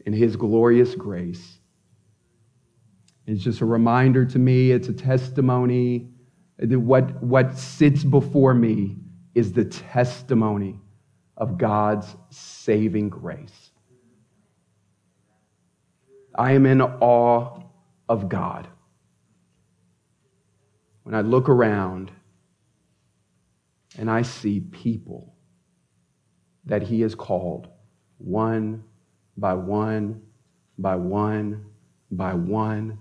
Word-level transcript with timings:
and 0.04 0.12
His 0.12 0.34
glorious 0.34 0.96
grace. 0.96 1.60
It's 3.26 3.44
just 3.44 3.60
a 3.60 3.66
reminder 3.66 4.24
to 4.24 4.38
me, 4.40 4.72
it's 4.72 4.88
a 4.88 4.92
testimony 4.92 6.08
that 6.58 6.80
what, 6.80 7.22
what 7.22 7.56
sits 7.56 8.02
before 8.02 8.52
me 8.52 8.96
is 9.36 9.52
the 9.52 9.64
testimony 9.64 10.80
of 11.36 11.56
God's 11.56 12.16
saving 12.30 13.10
grace. 13.10 13.69
I 16.34 16.52
am 16.52 16.66
in 16.66 16.80
awe 16.80 17.62
of 18.08 18.28
God. 18.28 18.68
When 21.02 21.14
I 21.14 21.22
look 21.22 21.48
around 21.48 22.12
and 23.98 24.10
I 24.10 24.22
see 24.22 24.60
people 24.60 25.34
that 26.66 26.82
He 26.82 27.00
has 27.00 27.14
called 27.14 27.68
one 28.18 28.84
by 29.36 29.54
one 29.54 30.20
by 30.78 30.96
one 30.96 31.66
by 32.10 32.34
one 32.34 32.98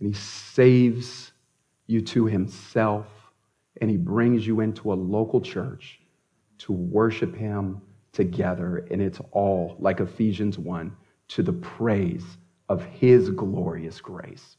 and 0.00 0.08
he 0.08 0.12
saves 0.14 1.32
you 1.86 2.00
to 2.00 2.26
himself 2.26 3.06
and 3.80 3.90
he 3.90 3.96
brings 3.96 4.46
you 4.46 4.60
into 4.60 4.92
a 4.92 4.94
local 4.94 5.40
church 5.40 6.00
to 6.58 6.72
worship 6.72 7.34
him 7.34 7.80
together 8.12 8.86
and 8.90 9.00
it's 9.00 9.20
all 9.32 9.76
like 9.78 10.00
Ephesians 10.00 10.58
1 10.58 10.94
to 11.28 11.42
the 11.42 11.52
praise 11.52 12.24
of 12.68 12.84
his 12.84 13.30
glorious 13.30 14.00
grace. 14.00 14.56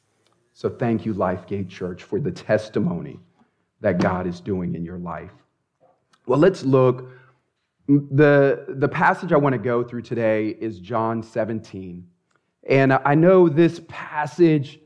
So 0.53 0.69
thank 0.69 1.05
you 1.05 1.13
Lifegate 1.13 1.69
Church 1.69 2.03
for 2.03 2.19
the 2.19 2.31
testimony 2.31 3.19
that 3.81 3.99
God 3.99 4.27
is 4.27 4.41
doing 4.41 4.75
in 4.75 4.83
your 4.83 4.97
life. 4.97 5.31
Well, 6.25 6.39
let's 6.39 6.63
look 6.63 7.09
the 7.87 8.65
the 8.67 8.87
passage 8.87 9.33
I 9.33 9.37
want 9.37 9.53
to 9.53 9.59
go 9.59 9.83
through 9.83 10.03
today 10.03 10.49
is 10.49 10.79
John 10.79 11.23
17. 11.23 12.05
And 12.67 12.93
I 12.93 13.15
know 13.15 13.49
this 13.49 13.81
passage 13.87 14.79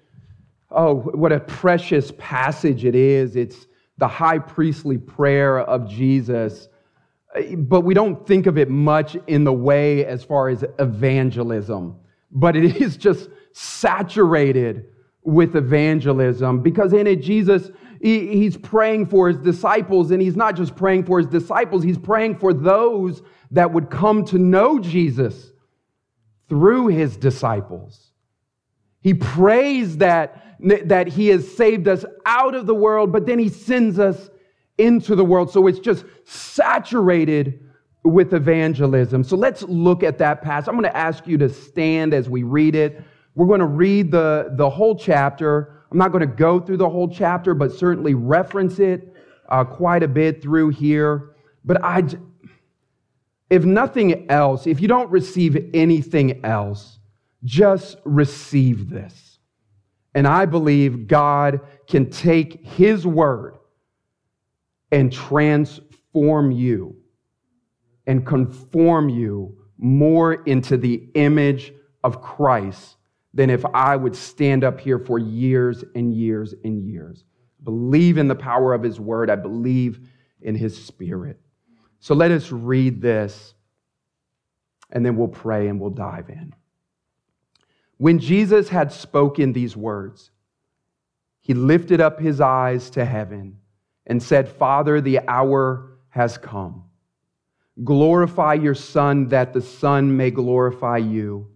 Oh, 0.76 0.96
what 0.96 1.32
a 1.32 1.40
precious 1.40 2.12
passage 2.18 2.84
it 2.84 2.96
is. 2.96 3.36
It's 3.36 3.68
the 4.00 4.08
high 4.08 4.40
priestly 4.40 4.98
prayer 4.98 5.60
of 5.60 5.88
Jesus. 5.88 6.68
But 7.58 7.82
we 7.82 7.94
don't 7.94 8.26
think 8.28 8.46
of 8.46 8.58
it 8.58 8.70
much 8.70 9.18
in 9.28 9.44
the 9.44 9.54
way 9.54 10.06
as 10.06 10.24
far 10.24 10.50
as 10.50 10.64
evangelism. 10.80 11.98
But 12.32 12.56
it 12.56 12.76
is 12.82 12.98
just 12.98 13.30
saturated 13.54 14.86
with 15.24 15.56
evangelism 15.56 16.62
because 16.62 16.92
in 16.92 17.08
it, 17.08 17.22
Jesus, 17.22 17.72
he's 18.02 18.58
praying 18.58 19.08
for 19.08 19.30
his 19.30 19.38
disciples. 19.38 20.12
And 20.12 20.22
he's 20.22 20.36
not 20.36 20.56
just 20.56 20.76
praying 20.76 21.06
for 21.06 21.20
his 21.20 21.28
disciples, 21.28 21.84
he's 21.84 21.98
praying 21.98 22.38
for 22.38 22.54
those 22.54 23.22
that 23.52 23.72
would 23.72 23.90
come 23.90 24.26
to 24.26 24.38
know 24.38 24.80
Jesus 24.80 25.52
through 26.50 26.88
his 26.88 27.18
disciples. 27.18 28.12
He 29.02 29.14
prays 29.14 29.98
that 29.98 30.40
that 30.60 31.10
he 31.10 31.28
has 31.28 31.56
saved 31.56 31.90
us 31.90 32.06
out 32.26 32.56
of 32.56 32.66
the 32.68 32.76
world, 32.76 33.12
but 33.12 33.26
then 33.26 33.38
he 33.38 33.50
sends 33.50 34.00
us 34.00 34.30
into 34.78 35.16
the 35.16 35.26
world. 35.26 35.52
So 35.52 35.68
it's 35.68 35.80
just 35.80 36.06
saturated 36.26 37.60
with 38.04 38.34
evangelism. 38.34 39.24
So 39.24 39.36
let's 39.36 39.64
look 39.64 40.04
at 40.04 40.18
that 40.18 40.42
passage. 40.42 40.68
I'm 40.68 40.76
going 40.76 40.84
to 40.84 40.98
ask 40.98 41.26
you 41.28 41.38
to 41.38 41.50
stand 41.50 42.14
as 42.14 42.30
we 42.30 42.44
read 42.44 42.76
it. 42.76 43.02
We're 43.36 43.48
going 43.48 43.62
to 43.62 43.66
read 43.66 44.12
the, 44.12 44.54
the 44.58 44.70
whole 44.70 44.96
chapter. 44.96 45.84
I'm 45.92 45.98
not 45.98 46.12
going 46.12 46.22
to 46.22 46.36
go 46.36 46.60
through 46.60 46.78
the 46.78 46.90
whole 46.90 47.08
chapter, 47.08 47.54
but 47.54 47.72
certainly 47.72 48.14
reference 48.14 48.80
it 48.80 49.16
uh, 49.50 49.64
quite 49.64 50.04
a 50.04 50.08
bit 50.08 50.42
through 50.42 50.70
here. 50.70 51.36
But 51.64 51.84
I, 51.84 52.04
if 53.50 53.64
nothing 53.64 54.30
else, 54.30 54.68
if 54.68 54.82
you 54.82 54.88
don't 54.88 55.10
receive 55.10 55.70
anything 55.74 56.44
else, 56.44 57.00
just 57.44 57.98
receive 58.04 58.90
this. 58.90 59.40
And 60.16 60.28
I 60.28 60.46
believe 60.46 61.08
God 61.08 61.62
can 61.88 62.10
take 62.10 62.66
His 62.66 63.08
word 63.08 63.58
and 64.94 65.12
transform 65.12 66.52
you 66.52 66.96
and 68.06 68.28
conform 68.28 69.10
you 69.10 69.58
more 69.80 70.34
into 70.44 70.78
the 70.78 71.10
image 71.16 71.74
of 72.04 72.22
Christ 72.22 72.98
than 73.34 73.50
if 73.50 73.66
I 73.74 73.96
would 73.96 74.16
stand 74.16 74.64
up 74.64 74.80
here 74.80 75.00
for 75.00 75.18
years 75.18 75.84
and 75.96 76.14
years 76.14 76.54
and 76.64 76.80
years. 76.88 77.26
Believe 77.64 78.20
in 78.20 78.28
the 78.28 78.36
power 78.36 78.72
of 78.72 78.84
His 78.84 79.00
word. 79.00 79.32
I 79.32 79.36
believe 79.36 80.08
in 80.44 80.54
His 80.54 80.86
spirit. 80.86 81.40
So 82.00 82.14
let 82.14 82.30
us 82.30 82.52
read 82.52 83.02
this 83.02 83.56
and 84.92 85.04
then 85.04 85.16
we'll 85.16 85.28
pray 85.28 85.70
and 85.70 85.80
we'll 85.80 85.90
dive 85.90 86.30
in. 86.30 86.54
When 87.98 88.20
Jesus 88.20 88.70
had 88.70 88.92
spoken 88.92 89.54
these 89.54 89.76
words, 89.76 90.30
he 91.42 91.56
lifted 91.56 92.00
up 92.00 92.20
his 92.20 92.40
eyes 92.40 92.92
to 92.92 93.06
heaven 93.06 93.58
and 94.06 94.22
said, 94.22 94.50
Father, 94.50 95.02
the 95.02 95.20
hour 95.28 95.98
has 96.10 96.38
come. 96.38 96.84
Glorify 97.84 98.54
your 98.54 98.76
Son, 98.76 99.30
that 99.30 99.54
the 99.54 99.62
Son 99.62 100.16
may 100.16 100.30
glorify 100.30 100.98
you, 100.98 101.48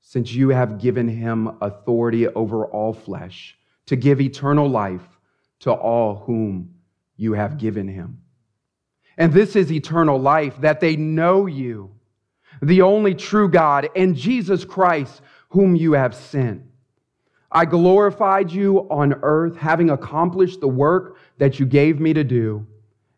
since 0.00 0.32
you 0.32 0.50
have 0.50 0.78
given 0.78 1.08
him 1.08 1.58
authority 1.60 2.28
over 2.28 2.64
all 2.66 2.92
flesh, 2.92 3.58
to 3.86 3.96
give 3.96 4.20
eternal 4.20 4.68
life 4.68 5.06
to 5.60 5.72
all 5.72 6.16
whom 6.16 6.74
you 7.16 7.34
have 7.34 7.58
given 7.58 7.88
him. 7.88 8.22
And 9.18 9.32
this 9.32 9.56
is 9.56 9.70
eternal 9.72 10.18
life, 10.18 10.60
that 10.60 10.80
they 10.80 10.96
know 10.96 11.46
you 11.46 11.96
the 12.62 12.82
only 12.82 13.14
true 13.14 13.48
God, 13.48 13.88
and 13.94 14.16
Jesus 14.16 14.64
Christ, 14.64 15.20
whom 15.50 15.76
you 15.76 15.92
have 15.92 16.14
sent. 16.14 16.62
I 17.56 17.64
glorified 17.64 18.52
you 18.52 18.80
on 18.90 19.14
earth, 19.22 19.56
having 19.56 19.88
accomplished 19.88 20.60
the 20.60 20.68
work 20.68 21.16
that 21.38 21.58
you 21.58 21.64
gave 21.64 21.98
me 21.98 22.12
to 22.12 22.22
do. 22.22 22.66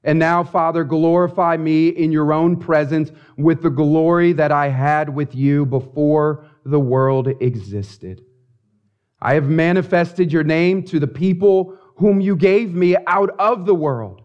And 0.04 0.16
now, 0.16 0.44
Father, 0.44 0.84
glorify 0.84 1.56
me 1.56 1.88
in 1.88 2.12
your 2.12 2.32
own 2.32 2.54
presence 2.54 3.10
with 3.36 3.62
the 3.62 3.70
glory 3.70 4.32
that 4.34 4.52
I 4.52 4.68
had 4.68 5.12
with 5.12 5.34
you 5.34 5.66
before 5.66 6.46
the 6.64 6.78
world 6.78 7.26
existed. 7.40 8.22
I 9.20 9.34
have 9.34 9.48
manifested 9.48 10.32
your 10.32 10.44
name 10.44 10.84
to 10.84 11.00
the 11.00 11.08
people 11.08 11.76
whom 11.96 12.20
you 12.20 12.36
gave 12.36 12.72
me 12.72 12.94
out 13.08 13.30
of 13.40 13.66
the 13.66 13.74
world. 13.74 14.22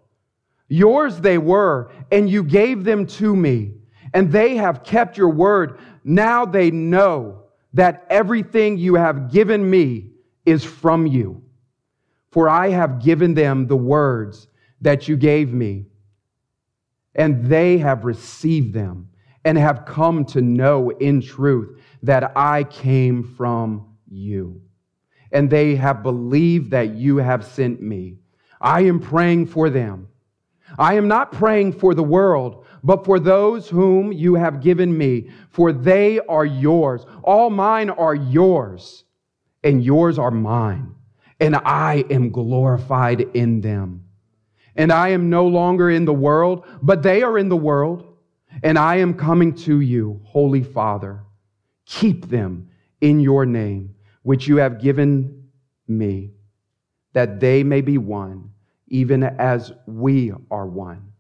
Yours 0.67 1.21
they 1.21 1.39
were, 1.39 1.91
and 2.11 2.29
you 2.29 2.43
gave 2.43 2.83
them 2.83 3.07
to 3.07 3.35
me 3.35 3.73
and 4.13 4.31
they 4.31 4.57
have 4.57 4.83
kept 4.83 5.17
your 5.17 5.29
word. 5.29 5.79
Now 6.03 6.45
they 6.45 6.69
know 6.69 7.42
that 7.73 8.05
everything 8.09 8.77
you 8.77 8.95
have 8.95 9.31
given 9.31 9.69
me 9.69 10.11
is 10.45 10.63
from 10.63 11.07
you. 11.07 11.43
For 12.31 12.49
I 12.49 12.69
have 12.69 13.03
given 13.03 13.33
them 13.33 13.67
the 13.67 13.77
words 13.77 14.47
that 14.81 15.07
you 15.07 15.17
gave 15.17 15.53
me, 15.53 15.85
and 17.15 17.45
they 17.45 17.77
have 17.77 18.05
received 18.05 18.73
them 18.73 19.09
and 19.45 19.57
have 19.57 19.85
come 19.85 20.25
to 20.25 20.41
know 20.41 20.89
in 20.89 21.21
truth 21.21 21.79
that 22.01 22.31
I 22.35 22.63
came 22.63 23.23
from 23.23 23.95
you, 24.07 24.61
and 25.31 25.49
they 25.49 25.75
have 25.75 26.03
believed 26.03 26.71
that 26.71 26.95
you 26.95 27.17
have 27.17 27.45
sent 27.45 27.81
me. 27.81 28.17
I 28.59 28.81
am 28.81 28.99
praying 28.99 29.47
for 29.47 29.69
them. 29.69 30.07
I 30.77 30.95
am 30.95 31.07
not 31.07 31.31
praying 31.31 31.73
for 31.73 31.93
the 31.93 32.03
world, 32.03 32.62
but 32.83 33.05
for 33.05 33.17
those 33.17 33.69
whom 33.69 34.11
you 34.11 34.35
have 34.35 34.61
given 34.61 34.95
me, 34.95 35.29
for 35.49 35.71
they 35.71 36.19
are 36.19 36.45
yours. 36.45 37.05
All 37.23 37.49
mine 37.49 37.89
are 37.89 38.13
yours, 38.13 39.05
and 39.63 39.83
yours 39.83 40.19
are 40.19 40.31
mine, 40.31 40.93
and 41.39 41.55
I 41.55 42.03
am 42.09 42.29
glorified 42.29 43.21
in 43.21 43.61
them. 43.61 44.03
And 44.75 44.91
I 44.91 45.09
am 45.09 45.29
no 45.29 45.47
longer 45.47 45.89
in 45.89 46.03
the 46.03 46.13
world, 46.13 46.65
but 46.81 47.03
they 47.03 47.23
are 47.23 47.37
in 47.37 47.47
the 47.47 47.55
world, 47.55 48.05
and 48.63 48.77
I 48.77 48.97
am 48.97 49.13
coming 49.13 49.53
to 49.59 49.79
you, 49.79 50.19
Holy 50.25 50.63
Father. 50.63 51.21
Keep 51.85 52.27
them 52.27 52.69
in 52.99 53.21
your 53.21 53.45
name, 53.45 53.95
which 54.23 54.47
you 54.47 54.57
have 54.57 54.81
given 54.81 55.47
me, 55.87 56.31
that 57.13 57.39
they 57.39 57.63
may 57.63 57.81
be 57.81 57.97
one, 57.97 58.51
even 58.87 59.23
as 59.23 59.71
we 59.85 60.33
are 60.51 60.67
one. 60.67 61.12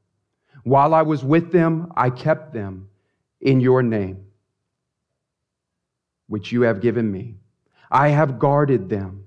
While 0.63 0.93
I 0.93 1.01
was 1.01 1.23
with 1.23 1.51
them, 1.51 1.91
I 1.95 2.09
kept 2.09 2.53
them 2.53 2.89
in 3.41 3.59
your 3.59 3.83
name, 3.83 4.25
which 6.27 6.51
you 6.51 6.61
have 6.61 6.79
given 6.79 7.11
me. 7.11 7.35
I 7.91 8.09
have 8.09 8.39
guarded 8.39 8.89
them, 8.89 9.25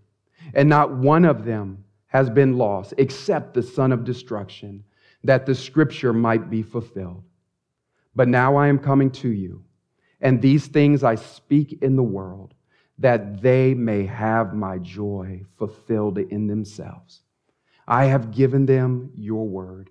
and 0.55 0.69
not 0.69 0.97
one 0.97 1.25
of 1.25 1.45
them 1.45 1.85
has 2.07 2.31
been 2.31 2.57
lost 2.57 2.95
except 2.97 3.53
the 3.53 3.63
son 3.63 3.93
of 3.93 4.05
destruction, 4.05 4.85
that 5.25 5.45
the 5.45 5.55
scripture 5.55 6.13
might 6.13 6.49
be 6.49 6.63
fulfilled. 6.63 7.23
But 8.15 8.29
now 8.29 8.57
I 8.57 8.69
am 8.69 8.79
coming 8.79 9.11
to 9.13 9.29
you, 9.29 9.63
and 10.21 10.41
these 10.41 10.67
things 10.69 11.05
I 11.05 11.17
speak 11.17 11.81
in 11.83 11.97
the 11.97 12.03
world, 12.03 12.55
that 12.99 13.43
they 13.43 13.75
may 13.75 14.07
have 14.07 14.55
my 14.55 14.79
joy 14.79 15.43
fulfilled 15.59 16.17
in 16.17 16.47
themselves. 16.47 17.21
I 17.87 18.07
have 18.07 18.31
given 18.31 18.65
them 18.65 19.11
your 19.15 19.47
word 19.47 19.91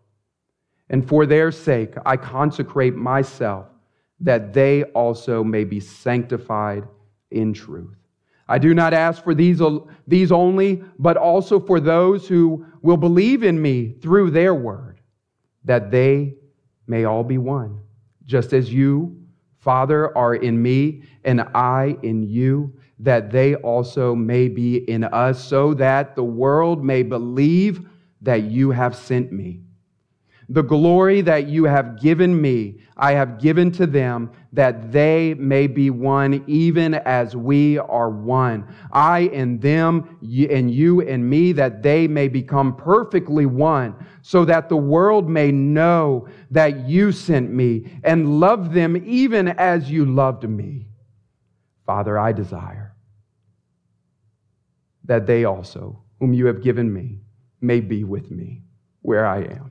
And 0.91 1.07
for 1.07 1.25
their 1.25 1.51
sake, 1.51 1.93
I 2.05 2.17
consecrate 2.17 2.95
myself 2.95 3.67
that 4.19 4.53
they 4.53 4.83
also 4.83 5.41
may 5.43 5.63
be 5.63 5.79
sanctified 5.79 6.83
in 7.31 7.53
truth. 7.53 7.95
I 8.47 8.59
do 8.59 8.73
not 8.73 8.93
ask 8.93 9.23
for 9.23 9.33
these, 9.33 9.61
these 10.05 10.33
only, 10.33 10.83
but 10.99 11.15
also 11.15 11.61
for 11.61 11.79
those 11.79 12.27
who 12.27 12.65
will 12.81 12.97
believe 12.97 13.41
in 13.41 13.59
me 13.59 13.93
through 14.01 14.31
their 14.31 14.53
word, 14.53 14.99
that 15.63 15.91
they 15.91 16.35
may 16.87 17.05
all 17.05 17.23
be 17.23 17.37
one, 17.37 17.79
just 18.25 18.51
as 18.51 18.73
you, 18.73 19.17
Father, 19.59 20.15
are 20.17 20.35
in 20.35 20.61
me 20.61 21.03
and 21.23 21.41
I 21.55 21.97
in 22.03 22.21
you, 22.21 22.77
that 22.99 23.31
they 23.31 23.55
also 23.55 24.13
may 24.13 24.49
be 24.49 24.77
in 24.89 25.05
us, 25.05 25.41
so 25.41 25.73
that 25.75 26.17
the 26.17 26.23
world 26.23 26.83
may 26.83 27.01
believe 27.01 27.87
that 28.21 28.43
you 28.43 28.71
have 28.71 28.93
sent 28.93 29.31
me. 29.31 29.61
The 30.51 30.63
glory 30.63 31.21
that 31.21 31.47
you 31.47 31.63
have 31.63 32.01
given 32.01 32.41
me, 32.41 32.81
I 32.97 33.13
have 33.13 33.39
given 33.39 33.71
to 33.71 33.87
them, 33.87 34.31
that 34.51 34.91
they 34.91 35.33
may 35.35 35.65
be 35.65 35.89
one, 35.89 36.43
even 36.45 36.93
as 36.93 37.37
we 37.37 37.77
are 37.77 38.09
one. 38.09 38.67
I 38.91 39.29
and 39.31 39.61
them, 39.61 40.19
and 40.21 40.69
you 40.69 40.99
and 41.07 41.29
me, 41.29 41.53
that 41.53 41.81
they 41.81 42.05
may 42.05 42.27
become 42.27 42.75
perfectly 42.75 43.45
one, 43.45 43.95
so 44.23 44.43
that 44.43 44.67
the 44.67 44.75
world 44.75 45.29
may 45.29 45.53
know 45.53 46.27
that 46.49 46.85
you 46.85 47.13
sent 47.13 47.49
me 47.49 47.89
and 48.03 48.41
love 48.41 48.73
them 48.73 49.01
even 49.07 49.47
as 49.47 49.89
you 49.89 50.03
loved 50.03 50.43
me. 50.49 50.89
Father, 51.85 52.19
I 52.19 52.33
desire 52.33 52.93
that 55.05 55.25
they 55.25 55.45
also, 55.45 56.03
whom 56.19 56.33
you 56.33 56.47
have 56.47 56.61
given 56.61 56.91
me, 56.91 57.21
may 57.61 57.79
be 57.79 58.03
with 58.03 58.29
me 58.29 58.63
where 59.01 59.25
I 59.25 59.43
am 59.43 59.70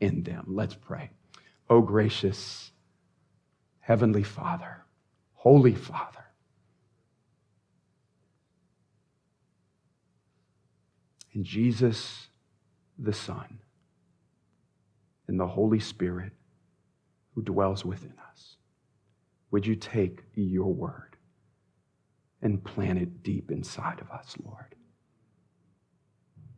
in 0.00 0.22
them. 0.22 0.44
Let's 0.48 0.74
pray. 0.74 1.10
Oh, 1.68 1.80
gracious 1.80 2.72
Heavenly 3.80 4.22
Father, 4.22 4.84
Holy 5.34 5.74
Father, 5.74 6.24
in 11.32 11.44
Jesus 11.44 12.28
the 12.98 13.12
Son, 13.12 13.60
and 15.28 15.38
the 15.38 15.46
Holy 15.46 15.78
Spirit 15.78 16.32
who 17.34 17.42
dwells 17.42 17.84
within 17.84 18.14
us, 18.30 18.56
would 19.50 19.66
you 19.66 19.76
take 19.76 20.22
your 20.34 20.72
word 20.72 21.16
and 22.42 22.64
plant 22.64 22.98
it 22.98 23.22
deep 23.22 23.50
inside 23.50 24.00
of 24.00 24.10
us, 24.10 24.34
Lord? 24.44 24.74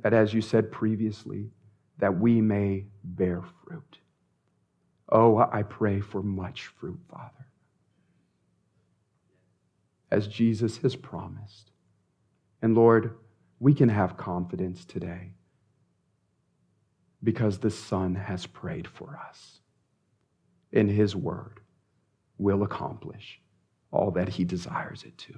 That 0.02 0.14
as 0.14 0.32
you 0.32 0.40
said 0.40 0.73
previously, 0.73 1.50
that 2.00 2.19
we 2.19 2.40
may 2.40 2.87
bear 3.04 3.42
fruit. 3.64 3.99
Oh, 5.09 5.38
I 5.38 5.62
pray 5.62 6.00
for 6.00 6.23
much 6.23 6.66
fruit, 6.66 6.99
Father. 7.11 7.47
As 10.11 10.26
Jesus 10.26 10.78
has 10.78 10.97
promised. 10.97 11.71
And 12.62 12.75
Lord, 12.75 13.16
we 13.59 13.75
can 13.75 13.88
have 13.88 14.16
confidence 14.16 14.85
today 14.85 15.33
because 17.23 17.59
the 17.59 17.71
Son 17.71 18.14
has 18.14 18.47
prayed 18.47 18.88
for 18.88 19.19
us. 19.28 19.61
In 20.73 20.88
His 20.88 21.14
word 21.14 21.61
will 22.38 22.62
accomplish 22.62 23.40
all 23.90 24.11
that 24.12 24.28
He 24.28 24.45
desires 24.45 25.04
it 25.04 25.16
to. 25.19 25.35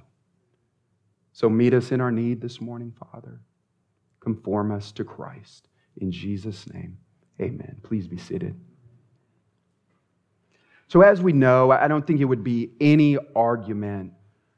So 1.33 1.49
meet 1.49 1.73
us 1.73 1.91
in 1.91 1.99
our 1.99 2.11
need 2.11 2.41
this 2.41 2.61
morning, 2.61 2.93
Father. 3.11 3.41
Conform 4.19 4.71
us 4.71 4.91
to 4.93 5.03
Christ. 5.03 5.67
In 5.97 6.11
Jesus' 6.11 6.71
name, 6.73 6.97
amen. 7.39 7.77
Please 7.83 8.07
be 8.07 8.17
seated. 8.17 8.55
So, 10.87 11.01
as 11.01 11.21
we 11.21 11.33
know, 11.33 11.71
I 11.71 11.87
don't 11.87 12.05
think 12.05 12.19
it 12.19 12.25
would 12.25 12.43
be 12.43 12.71
any 12.79 13.17
argument 13.35 14.13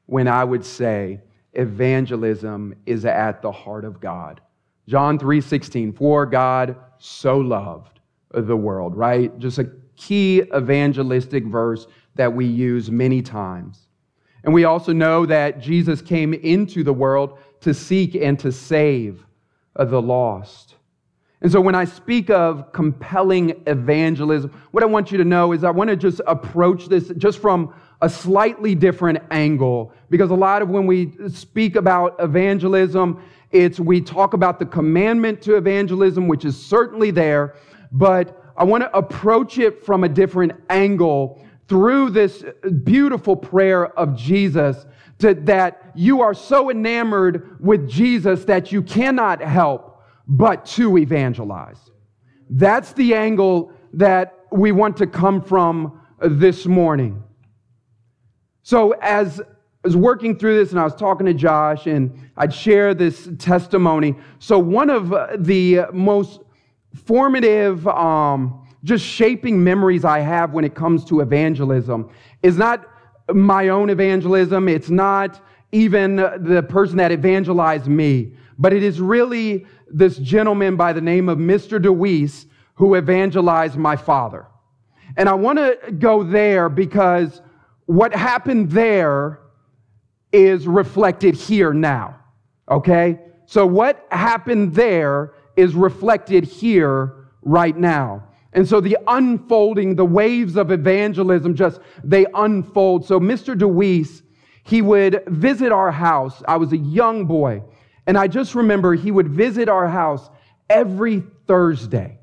when 0.05 0.27
I 0.27 0.43
would 0.43 0.65
say 0.65 1.21
evangelism 1.53 2.75
is 2.85 3.05
at 3.05 3.41
the 3.41 3.51
heart 3.51 3.85
of 3.85 3.99
God. 3.99 4.41
John 4.87 5.17
3:16, 5.17 5.93
for 5.93 6.25
God 6.25 6.75
so 6.97 7.37
loved 7.37 7.99
the 8.31 8.57
world, 8.57 8.95
right? 8.95 9.37
Just 9.39 9.59
a 9.59 9.71
key 9.95 10.41
evangelistic 10.55 11.45
verse 11.45 11.87
that 12.15 12.33
we 12.33 12.45
use 12.45 12.91
many 12.91 13.21
times. 13.21 13.87
And 14.43 14.53
we 14.53 14.65
also 14.65 14.93
know 14.93 15.25
that 15.25 15.59
Jesus 15.59 16.01
came 16.01 16.33
into 16.33 16.83
the 16.83 16.93
world 16.93 17.39
to 17.61 17.73
seek 17.73 18.15
and 18.15 18.37
to 18.39 18.51
save 18.51 19.25
the 19.75 20.01
lost. 20.01 20.75
And 21.41 21.51
so 21.51 21.59
when 21.59 21.75
I 21.75 21.85
speak 21.85 22.29
of 22.29 22.71
compelling 22.71 23.61
evangelism, 23.67 24.51
what 24.71 24.83
I 24.83 24.87
want 24.87 25.11
you 25.11 25.17
to 25.17 25.25
know 25.25 25.51
is 25.51 25.63
I 25.63 25.71
want 25.71 25.89
to 25.89 25.95
just 25.95 26.21
approach 26.27 26.87
this 26.87 27.09
just 27.17 27.39
from 27.39 27.73
a 28.01 28.09
slightly 28.09 28.75
different 28.75 29.19
angle 29.31 29.93
because 30.09 30.31
a 30.31 30.35
lot 30.35 30.61
of 30.61 30.69
when 30.69 30.85
we 30.85 31.13
speak 31.29 31.75
about 31.75 32.15
evangelism, 32.19 33.21
it's 33.51 33.79
we 33.79 34.01
talk 34.01 34.33
about 34.33 34.59
the 34.59 34.65
commandment 34.65 35.41
to 35.43 35.55
evangelism, 35.55 36.27
which 36.27 36.45
is 36.45 36.63
certainly 36.63 37.11
there, 37.11 37.55
but 37.91 38.41
I 38.57 38.63
want 38.63 38.83
to 38.83 38.97
approach 38.97 39.57
it 39.57 39.85
from 39.85 40.03
a 40.03 40.09
different 40.09 40.53
angle 40.69 41.41
through 41.67 42.11
this 42.11 42.43
beautiful 42.83 43.35
prayer 43.35 43.87
of 43.97 44.15
Jesus 44.15 44.85
to, 45.19 45.33
that 45.33 45.91
you 45.95 46.21
are 46.21 46.33
so 46.33 46.69
enamored 46.69 47.57
with 47.59 47.89
Jesus 47.89 48.45
that 48.45 48.71
you 48.71 48.81
cannot 48.81 49.41
help 49.41 49.94
but 50.27 50.65
to 50.65 50.97
evangelize. 50.97 51.79
That's 52.49 52.93
the 52.93 53.15
angle 53.15 53.71
that 53.93 54.33
we 54.51 54.71
want 54.71 54.97
to 54.97 55.07
come 55.07 55.41
from 55.41 56.01
this 56.21 56.65
morning. 56.65 57.23
So, 58.63 58.91
as 59.01 59.39
I 59.39 59.43
was 59.83 59.95
working 59.95 60.37
through 60.37 60.57
this 60.57 60.71
and 60.71 60.79
I 60.79 60.83
was 60.83 60.95
talking 60.95 61.25
to 61.27 61.33
Josh, 61.33 61.85
and 61.85 62.17
I'd 62.37 62.53
share 62.53 62.93
this 62.93 63.29
testimony. 63.37 64.15
So, 64.39 64.57
one 64.57 64.89
of 64.89 65.13
the 65.45 65.81
most 65.93 66.41
formative, 67.05 67.87
um, 67.87 68.67
just 68.83 69.05
shaping 69.05 69.63
memories 69.63 70.05
I 70.05 70.19
have 70.19 70.53
when 70.53 70.65
it 70.65 70.75
comes 70.75 71.05
to 71.05 71.21
evangelism 71.21 72.09
is 72.43 72.57
not 72.57 72.87
my 73.33 73.69
own 73.69 73.89
evangelism, 73.89 74.69
it's 74.69 74.89
not 74.89 75.43
even 75.71 76.15
the 76.15 76.65
person 76.69 76.97
that 76.97 77.11
evangelized 77.11 77.87
me, 77.87 78.33
but 78.57 78.71
it 78.71 78.83
is 78.83 79.01
really 79.01 79.65
this 79.87 80.17
gentleman 80.17 80.75
by 80.75 80.93
the 80.93 81.01
name 81.01 81.29
of 81.29 81.37
Mr. 81.37 81.81
DeWeese 81.81 82.45
who 82.75 82.95
evangelized 82.95 83.77
my 83.77 83.95
father. 83.95 84.47
And 85.17 85.29
I 85.29 85.33
want 85.33 85.59
to 85.59 85.91
go 85.91 86.23
there 86.23 86.69
because 86.69 87.41
what 87.85 88.13
happened 88.13 88.71
there 88.71 89.39
is 90.31 90.67
reflected 90.67 91.35
here 91.35 91.73
now. 91.73 92.19
Okay? 92.69 93.19
So 93.45 93.65
what 93.65 94.05
happened 94.11 94.73
there 94.73 95.33
is 95.55 95.75
reflected 95.75 96.43
here 96.43 97.27
right 97.41 97.77
now. 97.77 98.23
And 98.53 98.67
so 98.67 98.81
the 98.81 98.97
unfolding, 99.07 99.95
the 99.95 100.05
waves 100.05 100.55
of 100.55 100.71
evangelism 100.71 101.55
just, 101.55 101.79
they 102.03 102.25
unfold. 102.33 103.05
So 103.05 103.19
Mr. 103.19 103.55
DeWeese, 103.57 104.23
he 104.63 104.81
would 104.81 105.23
visit 105.27 105.71
our 105.71 105.91
house. 105.91 106.41
I 106.47 106.57
was 106.57 106.71
a 106.73 106.77
young 106.77 107.25
boy. 107.25 107.61
And 108.07 108.17
I 108.17 108.27
just 108.27 108.55
remember 108.55 108.93
he 108.93 109.11
would 109.11 109.27
visit 109.27 109.69
our 109.69 109.87
house 109.87 110.29
every 110.69 111.23
Thursday, 111.47 112.19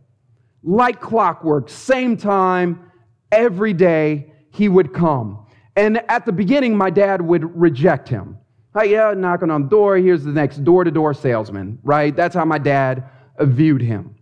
like 0.62 1.00
clockwork, 1.00 1.68
same 1.68 2.16
time, 2.16 2.90
every 3.30 3.72
day 3.72 4.32
he 4.50 4.68
would 4.68 4.92
come. 4.92 5.46
And 5.76 5.98
at 6.10 6.26
the 6.26 6.32
beginning, 6.32 6.76
my 6.76 6.90
dad 6.90 7.22
would 7.22 7.56
reject 7.56 8.08
him. 8.08 8.38
Like, 8.74 8.90
yeah, 8.90 9.12
knocking 9.14 9.50
on 9.50 9.64
the 9.64 9.68
door, 9.68 9.96
here's 9.96 10.24
the 10.24 10.32
next 10.32 10.64
door 10.64 10.84
to 10.84 10.90
door 10.90 11.14
salesman, 11.14 11.78
right? 11.82 12.14
That's 12.14 12.34
how 12.34 12.44
my 12.44 12.58
dad 12.58 13.04
viewed 13.40 13.82
him. 13.82 14.14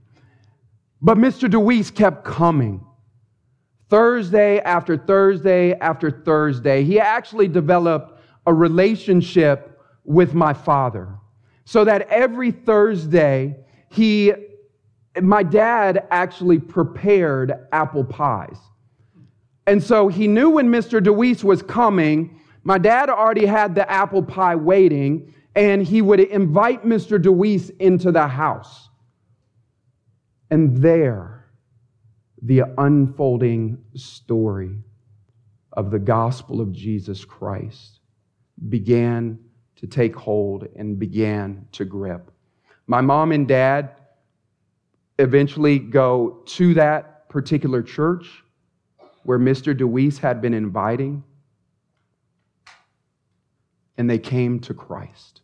But 1.02 1.18
Mr. 1.18 1.48
DeWeese 1.48 1.90
kept 1.90 2.24
coming. 2.24 2.84
Thursday 3.88 4.60
after 4.60 4.96
Thursday 4.96 5.74
after 5.74 6.10
Thursday, 6.10 6.84
he 6.84 7.00
actually 7.00 7.48
developed 7.48 8.20
a 8.46 8.54
relationship 8.54 9.80
with 10.04 10.34
my 10.34 10.52
father. 10.52 11.16
So 11.64 11.84
that 11.84 12.02
every 12.08 12.50
Thursday, 12.50 13.56
he, 13.90 14.32
my 15.20 15.42
dad 15.42 16.06
actually 16.10 16.58
prepared 16.58 17.52
apple 17.72 18.04
pies. 18.04 18.58
And 19.66 19.82
so 19.82 20.08
he 20.08 20.26
knew 20.26 20.50
when 20.50 20.68
Mr. 20.68 21.02
DeWeese 21.02 21.44
was 21.44 21.62
coming, 21.62 22.40
my 22.64 22.78
dad 22.78 23.08
already 23.08 23.46
had 23.46 23.74
the 23.74 23.90
apple 23.90 24.22
pie 24.22 24.56
waiting, 24.56 25.34
and 25.54 25.82
he 25.82 26.02
would 26.02 26.20
invite 26.20 26.84
Mr. 26.84 27.20
DeWeese 27.20 27.70
into 27.78 28.12
the 28.12 28.26
house. 28.26 28.88
And 30.50 30.76
there, 30.78 31.46
the 32.42 32.62
unfolding 32.78 33.78
story 33.94 34.78
of 35.72 35.90
the 35.90 35.98
gospel 35.98 36.60
of 36.60 36.72
Jesus 36.72 37.24
Christ 37.24 38.00
began 38.68 39.38
to 39.80 39.86
take 39.86 40.14
hold 40.14 40.68
and 40.76 40.98
began 40.98 41.66
to 41.72 41.86
grip. 41.86 42.30
My 42.86 43.00
mom 43.00 43.32
and 43.32 43.48
dad 43.48 43.92
eventually 45.18 45.78
go 45.78 46.42
to 46.44 46.74
that 46.74 47.30
particular 47.30 47.82
church 47.82 48.44
where 49.22 49.38
Mr. 49.38 49.74
DeWeese 49.74 50.18
had 50.18 50.42
been 50.42 50.52
inviting, 50.52 51.24
and 53.96 54.08
they 54.08 54.18
came 54.18 54.60
to 54.60 54.74
Christ. 54.74 55.40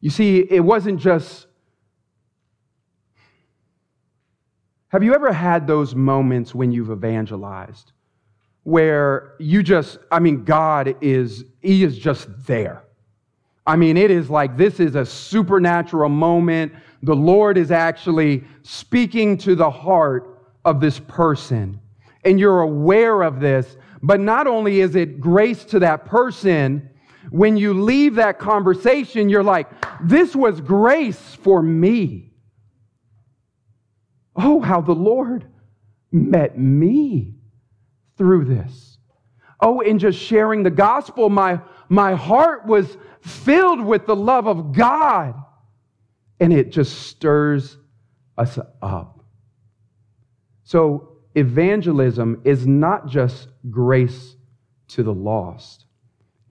You 0.00 0.10
see, 0.10 0.38
it 0.38 0.60
wasn't 0.60 1.00
just. 1.00 1.46
Have 4.88 5.04
you 5.04 5.14
ever 5.14 5.32
had 5.32 5.68
those 5.68 5.94
moments 5.94 6.54
when 6.56 6.72
you've 6.72 6.90
evangelized 6.90 7.92
where 8.66 9.34
you 9.38 9.62
just, 9.62 9.96
I 10.10 10.18
mean, 10.18 10.42
God 10.42 10.96
is, 11.00 11.44
He 11.62 11.84
is 11.84 11.96
just 11.96 12.26
there? 12.48 12.82
I 13.64 13.76
mean, 13.76 13.96
it 13.96 14.10
is 14.10 14.28
like 14.28 14.56
this 14.56 14.80
is 14.80 14.96
a 14.96 15.06
supernatural 15.06 16.08
moment. 16.08 16.72
The 17.04 17.14
Lord 17.14 17.58
is 17.58 17.70
actually 17.70 18.42
speaking 18.62 19.38
to 19.38 19.54
the 19.54 19.70
heart 19.70 20.48
of 20.64 20.80
this 20.80 20.98
person. 20.98 21.78
And 22.24 22.40
you're 22.40 22.62
aware 22.62 23.22
of 23.22 23.38
this. 23.38 23.76
But 24.02 24.18
not 24.18 24.48
only 24.48 24.80
is 24.80 24.96
it 24.96 25.20
grace 25.20 25.62
to 25.66 25.78
that 25.78 26.04
person, 26.04 26.90
when 27.30 27.56
you 27.56 27.72
leave 27.72 28.16
that 28.16 28.40
conversation, 28.40 29.28
you're 29.28 29.44
like, 29.44 29.68
this 30.02 30.34
was 30.34 30.60
grace 30.60 31.36
for 31.36 31.62
me. 31.62 32.32
Oh, 34.34 34.58
how 34.58 34.80
the 34.80 34.92
Lord 34.92 35.46
met 36.10 36.58
me 36.58 37.35
through 38.16 38.44
this. 38.44 38.98
Oh, 39.60 39.80
in 39.80 39.98
just 39.98 40.18
sharing 40.18 40.62
the 40.62 40.70
gospel, 40.70 41.30
my, 41.30 41.60
my 41.88 42.14
heart 42.14 42.66
was 42.66 42.96
filled 43.20 43.80
with 43.80 44.06
the 44.06 44.16
love 44.16 44.46
of 44.46 44.72
God. 44.72 45.34
And 46.38 46.52
it 46.52 46.70
just 46.70 47.08
stirs 47.08 47.78
us 48.36 48.58
up. 48.82 49.24
So, 50.64 51.16
evangelism 51.34 52.42
is 52.44 52.66
not 52.66 53.06
just 53.06 53.48
grace 53.70 54.36
to 54.88 55.02
the 55.02 55.14
lost, 55.14 55.86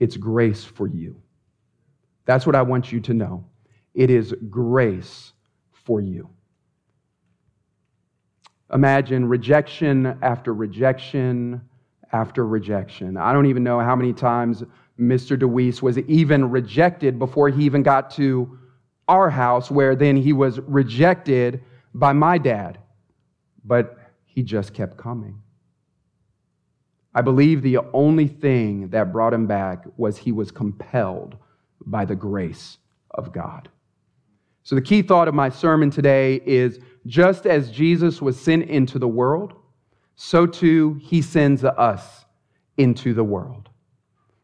it's 0.00 0.16
grace 0.16 0.64
for 0.64 0.86
you. 0.86 1.22
That's 2.24 2.44
what 2.44 2.56
I 2.56 2.62
want 2.62 2.90
you 2.90 3.00
to 3.00 3.14
know. 3.14 3.46
It 3.94 4.10
is 4.10 4.34
grace 4.50 5.32
for 5.72 6.00
you. 6.00 6.28
Imagine 8.72 9.28
rejection 9.28 10.18
after 10.22 10.52
rejection 10.52 11.60
after 12.12 12.46
rejection. 12.46 13.16
I 13.16 13.32
don't 13.32 13.46
even 13.46 13.62
know 13.62 13.80
how 13.80 13.94
many 13.94 14.12
times 14.12 14.64
Mr. 14.98 15.38
DeWeese 15.38 15.82
was 15.82 15.98
even 15.98 16.50
rejected 16.50 17.18
before 17.18 17.48
he 17.48 17.64
even 17.64 17.82
got 17.82 18.10
to 18.12 18.58
our 19.08 19.30
house, 19.30 19.70
where 19.70 19.94
then 19.94 20.16
he 20.16 20.32
was 20.32 20.58
rejected 20.60 21.62
by 21.94 22.12
my 22.12 22.38
dad. 22.38 22.78
But 23.64 23.98
he 24.24 24.42
just 24.42 24.74
kept 24.74 24.96
coming. 24.96 25.42
I 27.14 27.22
believe 27.22 27.62
the 27.62 27.78
only 27.92 28.26
thing 28.28 28.88
that 28.88 29.12
brought 29.12 29.32
him 29.32 29.46
back 29.46 29.84
was 29.96 30.18
he 30.18 30.32
was 30.32 30.50
compelled 30.50 31.36
by 31.84 32.04
the 32.04 32.16
grace 32.16 32.78
of 33.10 33.32
God. 33.32 33.68
So, 34.64 34.74
the 34.74 34.82
key 34.82 35.02
thought 35.02 35.28
of 35.28 35.34
my 35.34 35.48
sermon 35.48 35.90
today 35.90 36.42
is 36.44 36.80
just 37.06 37.46
as 37.46 37.70
Jesus 37.70 38.20
was 38.20 38.38
sent 38.38 38.68
into 38.68 38.98
the 38.98 39.08
world, 39.08 39.54
so 40.16 40.46
too 40.46 40.98
he 41.02 41.22
sends 41.22 41.64
us 41.64 42.24
into 42.76 43.14
the 43.14 43.24
world. 43.24 43.68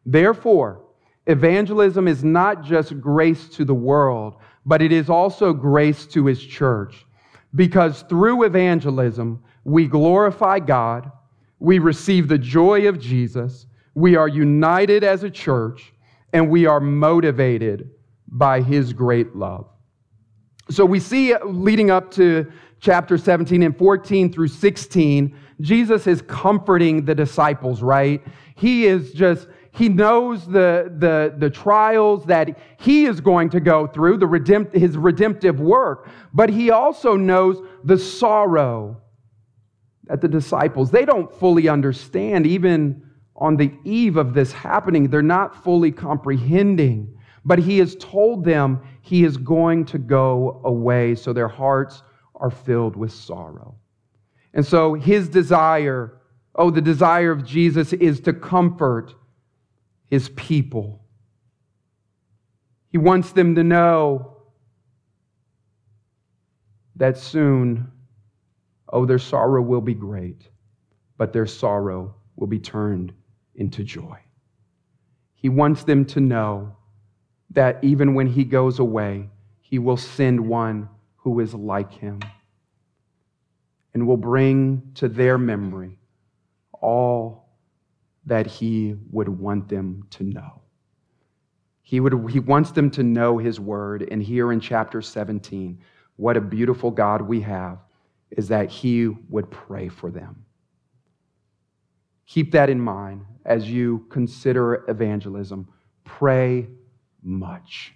Therefore, 0.07 0.83
evangelism 1.27 2.09
is 2.09 2.25
not 2.25 2.63
just 2.65 3.01
grace 3.01 3.49
to 3.51 3.65
the 3.65 3.75
world, 3.75 4.37
but 4.65 4.83
it 4.83 4.93
is 4.93 5.11
also 5.11 5.53
grace 5.53 6.07
to 6.07 6.27
his 6.27 6.43
church. 6.43 7.07
Because 7.55 8.03
through 8.03 8.45
evangelism, 8.45 9.43
we 9.65 9.87
glorify 9.87 10.59
God, 10.59 11.11
we 11.59 11.79
receive 11.79 12.29
the 12.29 12.39
joy 12.39 12.89
of 12.89 12.99
Jesus, 12.99 13.67
we 13.95 14.17
are 14.17 14.29
united 14.29 15.05
as 15.05 15.23
a 15.23 15.31
church, 15.31 15.93
and 16.33 16.51
we 16.51 16.67
are 16.67 16.81
motivated 16.81 17.91
by 18.27 18.63
his 18.63 18.93
great 18.93 19.37
love. 19.37 19.69
So 20.71 20.85
we 20.85 21.01
see 21.01 21.33
uh, 21.35 21.45
leading 21.45 21.91
up 21.91 22.11
to 22.13 22.51
chapter 22.81 23.19
17 23.19 23.63
and 23.63 23.77
14 23.77 24.33
through 24.33 24.49
16, 24.49 25.37
Jesus 25.61 26.07
is 26.07 26.23
comforting 26.23 27.05
the 27.05 27.15
disciples, 27.15 27.83
right? 27.83 28.23
He 28.57 28.87
is 28.87 29.13
just 29.13 29.49
he 29.75 29.89
knows 29.89 30.47
the, 30.47 30.93
the, 30.99 31.35
the 31.39 31.49
trials 31.49 32.27
that 32.27 32.59
he 32.79 33.07
is 33.07 33.21
going 33.21 33.49
to 33.51 33.61
go 33.61 33.87
through, 33.87 34.19
the 34.19 34.27
redempt, 34.27 34.75
his 34.75 34.99
redemptive 34.99 35.61
work, 35.61 36.11
but 36.35 36.51
he 36.51 36.71
also 36.71 37.17
knows 37.17 37.67
the 37.83 37.97
sorrow 37.97 39.01
that 40.05 40.21
the 40.21 40.29
disciples, 40.29 40.91
they 40.91 41.07
don't 41.07 41.33
fully 41.35 41.69
understand, 41.69 42.47
even 42.47 43.03
on 43.35 43.57
the 43.57 43.73
eve 43.85 44.19
of 44.19 44.35
this 44.35 44.53
happening, 44.53 45.09
they're 45.09 45.23
not 45.23 45.65
fully 45.65 45.91
comprehending. 45.91 47.19
But 47.45 47.59
he 47.59 47.79
has 47.79 47.97
told 47.97 48.45
them 48.45 48.81
he 49.01 49.25
is 49.25 49.37
going 49.37 49.85
to 49.87 49.99
go 49.99 50.61
away, 50.65 51.15
so 51.15 51.33
their 51.33 51.49
hearts 51.49 52.03
are 52.37 52.51
filled 52.51 52.97
with 52.97 53.13
sorrow. 53.13 53.75
And 54.55 54.65
so 54.65 54.95
his 54.95 55.29
desire, 55.29 56.21
oh, 56.55 56.71
the 56.71 56.81
desire 56.81 57.33
of 57.33 57.45
Jesus 57.45 57.93
is 57.95 58.21
to 58.21 58.33
comfort 58.33 59.15
his 60.09 60.29
people. 60.31 61.03
He 62.91 62.99
wants 62.99 63.33
them 63.33 63.55
to 63.55 63.65
know 63.65 64.37
that 66.97 67.17
soon, 67.17 67.91
oh, 68.93 69.07
their 69.07 69.19
sorrow 69.19 69.63
will 69.63 69.81
be 69.81 69.95
great, 69.95 70.49
but 71.17 71.33
their 71.33 71.47
sorrow 71.47 72.15
will 72.37 72.47
be 72.47 72.59
turned 72.59 73.13
into 73.55 73.83
joy. 73.83 74.19
He 75.35 75.49
wants 75.49 75.85
them 75.85 76.05
to 76.07 76.21
know 76.21 76.77
that 77.55 77.79
even 77.83 78.15
when 78.15 78.27
he 78.27 78.45
goes 78.45 78.79
away, 78.79 79.29
he 79.61 79.79
will 79.79 79.97
send 79.97 80.41
one 80.41 80.89
who 81.17 81.41
is 81.41 81.55
like 81.55 81.93
him 81.93 82.21
and 83.95 84.07
will 84.07 84.17
bring 84.17 84.83
to 84.95 85.09
their 85.09 85.39
memory 85.39 85.99
all 86.81 87.49
that 88.27 88.47
he 88.47 88.97
would 89.11 89.29
want 89.29 89.69
them 89.69 90.05
to 90.11 90.25
know. 90.25 90.61
He, 91.83 92.01
would, 92.01 92.31
he 92.31 92.41
wants 92.41 92.71
them 92.71 92.91
to 92.93 93.03
know 93.03 93.39
his 93.39 93.61
word. 93.61 94.09
And 94.11 94.23
here 94.23 94.53
in 94.53 94.61
chapter 94.61 95.03
17, 95.03 95.79
what 96.17 96.37
a 96.37 96.41
beautiful 96.41 96.91
God 96.91 97.21
we 97.23 97.41
have 97.43 97.79
is 98.31 98.49
that 98.49 98.71
he 98.71 99.09
would 99.29 99.51
pray 99.51 99.89
for 99.89 100.11
them. 100.11 100.45
Keep 102.27 102.53
that 102.53 102.71
in 102.71 102.81
mind 102.81 103.27
as 103.45 103.69
you 103.69 104.07
consider 104.09 104.85
evangelism. 104.89 105.69
Pray 106.05 106.69
much. 107.23 107.93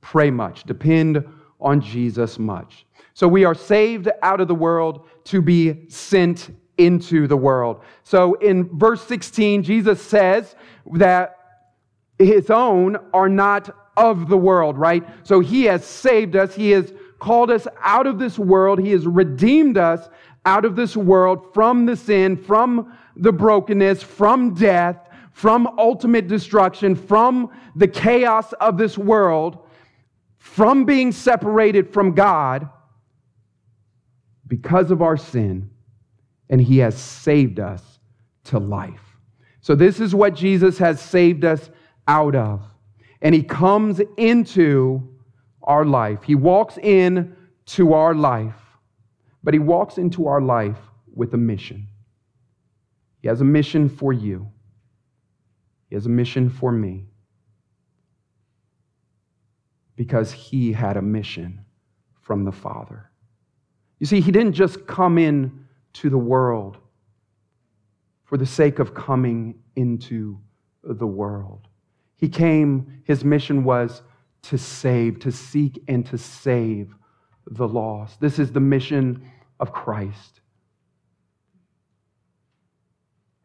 Pray 0.00 0.30
much. 0.30 0.64
Depend 0.64 1.24
on 1.60 1.80
Jesus 1.80 2.38
much. 2.38 2.86
So 3.14 3.28
we 3.28 3.44
are 3.44 3.54
saved 3.54 4.08
out 4.22 4.40
of 4.40 4.48
the 4.48 4.54
world 4.54 5.06
to 5.24 5.42
be 5.42 5.88
sent 5.88 6.50
into 6.78 7.26
the 7.26 7.36
world. 7.36 7.82
So 8.04 8.34
in 8.34 8.76
verse 8.78 9.02
16, 9.06 9.62
Jesus 9.62 10.00
says 10.00 10.56
that 10.94 11.38
his 12.18 12.50
own 12.50 12.96
are 13.12 13.28
not 13.28 13.76
of 13.96 14.28
the 14.28 14.36
world, 14.36 14.78
right? 14.78 15.06
So 15.22 15.40
he 15.40 15.64
has 15.64 15.84
saved 15.84 16.34
us. 16.36 16.54
He 16.54 16.70
has 16.70 16.92
called 17.18 17.50
us 17.50 17.68
out 17.82 18.06
of 18.06 18.18
this 18.18 18.38
world. 18.38 18.80
He 18.80 18.90
has 18.90 19.06
redeemed 19.06 19.76
us 19.76 20.08
out 20.44 20.64
of 20.64 20.74
this 20.74 20.96
world 20.96 21.52
from 21.54 21.86
the 21.86 21.96
sin, 21.96 22.36
from 22.36 22.96
the 23.16 23.32
brokenness, 23.32 24.02
from 24.02 24.54
death, 24.54 25.01
from 25.32 25.66
ultimate 25.78 26.28
destruction, 26.28 26.94
from 26.94 27.50
the 27.74 27.88
chaos 27.88 28.52
of 28.54 28.76
this 28.76 28.96
world, 28.98 29.66
from 30.38 30.84
being 30.84 31.12
separated 31.12 31.92
from 31.92 32.14
God 32.14 32.68
because 34.46 34.90
of 34.90 35.00
our 35.00 35.16
sin, 35.16 35.70
and 36.50 36.60
He 36.60 36.78
has 36.78 36.96
saved 36.96 37.58
us 37.58 37.82
to 38.44 38.58
life. 38.58 39.00
So, 39.60 39.74
this 39.74 40.00
is 40.00 40.14
what 40.14 40.34
Jesus 40.34 40.76
has 40.78 41.00
saved 41.00 41.44
us 41.44 41.70
out 42.08 42.34
of. 42.34 42.62
And 43.22 43.34
He 43.34 43.42
comes 43.42 44.00
into 44.16 45.08
our 45.62 45.84
life. 45.84 46.24
He 46.24 46.34
walks 46.34 46.76
in 46.78 47.36
to 47.66 47.94
our 47.94 48.14
life, 48.14 48.56
but 49.42 49.54
He 49.54 49.60
walks 49.60 49.96
into 49.96 50.26
our 50.26 50.40
life 50.40 50.78
with 51.14 51.32
a 51.34 51.38
mission. 51.38 51.86
He 53.22 53.28
has 53.28 53.40
a 53.40 53.44
mission 53.44 53.88
for 53.88 54.12
you, 54.12 54.48
He 55.92 55.94
has 55.94 56.06
a 56.06 56.08
mission 56.08 56.48
for 56.48 56.72
me. 56.72 57.04
Because 59.94 60.32
He 60.32 60.72
had 60.72 60.96
a 60.96 61.02
mission 61.02 61.66
from 62.22 62.46
the 62.46 62.50
Father. 62.50 63.10
You 63.98 64.06
see, 64.06 64.22
He 64.22 64.32
didn't 64.32 64.54
just 64.54 64.86
come 64.86 65.18
in 65.18 65.66
to 65.92 66.08
the 66.08 66.16
world 66.16 66.78
for 68.24 68.38
the 68.38 68.46
sake 68.46 68.78
of 68.78 68.94
coming 68.94 69.56
into 69.76 70.38
the 70.82 71.06
world. 71.06 71.68
He 72.16 72.30
came, 72.30 73.02
his 73.04 73.22
mission 73.22 73.62
was 73.62 74.00
to 74.44 74.56
save, 74.56 75.20
to 75.20 75.30
seek 75.30 75.84
and 75.88 76.06
to 76.06 76.16
save 76.16 76.94
the 77.46 77.68
lost. 77.68 78.18
This 78.18 78.38
is 78.38 78.50
the 78.50 78.60
mission 78.60 79.30
of 79.60 79.74
Christ. 79.74 80.40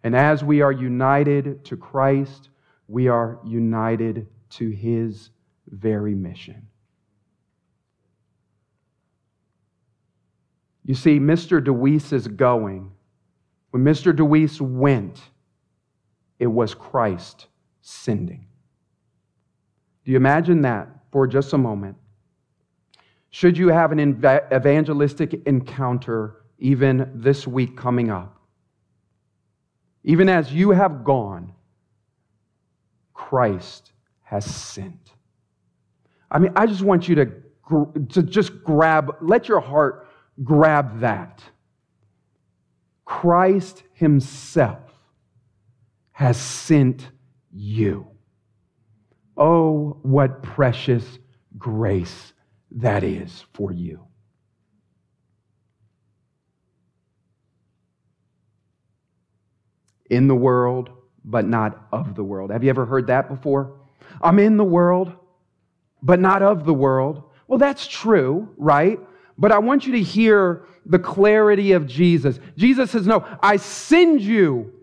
And 0.07 0.15
as 0.15 0.41
we 0.41 0.61
are 0.61 0.71
united 0.71 1.65
to 1.65 1.75
Christ, 1.75 2.47
we 2.87 3.09
are 3.09 3.39
united 3.45 4.25
to 4.51 4.69
his 4.69 5.31
very 5.67 6.15
mission. 6.15 6.65
You 10.85 10.95
see, 10.95 11.19
Mr. 11.19 11.61
DeWeese 11.61 12.13
is 12.13 12.25
going, 12.25 12.93
when 13.71 13.83
Mr. 13.83 14.15
DeWeese 14.15 14.61
went, 14.61 15.19
it 16.39 16.47
was 16.47 16.73
Christ 16.73 17.47
sending. 17.81 18.47
Do 20.05 20.11
you 20.11 20.15
imagine 20.15 20.61
that 20.61 20.87
for 21.11 21.27
just 21.27 21.51
a 21.51 21.57
moment? 21.57 21.97
Should 23.29 23.57
you 23.57 23.67
have 23.67 23.91
an 23.91 23.99
evangelistic 23.99 25.41
encounter 25.45 26.45
even 26.59 27.11
this 27.13 27.45
week 27.45 27.75
coming 27.75 28.09
up, 28.09 28.36
even 30.07 30.29
as 30.29 30.53
you 30.53 30.71
have 30.71 31.03
gone, 31.03 31.51
Christ 33.13 33.91
has 34.21 34.45
sent. 34.45 35.11
I 36.31 36.39
mean, 36.39 36.53
I 36.55 36.65
just 36.65 36.81
want 36.81 37.09
you 37.09 37.15
to, 37.15 38.05
to 38.11 38.23
just 38.23 38.63
grab, 38.63 39.17
let 39.19 39.49
your 39.49 39.59
heart 39.59 40.07
grab 40.45 41.01
that. 41.01 41.43
Christ 43.03 43.83
Himself 43.95 44.79
has 46.13 46.37
sent 46.37 47.09
you. 47.51 48.07
Oh, 49.35 49.97
what 50.03 50.41
precious 50.41 51.19
grace 51.57 52.31
that 52.71 53.03
is 53.03 53.43
for 53.53 53.73
you. 53.73 54.06
In 60.09 60.27
the 60.27 60.35
world, 60.35 60.89
but 61.23 61.45
not 61.45 61.87
of 61.91 62.15
the 62.15 62.23
world. 62.23 62.51
Have 62.51 62.63
you 62.63 62.69
ever 62.69 62.85
heard 62.85 63.07
that 63.07 63.27
before? 63.27 63.73
I'm 64.21 64.39
in 64.39 64.57
the 64.57 64.63
world, 64.63 65.11
but 66.01 66.19
not 66.19 66.41
of 66.41 66.65
the 66.65 66.73
world. 66.73 67.23
Well, 67.47 67.59
that's 67.59 67.87
true, 67.87 68.49
right? 68.57 68.99
But 69.37 69.51
I 69.51 69.59
want 69.59 69.85
you 69.85 69.93
to 69.93 70.01
hear 70.01 70.65
the 70.85 70.99
clarity 70.99 71.73
of 71.73 71.85
Jesus. 71.85 72.39
Jesus 72.57 72.91
says, 72.91 73.05
No, 73.05 73.25
I 73.41 73.57
send 73.57 74.21
you 74.21 74.73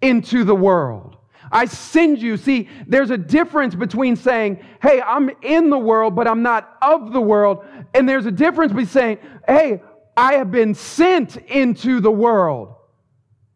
into 0.00 0.44
the 0.44 0.54
world. 0.54 1.16
I 1.50 1.64
send 1.64 2.20
you. 2.20 2.36
See, 2.36 2.68
there's 2.86 3.10
a 3.10 3.18
difference 3.18 3.74
between 3.74 4.16
saying, 4.16 4.62
Hey, 4.80 5.00
I'm 5.00 5.30
in 5.42 5.70
the 5.70 5.78
world, 5.78 6.14
but 6.14 6.28
I'm 6.28 6.42
not 6.42 6.76
of 6.80 7.12
the 7.12 7.20
world. 7.20 7.64
And 7.94 8.08
there's 8.08 8.26
a 8.26 8.30
difference 8.30 8.72
between 8.72 8.86
saying, 8.86 9.18
Hey, 9.46 9.82
I 10.16 10.34
have 10.34 10.50
been 10.50 10.74
sent 10.74 11.36
into 11.36 12.00
the 12.00 12.10
world, 12.10 12.74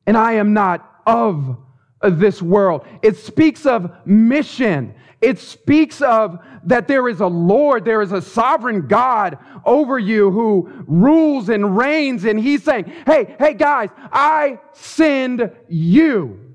and 0.07 0.17
I 0.17 0.35
am 0.35 0.53
not 0.55 0.92
of 1.07 1.57
this 2.03 2.43
world. 2.43 2.87
It 3.03 3.17
speaks 3.17 3.67
of 3.67 3.91
mission. 4.05 4.95
It 5.21 5.39
speaks 5.39 6.03
of 6.03 6.41
that 6.65 6.89
there 6.89 7.09
is 7.09 7.21
a 7.21 7.27
Lord, 7.27 7.85
there 7.85 8.03
is 8.03 8.13
a 8.13 8.21
sovereign 8.21 8.89
God 8.89 9.39
over 9.65 9.99
you 9.99 10.31
who 10.31 10.85
rules 10.87 11.49
and 11.49 11.77
reigns. 11.77 12.25
And 12.25 12.41
he's 12.41 12.65
saying, 12.65 12.93
hey, 13.07 13.37
hey, 13.39 13.55
guys, 13.55 13.91
I 14.13 14.59
send 14.73 15.51
you. 15.69 16.55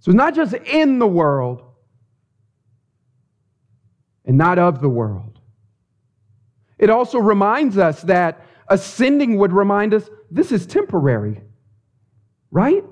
So 0.00 0.10
it's 0.10 0.16
not 0.16 0.34
just 0.34 0.54
in 0.54 0.98
the 0.98 1.06
world 1.06 1.62
and 4.24 4.36
not 4.36 4.58
of 4.58 4.80
the 4.80 4.88
world. 4.88 5.38
It 6.78 6.90
also 6.90 7.18
reminds 7.18 7.78
us 7.78 8.02
that 8.02 8.44
ascending 8.66 9.38
would 9.38 9.52
remind 9.52 9.94
us 9.94 10.10
this 10.28 10.50
is 10.50 10.66
temporary, 10.66 11.40
right? 12.50 12.84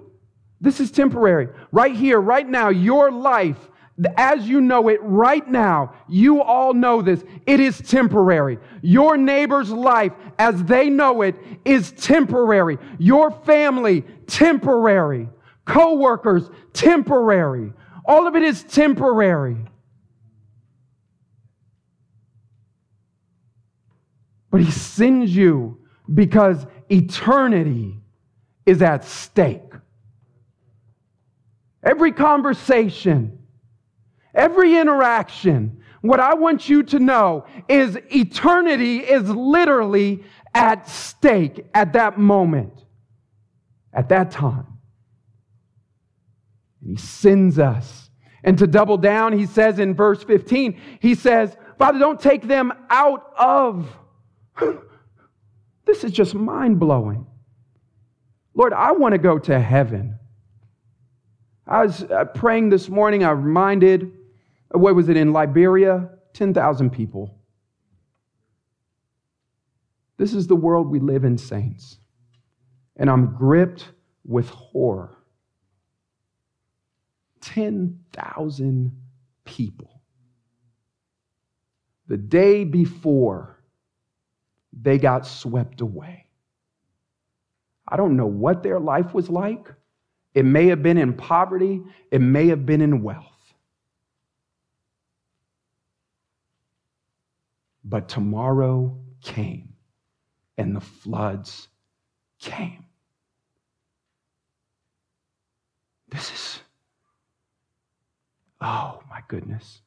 This 0.60 0.80
is 0.80 0.90
temporary. 0.90 1.48
Right 1.72 1.94
here, 1.94 2.20
right 2.20 2.48
now, 2.48 2.68
your 2.68 3.10
life 3.10 3.70
as 4.16 4.48
you 4.48 4.60
know 4.60 4.88
it 4.88 5.00
right 5.02 5.46
now, 5.46 5.94
you 6.08 6.42
all 6.42 6.72
know 6.72 7.02
this, 7.02 7.22
it 7.46 7.60
is 7.60 7.78
temporary. 7.80 8.58
Your 8.82 9.16
neighbor's 9.16 9.70
life, 9.70 10.12
as 10.38 10.62
they 10.64 10.88
know 10.88 11.22
it, 11.22 11.34
is 11.64 11.92
temporary. 11.92 12.78
Your 12.98 13.30
family, 13.30 14.04
temporary. 14.26 15.28
Co 15.64 15.94
workers, 15.94 16.48
temporary. 16.72 17.72
All 18.06 18.26
of 18.26 18.36
it 18.36 18.42
is 18.42 18.62
temporary. 18.64 19.58
But 24.50 24.62
he 24.62 24.70
sends 24.70 25.34
you 25.34 25.78
because 26.12 26.66
eternity 26.88 28.00
is 28.66 28.82
at 28.82 29.04
stake. 29.04 29.69
Every 31.82 32.12
conversation, 32.12 33.40
Every 34.34 34.76
interaction, 34.76 35.82
what 36.02 36.20
I 36.20 36.34
want 36.34 36.68
you 36.68 36.82
to 36.84 36.98
know 36.98 37.46
is 37.68 37.98
eternity 38.14 38.98
is 38.98 39.28
literally 39.28 40.24
at 40.54 40.88
stake 40.88 41.66
at 41.74 41.92
that 41.94 42.18
moment. 42.18 42.72
at 43.92 44.08
that 44.08 44.30
time. 44.30 44.78
And 46.80 46.90
he 46.90 46.96
sends 46.96 47.58
us. 47.58 48.08
And 48.44 48.56
to 48.58 48.68
double 48.68 48.96
down, 48.96 49.36
he 49.36 49.46
says 49.46 49.80
in 49.80 49.94
verse 49.94 50.22
15, 50.22 50.80
he 51.00 51.16
says, 51.16 51.56
Father, 51.76 51.98
don't 51.98 52.20
take 52.20 52.46
them 52.46 52.72
out 52.88 53.32
of. 53.36 53.88
this 55.86 56.04
is 56.04 56.12
just 56.12 56.36
mind 56.36 56.78
blowing. 56.78 57.26
Lord, 58.54 58.72
I 58.72 58.92
want 58.92 59.12
to 59.12 59.18
go 59.18 59.40
to 59.40 59.58
heaven. 59.58 60.19
I 61.70 61.84
was 61.84 62.02
uh, 62.02 62.24
praying 62.24 62.70
this 62.70 62.88
morning, 62.88 63.22
I 63.22 63.30
reminded, 63.30 64.12
what 64.72 64.96
was 64.96 65.08
it 65.08 65.16
in 65.16 65.32
Liberia? 65.32 66.10
10,000 66.34 66.90
people. 66.90 67.38
This 70.16 70.34
is 70.34 70.48
the 70.48 70.56
world 70.56 70.90
we 70.90 70.98
live 70.98 71.24
in, 71.24 71.38
saints. 71.38 71.98
And 72.96 73.08
I'm 73.08 73.36
gripped 73.36 73.88
with 74.24 74.48
horror. 74.48 75.16
10,000 77.40 78.92
people. 79.44 80.02
The 82.08 82.16
day 82.16 82.64
before 82.64 83.62
they 84.72 84.98
got 84.98 85.24
swept 85.24 85.80
away. 85.80 86.26
I 87.86 87.96
don't 87.96 88.16
know 88.16 88.26
what 88.26 88.62
their 88.64 88.80
life 88.80 89.14
was 89.14 89.30
like. 89.30 89.72
It 90.34 90.44
may 90.44 90.68
have 90.68 90.82
been 90.82 90.96
in 90.96 91.14
poverty, 91.14 91.82
it 92.10 92.20
may 92.20 92.48
have 92.48 92.64
been 92.64 92.80
in 92.80 93.02
wealth. 93.02 93.26
But 97.82 98.08
tomorrow 98.08 98.96
came, 99.22 99.74
and 100.56 100.76
the 100.76 100.80
floods 100.80 101.68
came. 102.38 102.84
This 106.10 106.32
is, 106.32 106.60
oh 108.60 109.00
my 109.08 109.22
goodness. 109.28 109.80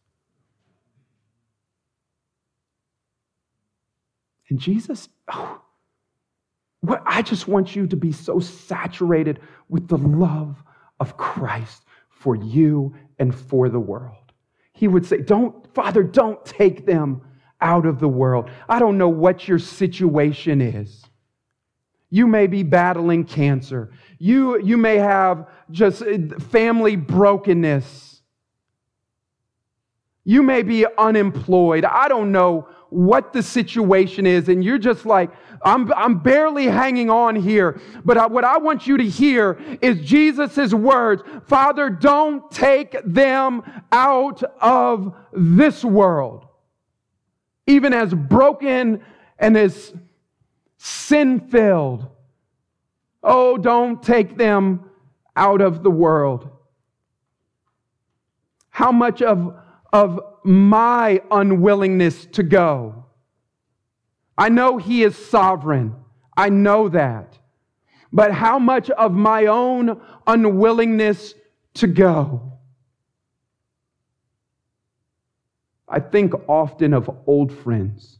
And 4.49 4.59
Jesus, 4.59 5.09
oh, 5.31 5.61
what, 6.81 7.01
I 7.05 7.21
just 7.21 7.47
want 7.47 7.75
you 7.75 7.87
to 7.87 7.95
be 7.95 8.11
so 8.11 8.39
saturated 8.39 9.39
with 9.73 9.87
the 9.87 9.97
love 9.97 10.63
of 10.99 11.17
Christ 11.17 11.81
for 12.07 12.35
you 12.35 12.95
and 13.17 13.33
for 13.33 13.69
the 13.69 13.79
world. 13.79 14.31
He 14.71 14.87
would 14.87 15.03
say, 15.03 15.17
Don't, 15.17 15.73
Father, 15.73 16.03
don't 16.03 16.45
take 16.45 16.85
them 16.85 17.23
out 17.59 17.87
of 17.87 17.99
the 17.99 18.07
world. 18.07 18.51
I 18.69 18.77
don't 18.77 18.99
know 18.99 19.09
what 19.09 19.47
your 19.47 19.57
situation 19.57 20.61
is. 20.61 21.03
You 22.11 22.27
may 22.27 22.45
be 22.45 22.61
battling 22.61 23.23
cancer. 23.23 23.91
You, 24.19 24.61
you 24.61 24.77
may 24.77 24.97
have 24.97 25.49
just 25.71 26.03
uh, 26.03 26.37
family 26.51 26.95
brokenness. 26.95 28.21
You 30.23 30.43
may 30.43 30.61
be 30.61 30.85
unemployed. 30.99 31.83
I 31.83 32.07
don't 32.07 32.31
know 32.31 32.67
what 32.93 33.33
the 33.33 33.41
situation 33.41 34.25
is, 34.25 34.49
and 34.49 34.63
you're 34.63 34.77
just 34.77 35.05
like, 35.05 35.31
I'm, 35.63 35.91
I'm 35.93 36.19
barely 36.19 36.65
hanging 36.65 37.09
on 37.09 37.35
here. 37.35 37.79
But 38.05 38.17
I, 38.17 38.27
what 38.27 38.43
I 38.43 38.57
want 38.57 38.85
you 38.85 38.97
to 38.97 39.03
hear 39.03 39.59
is 39.81 39.99
Jesus' 40.01 40.73
words 40.73 41.23
Father, 41.47 41.89
don't 41.89 42.49
take 42.51 42.95
them 43.05 43.63
out 43.91 44.43
of 44.61 45.15
this 45.31 45.83
world. 45.83 46.45
Even 47.65 47.93
as 47.93 48.13
broken 48.13 49.01
and 49.39 49.57
as 49.57 49.93
sin 50.77 51.39
filled. 51.39 52.07
Oh, 53.23 53.57
don't 53.57 54.03
take 54.03 54.37
them 54.37 54.89
out 55.35 55.61
of 55.61 55.81
the 55.81 55.89
world. 55.89 56.49
How 58.69 58.91
much 58.91 59.21
of, 59.21 59.55
of 59.93 60.19
my 60.43 61.21
unwillingness 61.31 62.25
to 62.25 62.43
go. 62.43 63.05
I 64.37 64.49
know 64.49 64.77
He 64.77 65.03
is 65.03 65.15
sovereign. 65.15 65.95
I 66.35 66.49
know 66.49 66.89
that. 66.89 67.37
But 68.11 68.31
how 68.31 68.59
much 68.59 68.89
of 68.89 69.13
my 69.13 69.45
own 69.45 70.01
unwillingness 70.27 71.35
to 71.75 71.87
go? 71.87 72.53
I 75.87 75.99
think 75.99 76.33
often 76.47 76.93
of 76.93 77.09
old 77.27 77.51
friends 77.51 78.17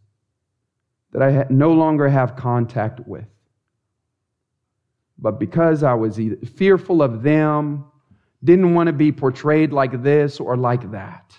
that 1.11 1.23
I 1.23 1.45
no 1.49 1.73
longer 1.73 2.07
have 2.07 2.35
contact 2.35 2.99
with. 3.07 3.25
But 5.17 5.39
because 5.39 5.81
I 5.81 5.93
was 5.93 6.19
fearful 6.55 7.01
of 7.01 7.23
them, 7.23 7.85
didn't 8.43 8.73
want 8.73 8.87
to 8.87 8.93
be 8.93 9.11
portrayed 9.11 9.71
like 9.71 10.03
this 10.03 10.39
or 10.39 10.57
like 10.57 10.91
that, 10.91 11.35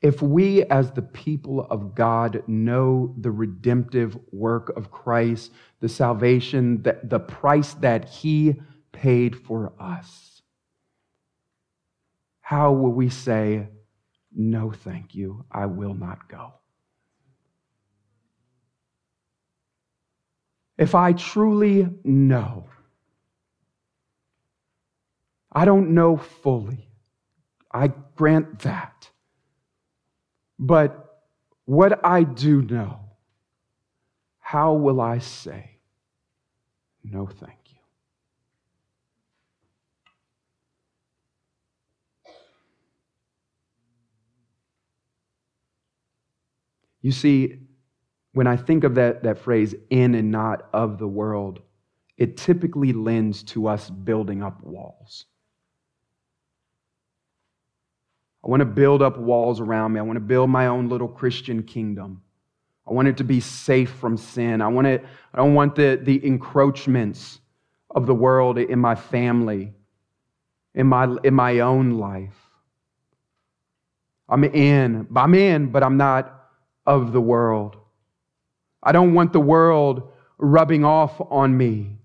If 0.00 0.22
we, 0.22 0.62
as 0.64 0.92
the 0.92 1.02
people 1.02 1.66
of 1.70 1.94
God, 1.94 2.44
know 2.46 3.14
the 3.18 3.32
redemptive 3.32 4.16
work 4.30 4.76
of 4.76 4.92
Christ, 4.92 5.50
the 5.80 5.88
salvation, 5.88 6.82
the, 6.82 7.00
the 7.02 7.18
price 7.18 7.74
that 7.74 8.08
He 8.08 8.54
paid 8.92 9.36
for 9.36 9.72
us, 9.80 10.40
how 12.40 12.72
will 12.72 12.92
we 12.92 13.10
say, 13.10 13.68
No, 14.34 14.70
thank 14.70 15.16
you, 15.16 15.44
I 15.50 15.66
will 15.66 15.94
not 15.94 16.28
go? 16.28 16.54
If 20.78 20.94
I 20.94 21.12
truly 21.12 21.88
know, 22.04 22.68
I 25.50 25.64
don't 25.64 25.90
know 25.90 26.16
fully, 26.16 26.88
I 27.72 27.88
grant 28.14 28.60
that. 28.60 29.10
But 30.58 31.22
what 31.64 32.04
I 32.04 32.24
do 32.24 32.62
know, 32.62 33.00
how 34.40 34.72
will 34.74 35.00
I 35.00 35.18
say, 35.18 35.78
no, 37.04 37.26
thank 37.26 37.58
you? 37.66 37.78
You 47.02 47.12
see, 47.12 47.60
when 48.32 48.46
I 48.46 48.56
think 48.56 48.84
of 48.84 48.96
that, 48.96 49.22
that 49.22 49.38
phrase, 49.38 49.74
in 49.90 50.14
and 50.14 50.30
not 50.30 50.68
of 50.72 50.98
the 50.98 51.06
world, 51.06 51.60
it 52.16 52.36
typically 52.36 52.92
lends 52.92 53.42
to 53.44 53.68
us 53.68 53.88
building 53.90 54.42
up 54.42 54.62
walls. 54.62 55.26
I 58.44 58.48
want 58.48 58.60
to 58.60 58.66
build 58.66 59.02
up 59.02 59.18
walls 59.18 59.60
around 59.60 59.92
me. 59.92 60.00
I 60.00 60.02
want 60.02 60.16
to 60.16 60.20
build 60.20 60.50
my 60.50 60.68
own 60.68 60.88
little 60.88 61.08
Christian 61.08 61.62
kingdom. 61.62 62.22
I 62.88 62.92
want 62.92 63.08
it 63.08 63.16
to 63.18 63.24
be 63.24 63.40
safe 63.40 63.90
from 63.90 64.16
sin. 64.16 64.62
I, 64.62 64.68
want 64.68 64.86
it, 64.86 65.04
I 65.34 65.38
don't 65.38 65.54
want 65.54 65.74
the, 65.74 66.00
the 66.02 66.24
encroachments 66.24 67.40
of 67.90 68.06
the 68.06 68.14
world 68.14 68.58
in 68.58 68.78
my 68.78 68.94
family, 68.94 69.72
in 70.74 70.86
my, 70.86 71.16
in 71.24 71.34
my 71.34 71.60
own 71.60 71.98
life. 71.98 72.36
I'm 74.28 74.44
in, 74.44 75.06
I'm 75.14 75.34
in, 75.34 75.70
but 75.70 75.82
I'm 75.82 75.96
not 75.96 76.50
of 76.86 77.12
the 77.12 77.20
world. 77.20 77.76
I 78.82 78.92
don't 78.92 79.14
want 79.14 79.32
the 79.32 79.40
world 79.40 80.12
rubbing 80.38 80.84
off 80.84 81.20
on 81.30 81.56
me. 81.56 81.98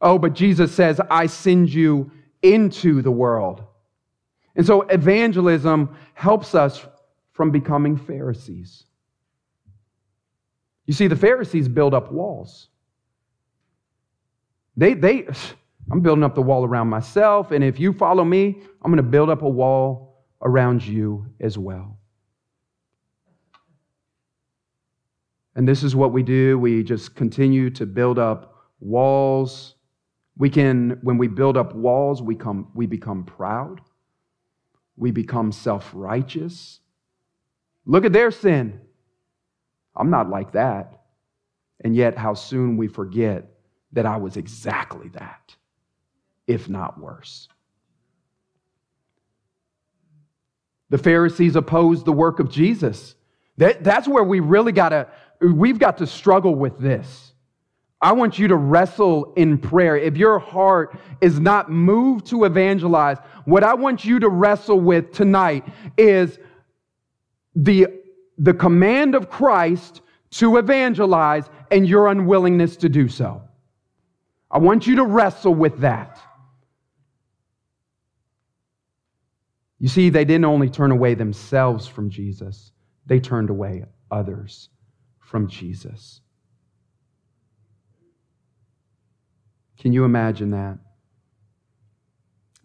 Oh, 0.00 0.18
but 0.18 0.34
Jesus 0.34 0.74
says, 0.74 1.00
I 1.10 1.26
send 1.26 1.72
you 1.72 2.10
into 2.42 3.02
the 3.02 3.10
world. 3.10 3.64
And 4.56 4.64
so 4.66 4.82
evangelism 4.82 5.94
helps 6.14 6.54
us 6.54 6.84
from 7.32 7.50
becoming 7.50 7.96
Pharisees. 7.96 8.84
You 10.86 10.94
see, 10.94 11.08
the 11.08 11.16
Pharisees 11.16 11.68
build 11.68 11.92
up 11.92 12.10
walls. 12.10 12.68
They, 14.76 14.94
they, 14.94 15.28
I'm 15.90 16.00
building 16.00 16.24
up 16.24 16.34
the 16.34 16.42
wall 16.42 16.64
around 16.64 16.88
myself, 16.88 17.52
and 17.52 17.62
if 17.62 17.78
you 17.78 17.92
follow 17.92 18.24
me, 18.24 18.60
I'm 18.82 18.90
going 18.90 18.96
to 18.96 19.08
build 19.08 19.30
up 19.30 19.42
a 19.42 19.48
wall 19.48 20.24
around 20.42 20.84
you 20.84 21.26
as 21.38 21.56
well. 21.56 21.98
And 25.54 25.66
this 25.66 25.82
is 25.82 25.94
what 25.94 26.12
we 26.12 26.22
do. 26.22 26.58
We 26.58 26.82
just 26.82 27.14
continue 27.14 27.70
to 27.70 27.86
build 27.86 28.18
up 28.18 28.54
walls. 28.80 29.74
We 30.36 30.50
can, 30.50 30.98
when 31.02 31.18
we 31.18 31.28
build 31.28 31.56
up 31.56 31.74
walls, 31.74 32.20
we, 32.20 32.34
come, 32.34 32.70
we 32.74 32.86
become 32.86 33.24
proud 33.24 33.80
we 34.96 35.10
become 35.10 35.52
self 35.52 35.90
righteous. 35.94 36.80
Look 37.84 38.04
at 38.04 38.12
their 38.12 38.30
sin. 38.30 38.80
I'm 39.94 40.10
not 40.10 40.28
like 40.28 40.52
that. 40.52 41.00
And 41.82 41.94
yet, 41.94 42.16
how 42.16 42.34
soon 42.34 42.76
we 42.76 42.88
forget 42.88 43.44
that 43.92 44.06
I 44.06 44.16
was 44.16 44.36
exactly 44.36 45.08
that, 45.10 45.54
if 46.46 46.68
not 46.68 47.00
worse. 47.00 47.48
The 50.90 50.98
Pharisees 50.98 51.56
opposed 51.56 52.04
the 52.04 52.12
work 52.12 52.40
of 52.40 52.50
Jesus. 52.50 53.14
That, 53.56 53.82
that's 53.82 54.06
where 54.06 54.24
we 54.24 54.40
really 54.40 54.72
got 54.72 54.90
to, 54.90 55.08
we've 55.40 55.78
got 55.78 55.98
to 55.98 56.06
struggle 56.06 56.54
with 56.54 56.78
this. 56.78 57.25
I 58.00 58.12
want 58.12 58.38
you 58.38 58.48
to 58.48 58.56
wrestle 58.56 59.32
in 59.36 59.58
prayer. 59.58 59.96
If 59.96 60.16
your 60.16 60.38
heart 60.38 60.98
is 61.20 61.40
not 61.40 61.70
moved 61.70 62.26
to 62.26 62.44
evangelize, 62.44 63.16
what 63.46 63.64
I 63.64 63.74
want 63.74 64.04
you 64.04 64.18
to 64.20 64.28
wrestle 64.28 64.80
with 64.80 65.12
tonight 65.12 65.64
is 65.96 66.38
the, 67.54 67.86
the 68.36 68.52
command 68.52 69.14
of 69.14 69.30
Christ 69.30 70.02
to 70.32 70.58
evangelize 70.58 71.48
and 71.70 71.88
your 71.88 72.08
unwillingness 72.08 72.76
to 72.78 72.88
do 72.88 73.08
so. 73.08 73.42
I 74.50 74.58
want 74.58 74.86
you 74.86 74.96
to 74.96 75.04
wrestle 75.04 75.54
with 75.54 75.78
that. 75.78 76.20
You 79.78 79.88
see, 79.88 80.10
they 80.10 80.24
didn't 80.24 80.44
only 80.44 80.68
turn 80.70 80.90
away 80.90 81.14
themselves 81.14 81.86
from 81.86 82.10
Jesus, 82.10 82.72
they 83.06 83.20
turned 83.20 83.50
away 83.50 83.84
others 84.10 84.68
from 85.18 85.48
Jesus. 85.48 86.20
Can 89.78 89.92
you 89.92 90.04
imagine 90.04 90.50
that? 90.50 90.78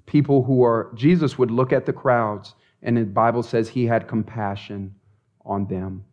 People 0.06 0.44
who 0.44 0.64
are, 0.64 0.92
Jesus 0.96 1.38
would 1.38 1.52
look 1.52 1.72
at 1.72 1.86
the 1.86 1.94
crowds, 1.94 2.56
and 2.82 2.98
the 2.98 3.04
Bible 3.04 3.44
says 3.44 3.70
he 3.70 3.86
had 3.86 4.08
compassion 4.08 4.96
on 5.46 5.66
them. 5.68 6.04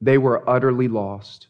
They 0.00 0.18
were 0.18 0.48
utterly 0.48 0.88
lost. 0.88 1.48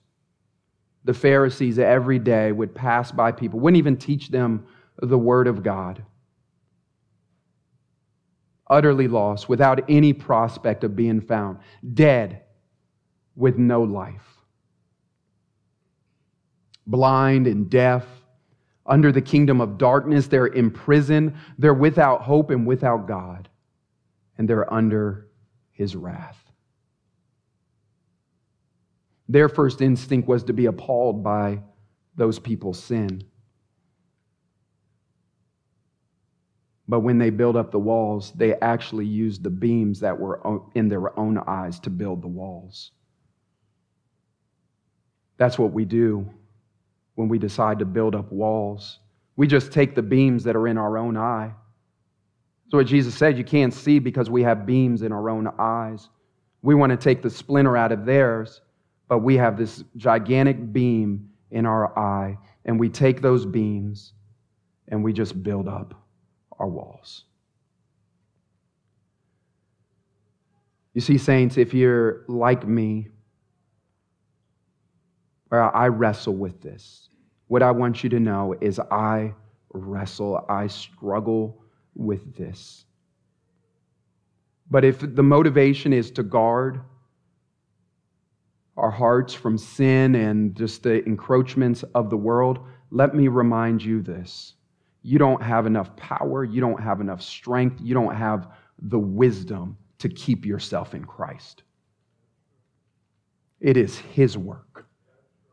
The 1.04 1.14
Pharisees 1.14 1.78
every 1.78 2.18
day 2.18 2.52
would 2.52 2.74
pass 2.74 3.12
by 3.12 3.32
people, 3.32 3.60
wouldn't 3.60 3.78
even 3.78 3.96
teach 3.96 4.28
them 4.28 4.66
the 5.00 5.18
Word 5.18 5.46
of 5.46 5.62
God. 5.62 6.02
Utterly 8.68 9.08
lost, 9.08 9.48
without 9.48 9.88
any 9.88 10.12
prospect 10.12 10.84
of 10.84 10.96
being 10.96 11.20
found, 11.20 11.58
dead 11.94 12.42
with 13.36 13.56
no 13.56 13.82
life. 13.82 14.37
Blind 16.88 17.46
and 17.46 17.68
deaf, 17.68 18.04
under 18.86 19.12
the 19.12 19.20
kingdom 19.20 19.60
of 19.60 19.76
darkness, 19.76 20.26
they're 20.26 20.46
imprisoned, 20.46 21.34
they're 21.58 21.74
without 21.74 22.22
hope 22.22 22.50
and 22.50 22.66
without 22.66 23.06
God, 23.06 23.50
and 24.38 24.48
they're 24.48 24.72
under 24.72 25.28
his 25.70 25.94
wrath. 25.94 26.42
Their 29.28 29.50
first 29.50 29.82
instinct 29.82 30.26
was 30.26 30.42
to 30.44 30.54
be 30.54 30.64
appalled 30.64 31.22
by 31.22 31.60
those 32.16 32.38
people's 32.38 32.82
sin. 32.82 33.22
But 36.88 37.00
when 37.00 37.18
they 37.18 37.28
built 37.28 37.54
up 37.54 37.70
the 37.70 37.78
walls, 37.78 38.32
they 38.34 38.54
actually 38.54 39.04
used 39.04 39.42
the 39.42 39.50
beams 39.50 40.00
that 40.00 40.18
were 40.18 40.40
in 40.74 40.88
their 40.88 41.16
own 41.18 41.36
eyes 41.46 41.78
to 41.80 41.90
build 41.90 42.22
the 42.22 42.28
walls. 42.28 42.92
That's 45.36 45.58
what 45.58 45.72
we 45.72 45.84
do 45.84 46.26
when 47.18 47.28
we 47.28 47.38
decide 47.38 47.78
to 47.80 47.84
build 47.84 48.14
up 48.14 48.30
walls. 48.30 49.00
We 49.36 49.46
just 49.46 49.72
take 49.72 49.94
the 49.94 50.02
beams 50.02 50.44
that 50.44 50.56
are 50.56 50.68
in 50.68 50.78
our 50.78 50.96
own 50.96 51.16
eye. 51.16 51.52
So 52.68 52.78
what 52.78 52.86
Jesus 52.86 53.14
said. 53.14 53.36
You 53.36 53.44
can't 53.44 53.74
see 53.74 53.98
because 53.98 54.30
we 54.30 54.42
have 54.42 54.66
beams 54.66 55.02
in 55.02 55.12
our 55.12 55.28
own 55.30 55.48
eyes. 55.58 56.08
We 56.62 56.74
want 56.74 56.90
to 56.90 56.96
take 56.96 57.22
the 57.22 57.30
splinter 57.30 57.76
out 57.76 57.92
of 57.92 58.04
theirs 58.04 58.60
but 59.08 59.18
we 59.18 59.36
have 59.36 59.56
this 59.56 59.82
gigantic 59.96 60.72
beam 60.72 61.30
in 61.50 61.64
our 61.64 61.98
eye, 61.98 62.36
and 62.66 62.78
we 62.78 62.90
take 62.90 63.22
those 63.22 63.46
beams 63.46 64.12
and 64.88 65.02
we 65.02 65.12
just 65.12 65.42
build 65.42 65.66
up 65.66 65.94
our 66.58 66.68
walls. 66.68 67.24
You 70.92 71.00
see, 71.00 71.16
saints, 71.16 71.56
if 71.56 71.72
you're 71.72 72.24
like 72.28 72.66
me, 72.66 73.08
I 75.50 75.86
wrestle 75.86 76.34
with 76.34 76.60
this, 76.60 77.07
what 77.48 77.62
I 77.62 77.70
want 77.70 78.04
you 78.04 78.10
to 78.10 78.20
know 78.20 78.54
is 78.60 78.78
I 78.78 79.34
wrestle, 79.72 80.44
I 80.48 80.66
struggle 80.68 81.62
with 81.94 82.36
this. 82.36 82.84
But 84.70 84.84
if 84.84 85.00
the 85.00 85.22
motivation 85.22 85.92
is 85.92 86.10
to 86.12 86.22
guard, 86.22 86.80
our 88.76 88.90
hearts 88.90 89.34
from 89.34 89.58
sin 89.58 90.14
and 90.14 90.54
just 90.54 90.82
the 90.84 91.04
encroachments 91.04 91.82
of 91.94 92.10
the 92.10 92.16
world, 92.16 92.60
let 92.90 93.14
me 93.14 93.28
remind 93.28 93.82
you 93.82 94.02
this. 94.02 94.54
You 95.02 95.18
don't 95.18 95.42
have 95.42 95.66
enough 95.66 95.96
power, 95.96 96.44
you 96.44 96.60
don't 96.60 96.80
have 96.80 97.00
enough 97.00 97.22
strength, 97.22 97.80
you 97.82 97.94
don't 97.94 98.14
have 98.14 98.48
the 98.80 98.98
wisdom 98.98 99.76
to 99.98 100.08
keep 100.08 100.44
yourself 100.44 100.94
in 100.94 101.04
Christ. 101.04 101.62
It 103.60 103.76
is 103.76 103.98
His 103.98 104.38
work, 104.38 104.86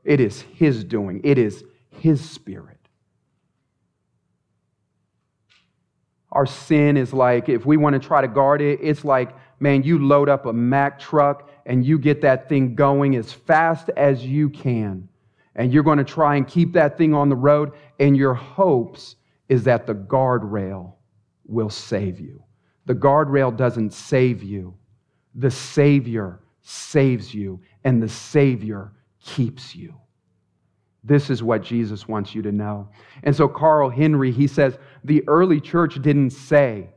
it 0.03 0.19
is 0.19 0.41
His 0.41 0.83
doing, 0.83 1.21
it 1.23 1.37
is 1.37 1.63
His 1.99 2.27
Spirit. 2.27 2.77
Our 6.31 6.45
sin 6.45 6.97
is 6.97 7.13
like, 7.13 7.47
if 7.47 7.65
we 7.65 7.77
want 7.77 7.93
to 7.93 8.05
try 8.05 8.21
to 8.21 8.27
guard 8.27 8.61
it, 8.61 8.79
it's 8.81 9.05
like, 9.05 9.35
man, 9.59 9.83
you 9.83 10.05
load 10.05 10.27
up 10.27 10.45
a 10.45 10.53
Mack 10.53 10.99
truck 10.99 11.49
and 11.65 11.85
you 11.85 11.97
get 11.97 12.21
that 12.21 12.49
thing 12.49 12.75
going 12.75 13.15
as 13.15 13.31
fast 13.31 13.89
as 13.95 14.25
you 14.25 14.49
can. 14.49 15.07
And 15.55 15.73
you're 15.73 15.83
going 15.83 15.99
to 15.99 16.03
try 16.03 16.35
and 16.35 16.45
keep 16.45 16.73
that 16.73 16.97
thing 16.97 17.13
on 17.13 17.29
the 17.29 17.35
road, 17.35 17.71
and 17.97 18.17
your 18.17 18.33
hopes 18.33 19.15
is 19.47 19.63
that 19.63 19.87
the 19.87 19.95
guardrail 19.95 20.95
will 21.45 21.69
save 21.69 22.19
you. 22.19 22.43
The 22.85 22.95
guardrail 22.95 23.55
doesn't 23.55 23.93
save 23.93 24.43
you, 24.43 24.75
the 25.33 25.49
Savior 25.49 26.41
saves 26.61 27.33
you, 27.33 27.61
and 27.85 28.03
the 28.03 28.09
Savior 28.09 28.91
keeps 29.21 29.73
you. 29.73 29.95
This 31.05 31.29
is 31.29 31.43
what 31.43 31.61
Jesus 31.61 32.07
wants 32.07 32.33
you 32.33 32.41
to 32.41 32.51
know. 32.51 32.89
And 33.21 33.35
so, 33.35 33.47
Carl 33.47 33.89
Henry, 33.89 34.31
he 34.31 34.47
says, 34.47 34.77
the 35.03 35.23
early 35.27 35.61
church 35.61 36.01
didn't 36.01 36.31
say, 36.31 36.89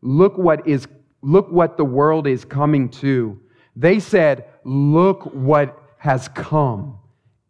look 0.00 0.38
what 0.38 0.66
is 0.66 0.86
look 1.20 1.50
what 1.50 1.76
the 1.76 1.84
world 1.84 2.28
is 2.28 2.44
coming 2.44 2.88
to. 2.88 3.40
They 3.74 3.98
said, 3.98 4.46
look 4.62 5.24
what 5.34 5.76
has 5.98 6.28
come 6.28 6.98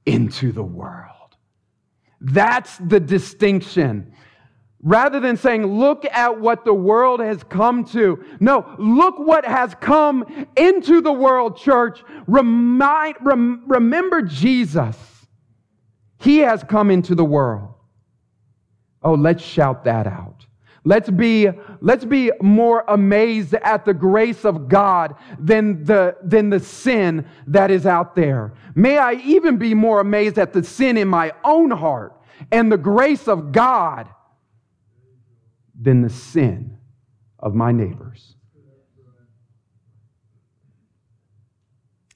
into 0.07 0.53
the 0.53 0.62
world. 0.62 1.37
That's 2.23 2.79
the 2.79 3.01
distinction. 3.01 4.14
Rather 4.83 5.21
than 5.21 5.37
saying, 5.37 5.66
look 5.66 6.07
at 6.07 6.40
what 6.40 6.64
the 6.64 6.73
world 6.73 7.21
has 7.21 7.42
come 7.44 7.85
to. 7.85 8.25
No, 8.40 8.75
look 8.79 9.18
what 9.18 9.44
has 9.44 9.75
come 9.75 10.47
into 10.57 11.03
the 11.03 11.12
world, 11.12 11.59
church. 11.59 12.03
Remind, 12.27 13.16
rem, 13.21 13.64
remember 13.66 14.23
Jesus. 14.23 14.97
He 16.18 16.38
has 16.38 16.64
come 16.64 16.90
into 16.90 17.14
the 17.14 17.24
world. 17.24 17.74
Oh, 19.02 19.14
let's 19.14 19.42
shout 19.42 19.85
that 19.85 20.07
out. 20.07 20.46
Let's 20.85 21.11
be, 21.11 21.48
let's 21.81 22.04
be 22.04 22.31
more 22.40 22.85
amazed 22.88 23.54
at 23.54 23.85
the 23.85 23.94
grace 23.94 24.44
of 24.44 24.68
God 24.68 25.14
than 25.38 25.85
the, 25.85 26.16
than 26.22 26.50
the 26.50 26.61
sin 26.61 27.26
that 27.46 27.70
is 27.70 27.85
out 27.85 28.16
there. 28.16 28.54
May 28.74 28.96
I 28.98 29.14
even 29.14 29.59
be 29.59 29.74
more 29.74 30.00
amazed 30.00 30.38
at 30.38 30.52
the 30.52 30.62
sin 30.62 30.96
in 30.96 31.07
my 31.07 31.33
own 31.44 31.70
heart 31.70 32.14
and 32.50 32.72
the 32.72 32.78
grace 32.78 33.28
of 33.28 33.52
God 33.52 34.09
than 35.81 36.00
the 36.00 36.11
sin 36.11 36.78
of 37.38 37.54
my 37.54 37.70
neighbors. 37.70 38.35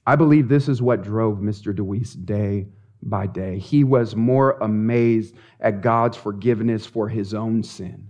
I 0.05 0.15
believe 0.15 0.49
this 0.49 0.67
is 0.67 0.81
what 0.81 1.03
drove 1.03 1.37
Mr. 1.37 1.73
DeWeese 1.73 2.13
day 2.13 2.67
by 3.09 3.27
day. 3.27 3.59
He 3.59 3.83
was 3.83 4.15
more 4.15 4.57
amazed 4.61 5.35
at 5.59 5.81
God's 5.81 6.17
forgiveness 6.17 6.85
for 6.85 7.09
his 7.09 7.33
own 7.33 7.63
sin. 7.63 8.09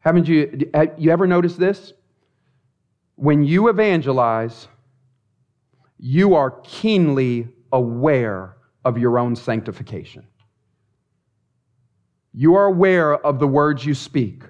Haven't 0.00 0.28
you, 0.28 0.70
you 0.98 1.10
ever 1.10 1.26
noticed 1.26 1.58
this? 1.58 1.92
When 3.16 3.42
you 3.42 3.68
evangelize, 3.68 4.68
you 5.98 6.34
are 6.34 6.50
keenly 6.62 7.48
aware 7.72 8.56
of 8.84 8.98
your 8.98 9.18
own 9.18 9.34
sanctification. 9.34 10.26
You 12.32 12.54
are 12.54 12.66
aware 12.66 13.14
of 13.14 13.38
the 13.38 13.48
words 13.48 13.84
you 13.84 13.94
speak. 13.94 14.42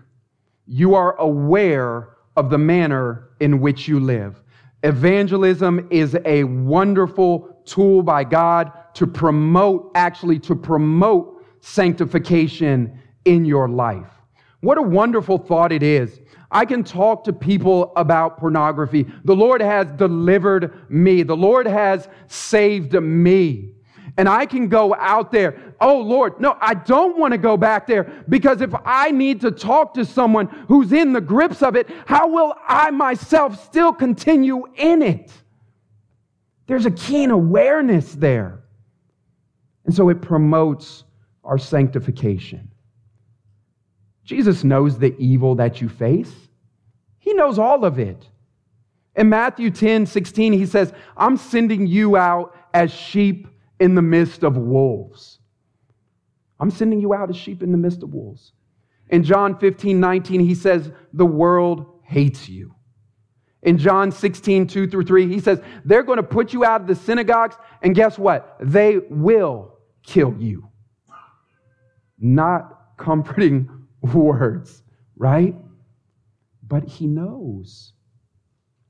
You 0.67 0.95
are 0.95 1.17
aware 1.17 2.17
of 2.37 2.51
the 2.51 2.59
manner 2.59 3.31
in 3.41 3.61
which 3.61 3.89
you 3.89 4.01
live. 4.01 4.43
Evangelism 4.87 5.89
is 5.91 6.17
a 6.25 6.45
wonderful 6.45 7.61
tool 7.65 8.05
by 8.05 8.23
God 8.23 8.71
to 8.95 9.05
promote, 9.05 9.91
actually, 9.97 10.39
to 10.39 10.55
promote 10.55 11.45
sanctification 11.61 12.97
in 13.25 13.45
your 13.45 13.69
life. 13.69 14.09
What 14.61 14.79
a 14.79 14.83
wonderful 14.83 15.39
thought 15.39 15.73
it 15.73 15.83
is. 15.83 16.21
I 16.53 16.65
can 16.67 16.85
talk 16.85 17.25
to 17.25 17.33
people 17.33 17.93
about 17.97 18.39
pornography. 18.39 19.07
The 19.25 19.35
Lord 19.35 19.61
has 19.61 19.91
delivered 19.91 20.73
me. 20.89 21.25
The 21.25 21.37
Lord 21.37 21.67
has 21.67 22.09
saved 22.29 22.93
me. 22.93 23.73
And 24.17 24.29
I 24.29 24.47
can 24.47 24.69
go 24.69 24.95
out 24.95 25.33
there. 25.33 25.66
Oh, 25.81 26.01
Lord, 26.01 26.41
no, 26.41 26.57
I 26.61 26.75
don't 26.75 27.19
want 27.19 27.33
to 27.33 27.39
go 27.39 27.57
back 27.57 27.87
there 27.87 28.25
because 28.29 28.61
if 28.61 28.75
I 28.85 29.11
need 29.11 29.41
to 29.43 29.51
talk 29.51 29.95
to 29.95 30.05
someone 30.05 30.47
who's 30.69 30.93
in 30.93 31.13
the 31.13 31.21
grips 31.21 31.63
of 31.63 31.77
it, 31.77 31.89
how 32.07 32.29
will 32.29 32.55
I 32.67 32.91
myself 32.91 33.63
still 33.65 33.93
continue 33.93 34.65
in 34.77 35.03
it? 35.03 35.33
There's 36.67 36.87
a 36.87 36.91
keen 36.91 37.31
awareness 37.31 38.15
there. 38.15 38.61
And 39.85 39.95
so 39.95 40.09
it 40.09 40.21
promotes 40.21 41.05
our 41.45 41.59
sanctification. 41.59 42.71
Jesus 44.25 44.65
knows 44.65 44.99
the 44.99 45.17
evil 45.19 45.55
that 45.57 45.81
you 45.81 45.89
face, 45.89 46.33
He 47.19 47.33
knows 47.33 47.59
all 47.59 47.85
of 47.85 47.99
it. 47.99 48.29
In 49.15 49.29
Matthew 49.29 49.71
10 49.71 50.07
16, 50.07 50.53
He 50.53 50.67
says, 50.67 50.93
I'm 51.17 51.37
sending 51.37 51.87
you 51.87 52.17
out 52.17 52.55
as 52.75 52.93
sheep 52.93 53.47
in 53.79 53.95
the 53.95 54.03
midst 54.03 54.43
of 54.43 54.57
wolves. 54.57 55.36
I'm 56.59 56.71
sending 56.71 57.01
you 57.01 57.15
out 57.15 57.31
as 57.31 57.37
sheep 57.37 57.63
in 57.63 57.73
the 57.73 57.79
midst 57.79 58.03
of 58.03 58.15
wolves. 58.15 58.53
In 59.09 59.23
John 59.23 59.59
15 59.59 60.01
19, 60.01 60.41
He 60.41 60.55
says, 60.55 60.91
The 61.13 61.27
world 61.27 61.87
hates 62.03 62.49
you. 62.49 62.75
In 63.63 63.79
John 63.79 64.13
16, 64.13 64.69
2 64.69 64.87
through 64.87 65.05
3, 65.05 65.29
he 65.29 65.41
says, 65.41 65.61
They're 65.85 66.03
going 66.03 66.19
to 66.19 66.23
put 66.23 66.53
you 66.53 66.65
out 66.65 66.83
of 66.83 66.87
the 66.87 66.95
synagogues, 66.95 67.57
and 67.83 67.95
guess 67.95 68.19
what? 68.19 68.57
They 68.61 68.99
will 69.11 69.79
kill 70.05 70.35
you. 70.39 70.69
Not 72.19 72.97
comforting 72.97 73.69
words, 74.03 74.83
right? 75.17 75.55
But 76.63 76.85
he 76.89 77.07
knows. 77.07 77.93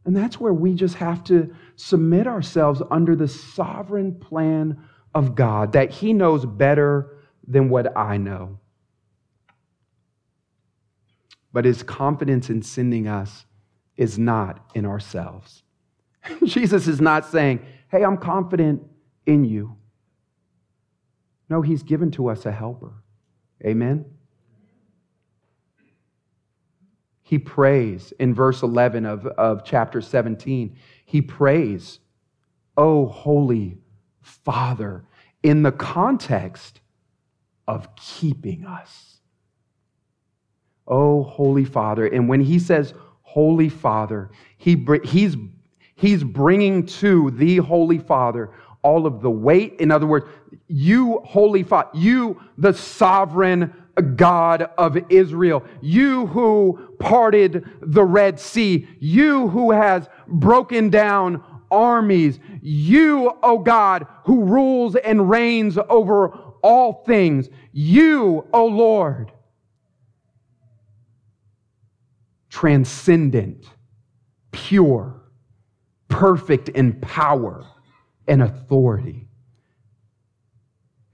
And 0.04 0.16
that's 0.16 0.38
where 0.38 0.52
we 0.52 0.74
just 0.74 0.94
have 0.96 1.24
to 1.24 1.54
submit 1.74 2.26
ourselves 2.26 2.80
under 2.90 3.16
the 3.16 3.26
sovereign 3.26 4.14
plan 4.14 4.78
of 5.14 5.34
God, 5.34 5.72
that 5.72 5.90
he 5.90 6.12
knows 6.12 6.46
better 6.46 7.15
than 7.46 7.68
what 7.68 7.96
I 7.96 8.16
know. 8.16 8.58
But 11.52 11.64
his 11.64 11.82
confidence 11.82 12.50
in 12.50 12.62
sending 12.62 13.08
us 13.08 13.46
is 13.96 14.18
not 14.18 14.70
in 14.74 14.84
ourselves. 14.84 15.62
Jesus 16.44 16.86
is 16.86 17.00
not 17.00 17.26
saying, 17.26 17.64
Hey, 17.88 18.04
I'm 18.04 18.18
confident 18.18 18.82
in 19.26 19.44
you. 19.44 19.76
No, 21.48 21.62
he's 21.62 21.82
given 21.82 22.10
to 22.12 22.28
us 22.28 22.44
a 22.44 22.52
helper. 22.52 22.92
Amen. 23.64 24.04
He 27.22 27.38
prays 27.38 28.12
in 28.20 28.34
verse 28.34 28.62
11 28.62 29.06
of, 29.06 29.26
of 29.26 29.64
chapter 29.64 30.00
17. 30.00 30.76
He 31.04 31.22
prays, 31.22 32.00
Oh, 32.76 33.06
holy 33.06 33.78
Father, 34.20 35.04
in 35.42 35.62
the 35.62 35.72
context 35.72 36.80
of 37.66 37.94
keeping 37.96 38.64
us. 38.64 39.16
Oh, 40.86 41.22
holy 41.22 41.64
Father. 41.64 42.06
And 42.06 42.28
when 42.28 42.40
he 42.40 42.58
says, 42.58 42.94
Holy 43.22 43.68
Father, 43.68 44.30
he, 44.56 44.86
he's, 45.04 45.36
he's 45.94 46.22
bringing 46.22 46.86
to 46.86 47.30
the 47.32 47.56
Holy 47.58 47.98
Father 47.98 48.50
all 48.82 49.06
of 49.06 49.20
the 49.20 49.30
weight. 49.30 49.76
In 49.80 49.90
other 49.90 50.06
words, 50.06 50.26
you, 50.68 51.20
Holy 51.24 51.64
Father, 51.64 51.90
you, 51.94 52.40
the 52.56 52.72
sovereign 52.72 53.74
God 54.14 54.70
of 54.78 54.98
Israel, 55.10 55.64
you 55.80 56.26
who 56.26 56.94
parted 57.00 57.68
the 57.80 58.04
Red 58.04 58.38
Sea, 58.38 58.86
you 59.00 59.48
who 59.48 59.72
has 59.72 60.08
broken 60.28 60.90
down 60.90 61.42
armies, 61.70 62.38
you, 62.62 63.30
O 63.30 63.38
oh 63.42 63.58
God, 63.58 64.06
who 64.24 64.44
rules 64.44 64.96
and 64.96 65.28
reigns 65.28 65.78
over 65.88 66.38
all 66.66 67.04
things, 67.04 67.48
you, 67.70 68.44
O 68.52 68.66
Lord, 68.66 69.30
transcendent, 72.50 73.64
pure, 74.50 75.22
perfect 76.08 76.68
in 76.70 77.00
power 77.00 77.64
and 78.26 78.42
authority. 78.42 79.28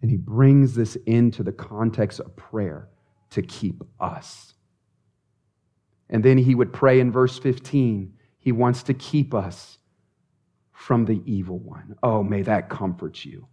And 0.01 0.11
he 0.11 0.17
brings 0.17 0.75
this 0.75 0.97
into 1.05 1.43
the 1.43 1.53
context 1.53 2.19
of 2.21 2.35
prayer 2.35 2.89
to 3.33 3.43
keep 3.43 3.83
us. 4.01 4.55
And 6.09 6.25
then 6.25 6.39
he 6.39 6.55
would 6.55 6.73
pray 6.73 6.99
in 6.99 7.13
verse 7.13 7.39
15, 7.39 8.15
he 8.39 8.53
wants 8.53 8.85
to 8.85 8.95
keep 8.95 9.35
us 9.35 9.77
from 10.73 11.05
the 11.05 11.23
evil 11.27 11.59
one. 11.59 11.95
Oh, 12.03 12.23
may 12.23 12.41
that 12.41 12.71
comfort 12.71 13.23
you. 13.23 13.49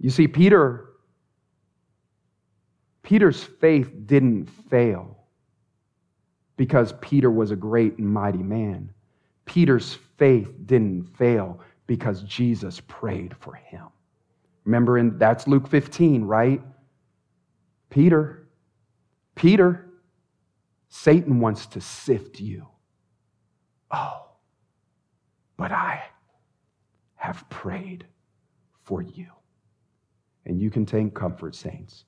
You 0.00 0.10
see, 0.10 0.28
Peter, 0.28 0.90
Peter's 3.02 3.42
faith 3.42 3.90
didn't 4.06 4.46
fail 4.46 5.16
because 6.56 6.92
Peter 7.00 7.30
was 7.30 7.50
a 7.50 7.56
great 7.56 7.98
and 7.98 8.08
mighty 8.08 8.42
man. 8.42 8.90
Peter's 9.44 9.98
faith 10.18 10.52
didn't 10.66 11.04
fail 11.16 11.60
because 11.86 12.22
Jesus 12.22 12.80
prayed 12.86 13.34
for 13.40 13.54
him. 13.54 13.86
Remember, 14.64 14.98
in, 14.98 15.18
that's 15.18 15.48
Luke 15.48 15.66
15, 15.66 16.24
right? 16.24 16.60
Peter, 17.88 18.46
Peter, 19.34 19.88
Satan 20.90 21.40
wants 21.40 21.66
to 21.66 21.80
sift 21.80 22.40
you. 22.40 22.66
Oh, 23.90 24.26
but 25.56 25.72
I 25.72 26.02
have 27.16 27.48
prayed 27.48 28.04
for 28.84 29.00
you. 29.00 29.26
And 30.48 30.60
you 30.60 30.70
can 30.70 30.84
take 30.84 31.14
comfort, 31.14 31.54
saints. 31.54 32.04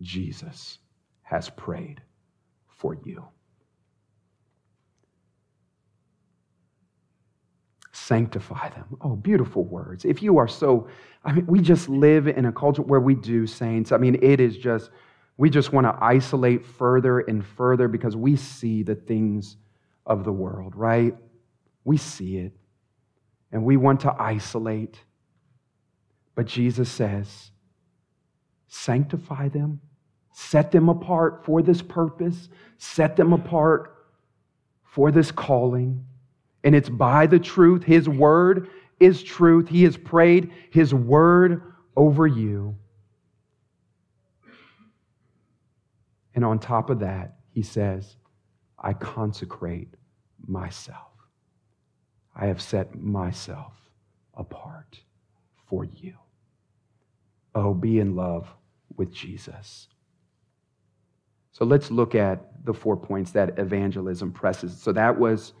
Jesus 0.00 0.78
has 1.22 1.48
prayed 1.48 2.02
for 2.68 2.98
you. 3.04 3.24
sanctify 8.04 8.68
them. 8.70 8.84
Oh, 9.00 9.16
beautiful 9.16 9.64
words. 9.64 10.04
If 10.04 10.22
you 10.22 10.36
are 10.38 10.48
so, 10.48 10.88
I 11.24 11.32
mean, 11.32 11.46
we 11.46 11.60
just 11.60 11.88
live 11.88 12.28
in 12.28 12.44
a 12.44 12.52
culture 12.52 12.82
where 12.82 13.00
we 13.00 13.14
do, 13.14 13.46
saints. 13.46 13.92
I 13.92 13.96
mean, 13.98 14.18
it 14.20 14.40
is 14.40 14.58
just, 14.58 14.90
we 15.36 15.48
just 15.48 15.72
want 15.72 15.86
to 15.86 15.96
isolate 16.04 16.66
further 16.66 17.20
and 17.20 17.44
further 17.44 17.88
because 17.88 18.16
we 18.16 18.36
see 18.36 18.82
the 18.82 18.94
things 18.94 19.56
of 20.06 20.24
the 20.24 20.32
world, 20.32 20.74
right? 20.76 21.14
We 21.84 21.96
see 21.96 22.38
it. 22.38 22.52
And 23.52 23.64
we 23.64 23.76
want 23.76 24.00
to 24.00 24.14
isolate. 24.18 24.98
But 26.34 26.46
Jesus 26.46 26.90
says, 26.90 27.50
sanctify 28.68 29.48
them, 29.48 29.80
set 30.32 30.72
them 30.72 30.88
apart 30.88 31.44
for 31.44 31.62
this 31.62 31.80
purpose, 31.80 32.48
set 32.78 33.16
them 33.16 33.32
apart 33.32 33.94
for 34.84 35.10
this 35.10 35.30
calling 35.30 36.04
and 36.64 36.74
it's 36.74 36.88
by 36.88 37.26
the 37.26 37.38
truth. 37.38 37.84
His 37.84 38.08
word 38.08 38.70
is 38.98 39.22
truth. 39.22 39.68
He 39.68 39.84
has 39.84 39.96
prayed 39.96 40.50
His 40.70 40.92
word 40.92 41.62
over 41.94 42.26
you. 42.26 42.76
And 46.34 46.44
on 46.44 46.58
top 46.58 46.90
of 46.90 47.00
that, 47.00 47.36
He 47.50 47.62
says, 47.62 48.16
I 48.78 48.94
consecrate 48.94 49.94
myself. 50.46 51.12
I 52.34 52.46
have 52.46 52.60
set 52.60 52.98
myself 52.98 53.74
apart 54.34 54.98
for 55.68 55.84
you. 55.84 56.14
Oh, 57.54 57.74
be 57.74 58.00
in 58.00 58.16
love 58.16 58.48
with 58.96 59.12
Jesus. 59.12 59.88
So 61.52 61.64
let's 61.64 61.90
look 61.90 62.14
at 62.14 62.64
the 62.64 62.74
four 62.74 62.96
points 62.96 63.30
that 63.32 63.58
evangelism 63.58 64.32
presses. 64.32 64.76
So 64.76 64.92
that 64.92 65.18
was 65.18 65.52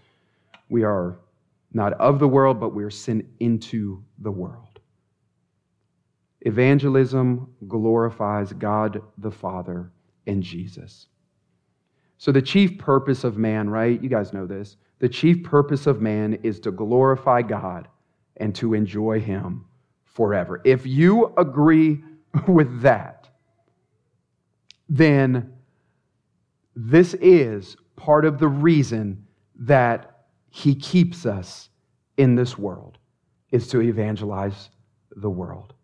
we 0.68 0.82
are 0.82 1.18
not 1.72 1.92
of 1.94 2.18
the 2.18 2.28
world, 2.28 2.58
but 2.58 2.74
we 2.74 2.84
are 2.84 2.90
sent 2.90 3.26
into 3.40 4.02
the 4.18 4.30
world. 4.30 4.80
Evangelism 6.42 7.54
glorifies 7.68 8.52
God 8.52 9.02
the 9.18 9.30
Father 9.30 9.90
and 10.26 10.42
Jesus. 10.42 11.06
So, 12.18 12.32
the 12.32 12.42
chief 12.42 12.78
purpose 12.78 13.24
of 13.24 13.36
man, 13.36 13.68
right? 13.68 14.00
You 14.02 14.08
guys 14.08 14.32
know 14.32 14.46
this. 14.46 14.76
The 14.98 15.08
chief 15.08 15.42
purpose 15.42 15.86
of 15.86 16.00
man 16.00 16.38
is 16.42 16.60
to 16.60 16.70
glorify 16.70 17.42
God 17.42 17.88
and 18.36 18.54
to 18.56 18.74
enjoy 18.74 19.20
Him 19.20 19.64
forever. 20.14 20.60
If 20.64 20.86
you 20.86 21.32
agree 21.36 22.02
with 22.48 22.80
that, 22.82 23.28
then 24.88 25.52
this 26.74 27.14
is 27.14 27.76
part 27.96 28.24
of 28.24 28.38
the 28.38 28.48
reason 28.48 29.26
that 29.56 30.26
he 30.50 30.74
keeps 30.74 31.26
us 31.26 31.68
in 32.16 32.34
this 32.34 32.58
world 32.58 32.98
is 33.50 33.68
to 33.68 33.80
evangelize 33.80 34.70
the 35.16 35.30
world. 35.30 35.74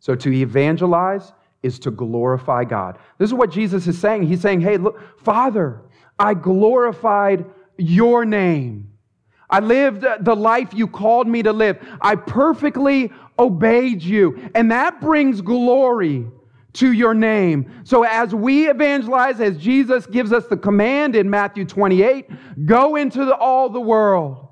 So 0.00 0.14
to 0.14 0.32
evangelize 0.32 1.32
is 1.62 1.78
to 1.80 1.90
glorify 1.90 2.64
God. 2.64 2.98
This 3.18 3.30
is 3.30 3.34
what 3.34 3.50
Jesus 3.50 3.86
is 3.86 3.98
saying. 3.98 4.22
He's 4.22 4.40
saying, 4.40 4.60
Hey, 4.60 4.76
look, 4.76 5.00
Father, 5.18 5.82
I 6.18 6.34
glorified 6.34 7.44
your 7.76 8.24
name. 8.24 8.92
I 9.50 9.60
lived 9.60 10.04
the 10.20 10.36
life 10.36 10.74
you 10.74 10.86
called 10.86 11.26
me 11.26 11.42
to 11.42 11.52
live. 11.52 11.78
I 12.00 12.16
perfectly 12.16 13.12
obeyed 13.38 14.02
you. 14.02 14.50
And 14.54 14.70
that 14.70 15.00
brings 15.00 15.40
glory 15.40 16.26
to 16.74 16.92
your 16.92 17.14
name. 17.14 17.70
So 17.84 18.04
as 18.04 18.34
we 18.34 18.68
evangelize, 18.68 19.40
as 19.40 19.56
Jesus 19.56 20.06
gives 20.06 20.32
us 20.32 20.46
the 20.46 20.56
command 20.56 21.16
in 21.16 21.30
Matthew 21.30 21.64
28, 21.64 22.66
go 22.66 22.96
into 22.96 23.24
the, 23.24 23.34
all 23.34 23.70
the 23.70 23.80
world. 23.80 24.48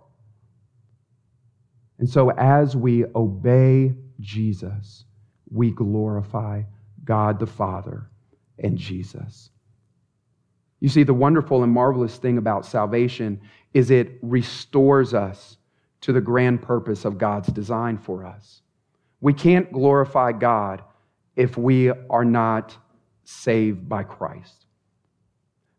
And 1.98 2.08
so 2.08 2.30
as 2.30 2.74
we 2.74 3.04
obey 3.14 3.94
Jesus, 4.20 5.04
we 5.50 5.70
glorify 5.70 6.62
God 7.04 7.38
the 7.38 7.46
Father 7.46 8.10
and 8.58 8.76
Jesus. 8.76 9.50
You 10.80 10.88
see, 10.88 11.04
the 11.04 11.14
wonderful 11.14 11.62
and 11.62 11.72
marvelous 11.72 12.16
thing 12.16 12.38
about 12.38 12.66
salvation 12.66 13.40
is 13.76 13.90
it 13.90 14.18
restores 14.22 15.12
us 15.12 15.58
to 16.00 16.10
the 16.10 16.20
grand 16.20 16.62
purpose 16.62 17.04
of 17.04 17.18
God's 17.18 17.48
design 17.48 17.98
for 17.98 18.24
us. 18.24 18.62
We 19.20 19.34
can't 19.34 19.70
glorify 19.70 20.32
God 20.32 20.80
if 21.36 21.58
we 21.58 21.90
are 21.90 22.24
not 22.24 22.74
saved 23.24 23.86
by 23.86 24.02
Christ. 24.02 24.64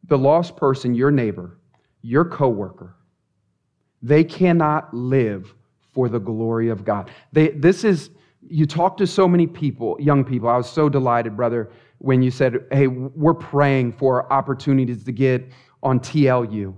The 0.04 0.18
lost 0.18 0.56
person, 0.58 0.94
your 0.94 1.10
neighbor, 1.10 1.58
your 2.04 2.24
coworker, 2.24 2.94
they 4.04 4.24
cannot 4.24 4.94
live 4.94 5.52
for 5.92 6.08
the 6.08 6.20
glory 6.20 6.70
of 6.70 6.86
God. 6.86 7.10
They, 7.34 7.48
this 7.48 7.84
is, 7.84 8.12
you 8.48 8.68
talk 8.68 8.98
to 8.98 9.08
so 9.08 9.28
many 9.28 9.48
people, 9.48 9.98
young 10.00 10.24
people. 10.24 10.50
I 10.50 10.58
was 10.58 10.70
so 10.70 10.88
delighted, 10.88 11.36
brother, 11.36 11.72
when 11.98 12.22
you 12.22 12.30
said, 12.30 12.64
hey, 12.72 12.86
we're 12.86 13.34
praying 13.34 13.94
for 13.94 14.32
opportunities 14.32 15.04
to 15.06 15.12
get 15.12 15.50
on 15.82 16.00
TLU. 16.00 16.78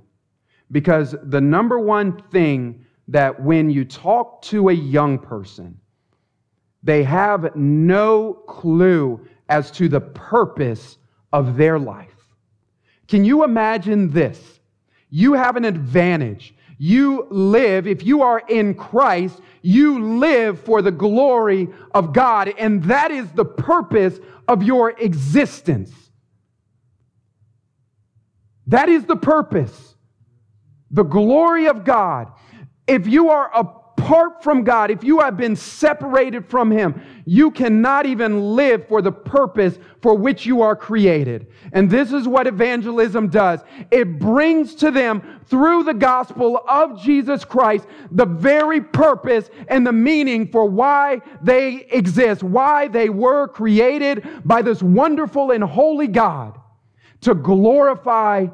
Because 0.71 1.15
the 1.23 1.41
number 1.41 1.79
one 1.79 2.21
thing 2.31 2.85
that 3.07 3.41
when 3.41 3.69
you 3.69 3.85
talk 3.85 4.41
to 4.43 4.69
a 4.69 4.73
young 4.73 5.17
person, 5.17 5.79
they 6.83 7.03
have 7.03 7.55
no 7.55 8.33
clue 8.47 9.25
as 9.49 9.71
to 9.71 9.89
the 9.89 9.99
purpose 9.99 10.97
of 11.33 11.57
their 11.57 11.79
life. 11.79 12.13
Can 13.07 13.25
you 13.25 13.43
imagine 13.43 14.11
this? 14.11 14.59
You 15.09 15.33
have 15.33 15.55
an 15.55 15.65
advantage. 15.65 16.53
You 16.77 17.27
live, 17.29 17.87
if 17.87 18.05
you 18.05 18.21
are 18.21 18.41
in 18.47 18.73
Christ, 18.75 19.41
you 19.61 20.17
live 20.17 20.61
for 20.61 20.81
the 20.81 20.91
glory 20.91 21.67
of 21.93 22.13
God, 22.13 22.53
and 22.57 22.83
that 22.83 23.11
is 23.11 23.29
the 23.31 23.43
purpose 23.43 24.19
of 24.47 24.63
your 24.63 24.91
existence. 24.91 25.91
That 28.67 28.87
is 28.87 29.03
the 29.05 29.17
purpose. 29.17 29.88
The 30.91 31.03
glory 31.03 31.67
of 31.67 31.83
God. 31.83 32.31
If 32.87 33.07
you 33.07 33.29
are 33.29 33.51
apart 33.55 34.43
from 34.43 34.63
God, 34.63 34.89
if 34.89 35.03
you 35.03 35.19
have 35.19 35.37
been 35.37 35.55
separated 35.55 36.47
from 36.47 36.71
Him, 36.71 37.01
you 37.25 37.51
cannot 37.51 38.07
even 38.07 38.55
live 38.55 38.87
for 38.87 39.01
the 39.01 39.11
purpose 39.11 39.77
for 40.01 40.15
which 40.15 40.45
you 40.45 40.61
are 40.63 40.75
created. 40.75 41.47
And 41.73 41.89
this 41.89 42.11
is 42.11 42.27
what 42.27 42.47
evangelism 42.47 43.27
does 43.27 43.59
it 43.91 44.17
brings 44.17 44.73
to 44.75 44.89
them, 44.89 45.41
through 45.45 45.83
the 45.83 45.93
gospel 45.93 46.63
of 46.67 46.99
Jesus 46.99 47.45
Christ, 47.45 47.85
the 48.09 48.25
very 48.25 48.81
purpose 48.81 49.49
and 49.67 49.85
the 49.85 49.93
meaning 49.93 50.47
for 50.47 50.65
why 50.65 51.21
they 51.43 51.85
exist, 51.91 52.41
why 52.41 52.87
they 52.87 53.09
were 53.09 53.47
created 53.47 54.27
by 54.43 54.61
this 54.61 54.81
wonderful 54.81 55.51
and 55.51 55.63
holy 55.63 56.07
God 56.07 56.59
to 57.21 57.35
glorify 57.35 58.47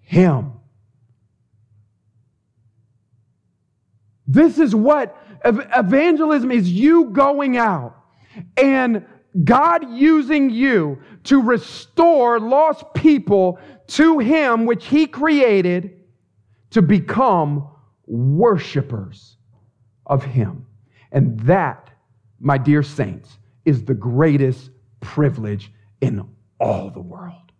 Him. 0.00 0.52
This 4.26 4.58
is 4.58 4.74
what 4.74 5.16
evangelism 5.44 6.50
is 6.50 6.70
you 6.70 7.06
going 7.06 7.56
out 7.56 7.96
and 8.56 9.04
God 9.44 9.90
using 9.90 10.50
you 10.50 10.98
to 11.24 11.40
restore 11.40 12.38
lost 12.38 12.84
people 12.94 13.58
to 13.88 14.18
Him, 14.18 14.66
which 14.66 14.86
He 14.86 15.06
created, 15.06 15.98
to 16.70 16.82
become 16.82 17.68
worshipers 18.06 19.36
of 20.06 20.24
Him. 20.24 20.66
And 21.10 21.38
that, 21.40 21.90
my 22.40 22.58
dear 22.58 22.82
saints, 22.82 23.38
is 23.64 23.84
the 23.84 23.94
greatest 23.94 24.70
privilege 25.00 25.72
in 26.00 26.26
all 26.58 26.90
the 26.90 27.00
world. 27.00 27.52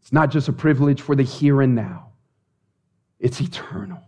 It's 0.00 0.12
not 0.12 0.30
just 0.30 0.48
a 0.48 0.52
privilege 0.52 1.00
for 1.00 1.16
the 1.16 1.22
here 1.22 1.62
and 1.62 1.74
now, 1.74 2.12
it's 3.18 3.40
eternal. 3.40 4.02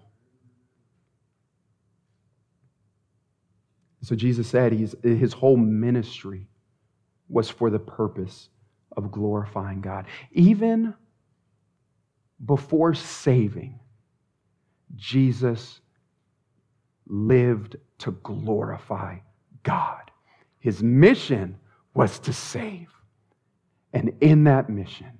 So 4.03 4.15
Jesus 4.15 4.47
said 4.49 4.73
he's, 4.73 4.95
his 5.03 5.33
whole 5.33 5.57
ministry 5.57 6.47
was 7.29 7.51
for 7.51 7.71
the 7.71 7.79
purpose 7.79 8.49
of 8.97 9.11
glorifying 9.11 9.81
God. 9.81 10.07
Even 10.33 10.95
before 12.45 12.95
saving, 12.95 13.79
Jesus 14.95 15.81
lived 17.07 17.77
to 17.99 18.13
glorify 18.23 19.19
God. 19.63 20.11
His 20.59 20.83
mission 20.83 21.57
was 21.95 22.19
to 22.21 22.33
save. 22.33 22.89
And 23.93 24.13
in 24.21 24.45
that 24.45 24.69
mission, 24.69 25.19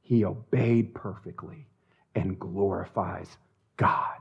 he 0.00 0.24
obeyed 0.24 0.94
perfectly 0.94 1.66
and 2.14 2.38
glorifies 2.38 3.36
God 3.76 4.17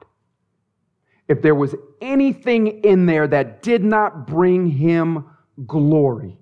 if 1.27 1.41
there 1.41 1.55
was 1.55 1.75
anything 2.01 2.83
in 2.83 3.05
there 3.05 3.27
that 3.27 3.61
did 3.61 3.83
not 3.83 4.27
bring 4.27 4.67
him 4.67 5.25
glory, 5.65 6.37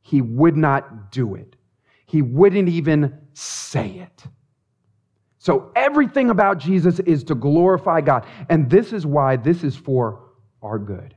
he 0.00 0.22
would 0.22 0.56
not 0.56 1.12
do 1.12 1.34
it. 1.34 1.56
He 2.06 2.22
wouldn't 2.22 2.68
even 2.68 3.18
say 3.34 3.90
it. 3.98 4.24
So 5.38 5.70
everything 5.76 6.30
about 6.30 6.58
Jesus 6.58 7.00
is 7.00 7.22
to 7.24 7.34
glorify 7.34 8.00
God. 8.00 8.26
And 8.48 8.68
this 8.70 8.92
is 8.92 9.06
why 9.06 9.36
this 9.36 9.62
is 9.62 9.76
for 9.76 10.20
our 10.62 10.78
good. 10.78 11.14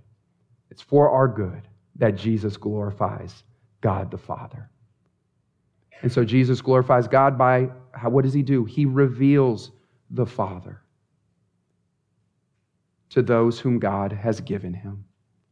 It's 0.69 0.81
for 0.81 1.09
our 1.09 1.27
good 1.27 1.67
that 1.95 2.15
Jesus 2.15 2.57
glorifies 2.57 3.43
God 3.79 4.11
the 4.11 4.17
Father. 4.17 4.69
And 6.01 6.11
so 6.11 6.23
Jesus 6.25 6.61
glorifies 6.61 7.07
God 7.07 7.37
by 7.37 7.69
how, 7.93 8.09
what 8.09 8.23
does 8.23 8.33
he 8.33 8.41
do? 8.41 8.65
He 8.65 8.85
reveals 8.85 9.71
the 10.09 10.25
Father 10.25 10.80
to 13.12 13.22
those 13.22 13.59
whom 13.59 13.78
God 13.78 14.12
has 14.12 14.41
given 14.41 14.74
him. 14.74 15.05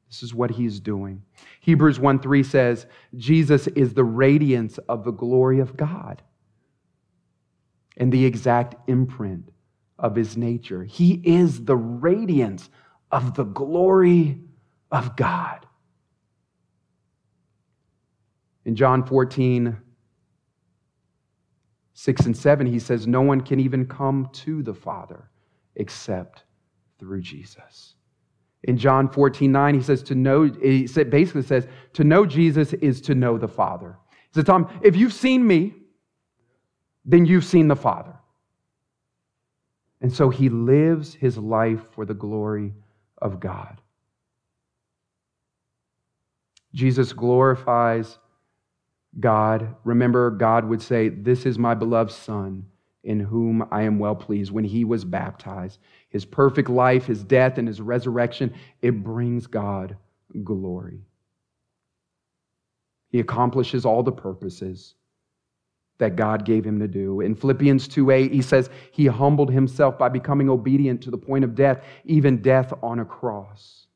This 0.10 0.24
is 0.24 0.34
what 0.34 0.50
he's 0.50 0.80
doing. 0.80 1.22
Hebrews 1.62 2.00
1 2.00 2.20
3 2.20 2.42
says, 2.42 2.88
Jesus 3.16 3.68
is 3.68 3.94
the 3.94 4.04
radiance 4.04 4.80
of 4.90 5.04
the 5.04 5.12
glory 5.12 5.60
of 5.60 5.78
God 5.78 6.24
and 7.98 8.12
the 8.12 8.26
exact 8.26 8.76
imprint 8.90 9.52
of 10.00 10.16
his 10.16 10.36
nature. 10.36 10.84
He 10.84 11.22
is 11.24 11.66
the 11.66 11.76
radiance 11.76 12.70
of 13.12 13.36
the 13.36 13.44
glory 13.44 14.42
of 14.92 15.16
God. 15.16 15.66
In 18.66 18.76
John 18.76 19.06
14, 19.06 19.78
6 21.94 22.26
and 22.26 22.38
7, 22.38 22.68
he 22.68 22.80
says, 22.80 23.06
No 23.06 23.22
one 23.22 23.42
can 23.42 23.60
even 23.60 23.86
come 23.86 24.30
to 24.34 24.64
the 24.64 24.74
Father 24.74 25.30
except 25.76 26.44
through 27.00 27.22
Jesus. 27.22 27.96
In 28.64 28.78
John 28.78 29.10
14, 29.10 29.52
9, 29.52 29.76
he 29.76 29.82
says 29.82 30.04
to 30.04 30.16
know, 30.16 30.44
he 30.44 30.86
basically 30.88 31.44
says, 31.44 31.68
to 31.94 32.04
know 32.04 32.26
Jesus 32.26 32.74
is 32.74 33.02
to 33.02 33.16
know 33.16 33.38
the 33.38 33.48
Father. 33.48 33.98
He 34.12 34.40
said, 34.40 34.46
Tom, 34.46 34.70
if 34.84 34.96
you've 34.96 35.14
seen 35.14 35.46
me, 35.48 35.74
then 37.06 37.26
you've 37.26 37.46
seen 37.46 37.68
the 37.68 37.76
Father. 37.76 38.16
And 40.02 40.14
so 40.14 40.30
he 40.30 40.50
lives 40.50 41.14
his 41.14 41.38
life 41.38 41.82
for 41.92 42.06
the 42.06 42.14
glory 42.14 42.74
of 43.18 43.40
God. 43.40 43.82
Jesus 46.74 47.14
glorifies 47.14 48.18
God. 49.20 49.76
Remember, 49.84 50.30
God 50.30 50.66
would 50.66 50.82
say, 50.82 51.10
This 51.10 51.46
is 51.46 51.58
my 51.58 51.74
beloved 51.74 52.12
Son 52.12 52.68
in 53.04 53.20
whom 53.20 53.68
I 53.72 53.84
am 53.84 54.00
well 54.00 54.16
pleased. 54.16 54.52
When 54.52 54.64
he 54.64 54.84
was 54.84 55.06
baptized, 55.06 55.80
his 56.10 56.26
perfect 56.26 56.70
life, 56.70 57.06
his 57.06 57.24
death, 57.24 57.58
and 57.58 57.68
his 57.68 57.82
resurrection, 57.82 58.54
it 58.82 59.04
brings 59.04 59.48
God 59.48 59.96
glory. 60.44 61.02
He 63.10 63.20
accomplishes 63.20 63.86
all 63.86 64.04
the 64.04 64.12
purposes 64.12 64.96
that 65.98 66.16
God 66.16 66.46
gave 66.46 66.66
him 66.66 66.80
to 66.80 66.88
do. 66.88 67.22
In 67.22 67.36
Philippians 67.36 67.88
2 67.88 68.12
8, 68.12 68.32
he 68.32 68.42
says, 68.42 68.70
He 68.92 69.06
humbled 69.08 69.52
himself 69.52 69.98
by 69.98 70.10
becoming 70.10 70.50
obedient 70.50 71.02
to 71.04 71.12
the 71.12 71.18
point 71.18 71.44
of 71.44 71.56
death, 71.56 71.84
even 72.06 72.42
death 72.42 72.74
on 72.82 73.00
a 73.00 73.06
cross. 73.06 73.88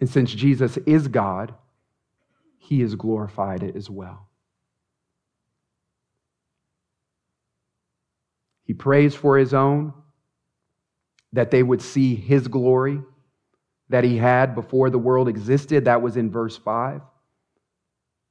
And 0.00 0.08
since 0.08 0.32
Jesus 0.32 0.76
is 0.78 1.08
God, 1.08 1.54
he 2.58 2.82
is 2.82 2.94
glorified 2.94 3.62
as 3.62 3.88
well. 3.88 4.25
He 8.66 8.74
prays 8.74 9.14
for 9.14 9.38
his 9.38 9.54
own, 9.54 9.94
that 11.32 11.50
they 11.50 11.62
would 11.62 11.80
see 11.80 12.14
his 12.14 12.48
glory 12.48 13.00
that 13.88 14.04
he 14.04 14.16
had 14.16 14.54
before 14.54 14.90
the 14.90 14.98
world 14.98 15.28
existed. 15.28 15.84
That 15.84 16.02
was 16.02 16.16
in 16.16 16.30
verse 16.30 16.56
5. 16.56 17.00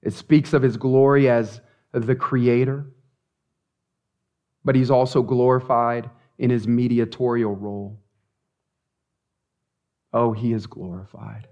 It 0.04 0.14
speaks 0.14 0.54
of 0.54 0.62
his 0.62 0.78
glory 0.78 1.30
as 1.30 1.62
the 1.94 2.16
creator, 2.16 2.86
but 4.64 4.76
he's 4.76 4.92
also 4.92 5.22
glorified 5.24 6.10
in 6.38 6.50
his 6.50 6.68
mediatorial 6.68 7.56
role. 7.56 8.02
Oh, 10.12 10.34
he 10.34 10.52
is 10.52 10.68
glorified. 10.68 11.48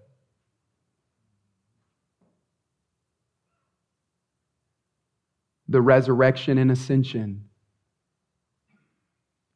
The 5.70 5.82
resurrection 5.82 6.58
and 6.58 6.72
ascension, 6.72 7.46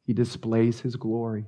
he 0.08 0.14
displays 0.14 0.80
his 0.80 0.96
glory. 0.96 1.44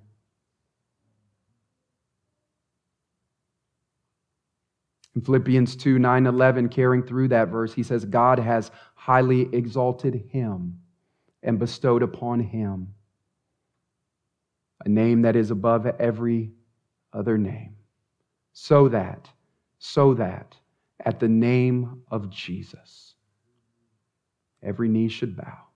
In 5.14 5.22
Philippians 5.22 5.76
2 5.76 5.98
9 5.98 6.26
11, 6.26 6.68
carrying 6.68 7.02
through 7.02 7.28
that 7.28 7.48
verse, 7.48 7.72
he 7.72 7.82
says, 7.82 8.04
God 8.04 8.38
has 8.38 8.70
highly 8.94 9.48
exalted 9.54 10.26
him 10.28 10.78
and 11.42 11.58
bestowed 11.58 12.02
upon 12.02 12.40
him 12.40 12.88
a 14.84 14.90
name 14.90 15.22
that 15.22 15.36
is 15.36 15.50
above 15.50 15.86
every 15.98 16.52
other 17.14 17.38
name, 17.38 17.76
so 18.52 18.88
that, 18.88 19.30
so 19.78 20.12
that 20.12 20.54
at 21.02 21.18
the 21.18 21.28
name 21.28 22.02
of 22.10 22.28
Jesus, 22.28 23.14
every 24.62 24.90
knee 24.90 25.08
should 25.08 25.34
bow 25.34 25.69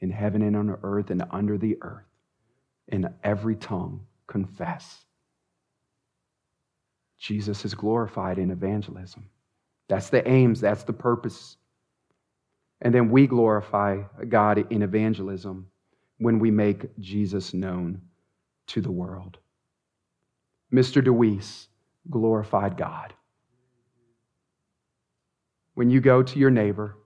in 0.00 0.10
heaven 0.10 0.42
and 0.42 0.56
on 0.56 0.76
earth 0.82 1.10
and 1.10 1.22
under 1.30 1.58
the 1.58 1.76
earth, 1.82 2.04
and 2.88 3.08
every 3.22 3.56
tongue 3.56 4.06
confess. 4.26 5.04
Jesus 7.18 7.64
is 7.64 7.74
glorified 7.74 8.38
in 8.38 8.50
evangelism. 8.50 9.30
That's 9.88 10.10
the 10.10 10.26
aims, 10.28 10.60
that's 10.60 10.84
the 10.84 10.92
purpose. 10.92 11.56
And 12.80 12.94
then 12.94 13.10
we 13.10 13.26
glorify 13.26 14.02
God 14.28 14.66
in 14.70 14.82
evangelism 14.82 15.68
when 16.18 16.38
we 16.38 16.50
make 16.50 16.86
Jesus 16.98 17.54
known 17.54 18.02
to 18.68 18.80
the 18.80 18.90
world. 18.90 19.38
Mr. 20.72 21.02
DeWeese 21.02 21.68
glorified 22.10 22.76
God. 22.76 23.14
When 25.74 25.90
you 25.90 26.00
go 26.00 26.22
to 26.22 26.38
your 26.38 26.50
neighbor, 26.50 26.96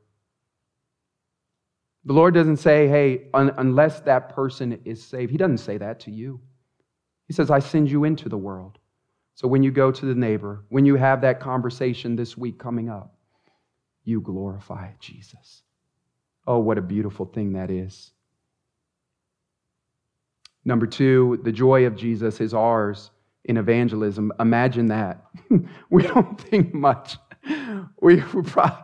the 2.09 2.15
Lord 2.15 2.33
doesn't 2.33 2.57
say, 2.57 2.89
hey, 2.89 3.27
un- 3.35 3.53
unless 3.59 4.01
that 4.01 4.35
person 4.35 4.81
is 4.87 5.05
saved. 5.05 5.31
He 5.31 5.37
doesn't 5.37 5.59
say 5.59 5.77
that 5.77 6.01
to 6.01 6.11
you. 6.11 6.41
He 7.27 7.35
says, 7.35 7.51
I 7.51 7.59
send 7.59 7.91
you 7.91 8.05
into 8.05 8.31
the 8.31 8.39
world. 8.39 8.79
So 9.35 9.47
when 9.47 9.63
you 9.63 9.71
go 9.71 9.93
to 9.93 10.07
the 10.07 10.15
neighbor, 10.15 10.65
when 10.71 10.87
you 10.87 10.95
have 10.97 11.21
that 11.21 11.39
conversation 11.39 12.17
this 12.17 12.35
week 12.35 12.59
coming 12.59 12.89
up, 12.89 13.15
you 14.05 14.23
glorify 14.23 14.93
Jesus. 14.99 15.63
Oh, 16.47 16.61
what 16.61 16.79
a 16.79 16.83
beautiful 16.83 17.27
thing 17.27 17.53
that 17.53 17.71
is. 17.71 18.11
Number 20.65 20.87
two, 20.87 21.39
the 21.43 21.53
joy 21.53 21.85
of 21.85 21.95
Jesus 21.95 22.41
is 22.41 22.55
ours 22.55 23.11
in 23.45 23.59
evangelism. 23.59 24.33
Imagine 24.41 24.87
that. 24.87 25.27
we 25.91 26.05
don't 26.05 26.41
think 26.41 26.73
much. 26.73 27.19
We 28.01 28.21
probably 28.23 28.79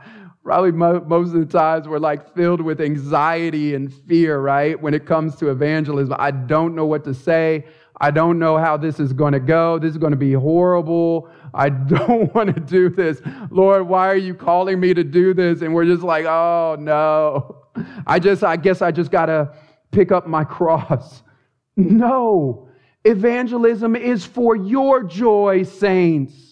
most 0.44 1.34
of 1.34 1.40
the 1.40 1.46
times 1.46 1.88
we're 1.88 1.98
like 1.98 2.34
filled 2.34 2.60
with 2.60 2.80
anxiety 2.80 3.74
and 3.74 3.92
fear, 3.92 4.38
right? 4.38 4.80
When 4.80 4.94
it 4.94 5.06
comes 5.06 5.36
to 5.36 5.50
evangelism, 5.50 6.14
I 6.18 6.30
don't 6.30 6.74
know 6.74 6.86
what 6.86 7.04
to 7.04 7.14
say. 7.14 7.64
I 8.00 8.10
don't 8.10 8.38
know 8.38 8.58
how 8.58 8.76
this 8.76 9.00
is 9.00 9.12
going 9.12 9.32
to 9.32 9.40
go. 9.40 9.78
This 9.78 9.92
is 9.92 9.98
going 9.98 10.10
to 10.10 10.18
be 10.18 10.32
horrible. 10.32 11.30
I 11.54 11.68
don't 11.94 12.34
want 12.34 12.54
to 12.54 12.60
do 12.60 12.90
this. 12.90 13.22
Lord, 13.50 13.88
why 13.88 14.08
are 14.08 14.16
you 14.16 14.34
calling 14.34 14.80
me 14.80 14.92
to 14.94 15.04
do 15.04 15.32
this? 15.32 15.62
And 15.62 15.74
we're 15.74 15.86
just 15.86 16.02
like, 16.02 16.26
oh 16.26 16.76
no. 16.78 17.62
I 18.06 18.18
just, 18.18 18.44
I 18.44 18.56
guess 18.56 18.82
I 18.82 18.90
just 18.90 19.10
got 19.10 19.26
to 19.26 19.54
pick 19.90 20.12
up 20.12 20.26
my 20.26 20.44
cross. 20.44 21.22
No. 21.76 22.68
Evangelism 23.04 23.96
is 23.96 24.24
for 24.24 24.54
your 24.54 25.02
joy, 25.02 25.64
saints. 25.64 26.43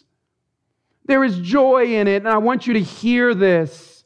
There 1.04 1.24
is 1.24 1.38
joy 1.40 1.94
in 1.94 2.06
it, 2.08 2.16
and 2.16 2.28
I 2.28 2.38
want 2.38 2.66
you 2.66 2.74
to 2.74 2.80
hear 2.80 3.34
this. 3.34 4.04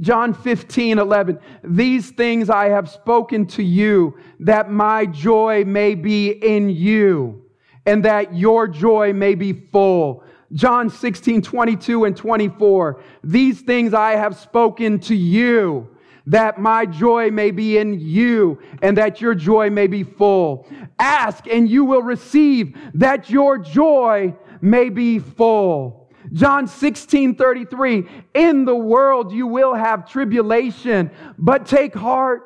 John 0.00 0.32
15, 0.32 0.98
11. 0.98 1.38
These 1.64 2.10
things 2.10 2.48
I 2.48 2.68
have 2.68 2.88
spoken 2.88 3.46
to 3.48 3.62
you, 3.62 4.16
that 4.40 4.70
my 4.70 5.06
joy 5.06 5.64
may 5.64 5.94
be 5.94 6.30
in 6.30 6.70
you, 6.70 7.44
and 7.84 8.04
that 8.04 8.34
your 8.34 8.68
joy 8.68 9.12
may 9.12 9.34
be 9.34 9.52
full. 9.52 10.22
John 10.52 10.88
16, 10.88 11.42
22 11.42 12.04
and 12.04 12.16
24. 12.16 13.02
These 13.24 13.60
things 13.62 13.92
I 13.92 14.12
have 14.12 14.38
spoken 14.38 14.98
to 15.00 15.14
you 15.14 15.88
that 16.28 16.58
my 16.58 16.84
joy 16.84 17.30
may 17.30 17.50
be 17.50 17.78
in 17.78 17.98
you 17.98 18.58
and 18.82 18.96
that 18.98 19.20
your 19.20 19.34
joy 19.34 19.70
may 19.70 19.86
be 19.86 20.02
full. 20.02 20.68
Ask 20.98 21.46
and 21.46 21.68
you 21.68 21.84
will 21.84 22.02
receive 22.02 22.76
that 22.94 23.30
your 23.30 23.58
joy 23.58 24.34
may 24.60 24.90
be 24.90 25.18
full. 25.18 26.10
John 26.32 26.66
16, 26.66 27.36
33, 27.36 28.06
in 28.34 28.66
the 28.66 28.76
world 28.76 29.32
you 29.32 29.46
will 29.46 29.74
have 29.74 30.08
tribulation, 30.10 31.10
but 31.38 31.66
take 31.66 31.94
heart. 31.94 32.42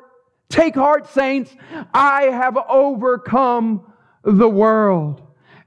Take 0.49 0.75
heart, 0.75 1.07
saints. 1.09 1.53
I 1.93 2.23
have 2.25 2.57
overcome 2.69 3.91
the 4.23 4.47
world 4.47 5.22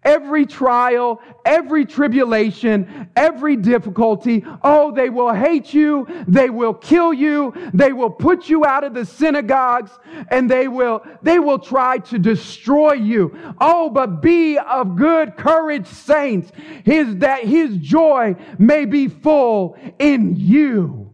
every 0.06 0.46
trial, 0.46 1.20
every 1.44 1.84
tribulation, 1.84 3.10
every 3.16 3.56
difficulty. 3.56 4.44
Oh, 4.62 4.92
they 4.92 5.10
will 5.10 5.34
hate 5.34 5.74
you. 5.74 6.06
They 6.28 6.48
will 6.48 6.72
kill 6.72 7.12
you. 7.12 7.52
They 7.74 7.92
will 7.92 8.10
put 8.10 8.48
you 8.48 8.64
out 8.64 8.84
of 8.84 8.94
the 8.94 9.04
synagogues 9.04 9.90
and 10.30 10.48
they 10.48 10.68
will, 10.68 11.04
they 11.22 11.40
will 11.40 11.58
try 11.58 11.98
to 11.98 12.18
destroy 12.18 12.92
you. 12.92 13.36
Oh, 13.60 13.90
but 13.90 14.22
be 14.22 14.56
of 14.58 14.96
good 14.96 15.36
courage, 15.36 15.88
saints, 15.88 16.52
his, 16.84 17.16
that 17.16 17.42
his 17.44 17.76
joy 17.78 18.36
may 18.58 18.84
be 18.84 19.08
full 19.08 19.76
in 19.98 20.36
you. 20.36 21.12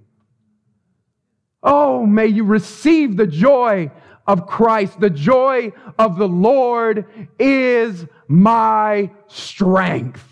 Oh, 1.63 2.05
may 2.05 2.27
you 2.27 2.45
receive 2.45 3.17
the 3.17 3.27
joy 3.27 3.91
of 4.27 4.47
Christ. 4.47 5.01
The 5.01 5.11
joy 5.11 5.73
of 5.99 6.19
the 6.19 6.29
Lord 6.29 7.07
is 7.39 8.07
my 8.29 9.11
strength. 9.27 10.29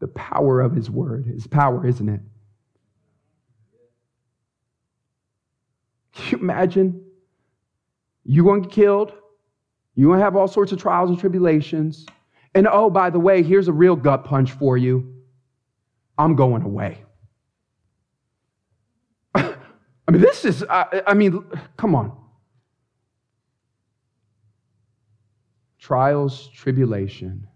The 0.00 0.08
power 0.08 0.60
of 0.60 0.72
his 0.74 0.88
word 0.88 1.26
is 1.28 1.46
power, 1.46 1.84
isn't 1.86 2.08
it? 2.08 2.20
Can 6.14 6.38
you 6.38 6.44
imagine? 6.44 7.04
You're 8.24 8.44
going 8.44 8.62
to 8.62 8.68
get 8.68 8.74
killed. 8.74 9.12
You're 9.94 10.08
going 10.08 10.20
to 10.20 10.24
have 10.24 10.36
all 10.36 10.46
sorts 10.46 10.70
of 10.70 10.80
trials 10.80 11.10
and 11.10 11.18
tribulations. 11.18 12.06
And 12.54 12.68
oh, 12.70 12.90
by 12.90 13.10
the 13.10 13.18
way, 13.18 13.42
here's 13.42 13.66
a 13.66 13.72
real 13.72 13.96
gut 13.96 14.24
punch 14.24 14.52
for 14.52 14.76
you 14.76 15.17
I'm 16.18 16.34
going 16.34 16.62
away. 16.62 17.04
I 19.34 20.10
mean, 20.10 20.22
this 20.22 20.44
is, 20.44 20.64
I, 20.68 21.02
I 21.06 21.14
mean, 21.14 21.44
come 21.76 21.94
on. 21.94 22.16
Trials, 25.78 26.48
tribulation. 26.48 27.46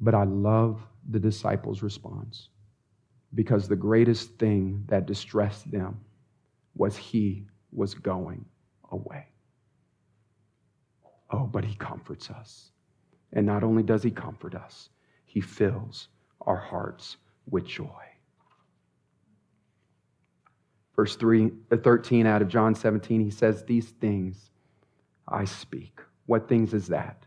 But 0.00 0.14
I 0.14 0.24
love 0.24 0.80
the 1.10 1.18
disciples' 1.18 1.82
response 1.82 2.48
because 3.34 3.68
the 3.68 3.76
greatest 3.76 4.38
thing 4.38 4.84
that 4.88 5.06
distressed 5.06 5.70
them 5.70 6.00
was 6.74 6.96
he 6.96 7.46
was 7.72 7.94
going 7.94 8.44
away. 8.90 9.26
Oh, 11.30 11.46
but 11.46 11.64
he 11.64 11.74
comforts 11.74 12.30
us. 12.30 12.70
And 13.32 13.44
not 13.44 13.62
only 13.62 13.82
does 13.82 14.02
he 14.02 14.10
comfort 14.10 14.54
us, 14.54 14.88
he 15.24 15.40
fills 15.40 16.08
our 16.42 16.56
hearts 16.56 17.16
with 17.48 17.66
joy. 17.66 17.88
Verse 20.96 21.16
3, 21.16 21.50
uh, 21.72 21.76
13 21.76 22.26
out 22.26 22.42
of 22.42 22.48
John 22.48 22.74
17, 22.74 23.20
he 23.20 23.30
says, 23.30 23.64
These 23.64 23.90
things 24.00 24.50
I 25.26 25.44
speak. 25.44 26.00
What 26.26 26.48
things 26.48 26.74
is 26.74 26.88
that? 26.88 27.24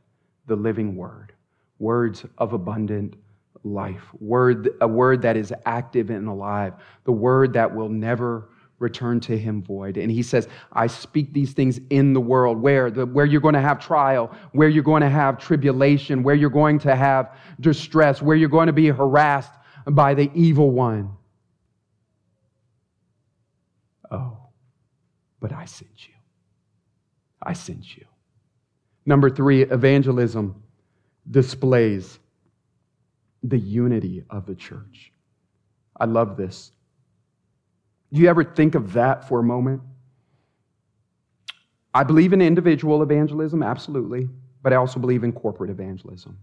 The 0.48 0.56
living 0.56 0.96
word. 0.96 1.34
Words 1.80 2.26
of 2.38 2.54
abundant 2.54 3.16
life. 3.64 4.04
Word, 4.20 4.70
a 4.82 4.88
word 4.88 5.22
that 5.24 5.38
is 5.38 5.54
active 5.66 6.10
and 6.10 6.28
alive. 6.28 6.74
The 7.06 7.12
word 7.12 7.54
that 7.54 7.74
will 7.74 7.90
never 7.90 8.50
return 8.84 9.20
to 9.22 9.36
him 9.36 9.64
void. 9.64 9.98
And 9.98 10.12
he 10.12 10.22
says, 10.22 10.48
I 10.74 10.86
speak 10.88 11.34
these 11.34 11.54
things 11.54 11.80
in 11.90 12.14
the 12.14 12.22
world 12.22 12.62
where, 12.62 12.92
the, 12.92 13.08
where 13.08 13.26
you're 13.26 13.42
going 13.42 13.56
to 13.56 13.62
have 13.62 13.80
trial, 13.80 14.32
where 14.52 14.70
you're 14.70 14.84
going 14.84 15.02
to 15.02 15.10
have 15.10 15.40
tribulation, 15.40 16.22
where 16.22 16.36
you're 16.36 16.52
going 16.52 16.78
to 16.80 16.96
have 16.96 17.36
distress, 17.60 18.22
where 18.22 18.36
you're 18.36 18.50
going 18.50 18.68
to 18.68 18.74
be 18.74 18.90
harassed 18.90 19.54
by 19.90 20.14
the 20.14 20.30
evil 20.36 20.70
one. 20.70 21.14
Oh, 24.12 24.38
but 25.40 25.52
I 25.52 25.66
sent 25.66 26.08
you. 26.08 26.14
I 27.42 27.54
sent 27.54 27.98
you. 27.98 28.06
Number 29.06 29.30
three, 29.30 29.64
evangelism 29.64 30.62
displays 31.30 32.20
the 33.42 33.58
unity 33.58 34.24
of 34.30 34.46
the 34.46 34.56
church. 34.56 35.12
I 36.00 36.06
love 36.06 36.38
this. 36.38 36.72
Do 38.14 38.22
you 38.22 38.30
ever 38.30 38.44
think 38.44 38.76
of 38.76 38.94
that 38.94 39.28
for 39.28 39.40
a 39.40 39.44
moment? 39.44 39.82
I 41.96 42.04
believe 42.04 42.32
in 42.32 42.42
individual 42.42 43.02
evangelism, 43.02 43.64
absolutely, 43.64 44.30
but 44.62 44.72
I 44.72 44.76
also 44.76 45.00
believe 45.00 45.24
in 45.24 45.32
corporate 45.32 45.72
evangelism. 45.72 46.38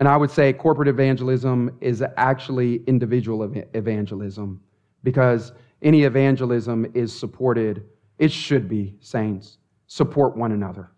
And 0.00 0.08
I 0.08 0.16
would 0.16 0.30
say 0.30 0.52
corporate 0.52 0.88
evangelism 0.88 1.76
is 1.80 2.02
actually 2.16 2.82
individual 2.86 3.52
evangelism 3.74 4.60
because 5.04 5.52
any 5.82 6.02
evangelism 6.02 6.90
is 6.94 7.16
supported, 7.16 7.84
it 8.18 8.32
should 8.32 8.68
be, 8.68 8.96
saints, 9.00 9.58
support 9.86 10.36
one 10.36 10.52
another. 10.52 10.90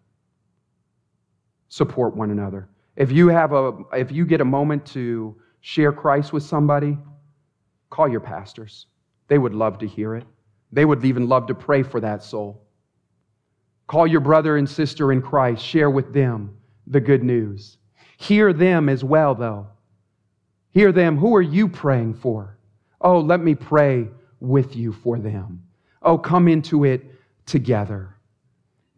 Support 1.68 2.16
one 2.16 2.30
another. 2.30 2.68
If 2.96 3.10
you 3.10 3.28
have 3.28 3.52
a 3.52 3.72
if 3.92 4.12
you 4.12 4.24
get 4.26 4.40
a 4.40 4.44
moment 4.44 4.84
to 4.86 5.36
share 5.60 5.92
Christ 5.92 6.32
with 6.32 6.42
somebody, 6.42 6.98
call 7.90 8.08
your 8.08 8.20
pastors. 8.20 8.86
They 9.32 9.38
would 9.38 9.54
love 9.54 9.78
to 9.78 9.86
hear 9.86 10.14
it. 10.14 10.26
They 10.72 10.84
would 10.84 11.02
even 11.06 11.26
love 11.26 11.46
to 11.46 11.54
pray 11.54 11.82
for 11.82 12.00
that 12.00 12.22
soul. 12.22 12.66
Call 13.86 14.06
your 14.06 14.20
brother 14.20 14.58
and 14.58 14.68
sister 14.68 15.10
in 15.10 15.22
Christ, 15.22 15.64
share 15.64 15.88
with 15.88 16.12
them 16.12 16.54
the 16.86 17.00
good 17.00 17.24
news. 17.24 17.78
Hear 18.18 18.52
them 18.52 18.90
as 18.90 19.02
well, 19.02 19.34
though. 19.34 19.68
Hear 20.72 20.92
them. 20.92 21.16
Who 21.16 21.34
are 21.34 21.40
you 21.40 21.66
praying 21.66 22.12
for? 22.12 22.58
Oh, 23.00 23.20
let 23.20 23.40
me 23.40 23.54
pray 23.54 24.08
with 24.40 24.76
you 24.76 24.92
for 24.92 25.18
them. 25.18 25.62
Oh, 26.02 26.18
come 26.18 26.46
into 26.46 26.84
it 26.84 27.02
together. 27.46 28.14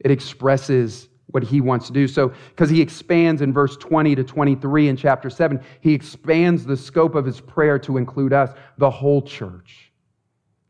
It 0.01 0.11
expresses 0.11 1.11
what 1.27 1.45
he 1.45 1.61
wants 1.61 1.87
to 1.87 1.93
do. 1.93 2.09
So, 2.09 2.33
because 2.49 2.71
he 2.71 2.81
expands 2.81 3.41
in 3.41 3.53
verse 3.53 3.77
20 3.77 4.17
to 4.17 4.25
23 4.25 4.89
in 4.89 4.97
chapter 4.97 5.31
7, 5.31 5.61
he 5.81 5.95
expands 5.95 6.67
the 6.67 6.77
scope 6.77 7.15
of 7.15 7.25
his 7.25 7.41
prayer 7.41 7.79
to 7.79 7.99
include 7.99 8.33
us, 8.33 8.51
the 8.79 8.91
whole 8.91 9.23
church. 9.23 9.93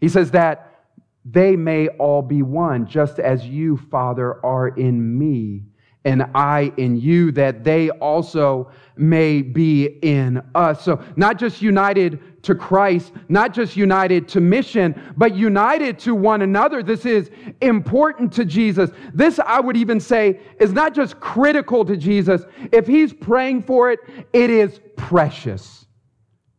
He 0.05 0.11
says 0.11 0.32
that 0.32 0.82
they 1.24 1.57
may 1.57 1.88
all 1.88 2.20
be 2.20 2.42
one, 2.42 2.86
just 2.86 3.18
as 3.18 3.46
you, 3.46 3.78
Father, 3.90 4.44
are 4.44 4.68
in 4.68 5.18
me 5.18 5.62
and 6.05 6.26
I 6.34 6.74
in 6.76 7.00
you, 7.00 7.32
that 7.32 7.64
they 7.64 7.88
also 7.88 8.70
may 8.98 9.40
be 9.40 9.86
in 10.02 10.42
us. 10.55 10.84
So, 10.84 11.02
not 11.16 11.38
just 11.38 11.62
united 11.62 12.42
to 12.42 12.55
Christ, 12.55 13.12
not 13.30 13.55
just 13.55 13.78
united 13.78 14.28
to 14.28 14.42
mission, 14.42 15.14
but 15.16 15.34
united 15.34 15.98
to 16.00 16.14
one 16.14 16.42
another. 16.42 16.82
This 16.82 17.07
is 17.07 17.30
important 17.62 18.30
to 18.34 18.44
Jesus. 18.44 18.90
This, 19.14 19.38
I 19.38 19.59
would 19.59 19.78
even 19.78 20.00
say, 20.00 20.38
is 20.61 20.74
not 20.74 20.94
just 20.94 21.18
critical 21.18 21.82
to 21.86 21.96
Jesus. 21.96 22.42
If 22.72 22.86
he's 22.86 23.14
praying 23.14 23.62
for 23.62 23.90
it, 23.90 24.00
it 24.34 24.50
is 24.50 24.82
precious 24.96 25.86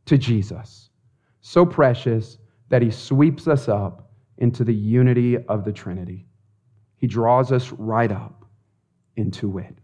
to 0.08 0.18
Jesus. 0.18 0.90
So 1.42 1.64
precious 1.64 2.40
that 2.70 2.82
he 2.82 2.92
sweeps 2.92 3.48
us 3.48 3.68
up 3.68 4.12
into 4.38 4.64
the 4.64 4.74
unity 4.74 5.38
of 5.38 5.64
the 5.64 5.72
Trinity. 5.72 6.28
He 6.98 7.08
draws 7.08 7.52
us 7.52 7.72
right 7.72 8.12
up 8.12 8.46
into 9.16 9.58
it, 9.60 9.78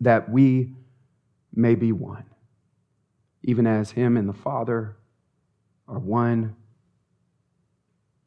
that 0.00 0.30
we 0.30 0.74
may 1.52 1.74
be 1.74 1.92
one, 1.92 2.24
even 3.42 3.66
as 3.66 3.90
him 3.90 4.16
and 4.16 4.28
the 4.28 4.32
Father 4.32 4.96
are 5.86 5.98
one, 5.98 6.56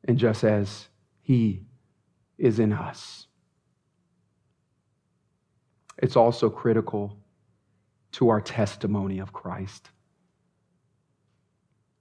and 0.03 0.17
just 0.17 0.43
as 0.43 0.87
he 1.21 1.65
is 2.37 2.59
in 2.59 2.71
us. 2.71 3.27
It's 5.97 6.15
also 6.15 6.49
critical 6.49 7.17
to 8.13 8.29
our 8.29 8.39
testimony 8.39 9.19
of 9.19 9.33
Christ. 9.33 9.89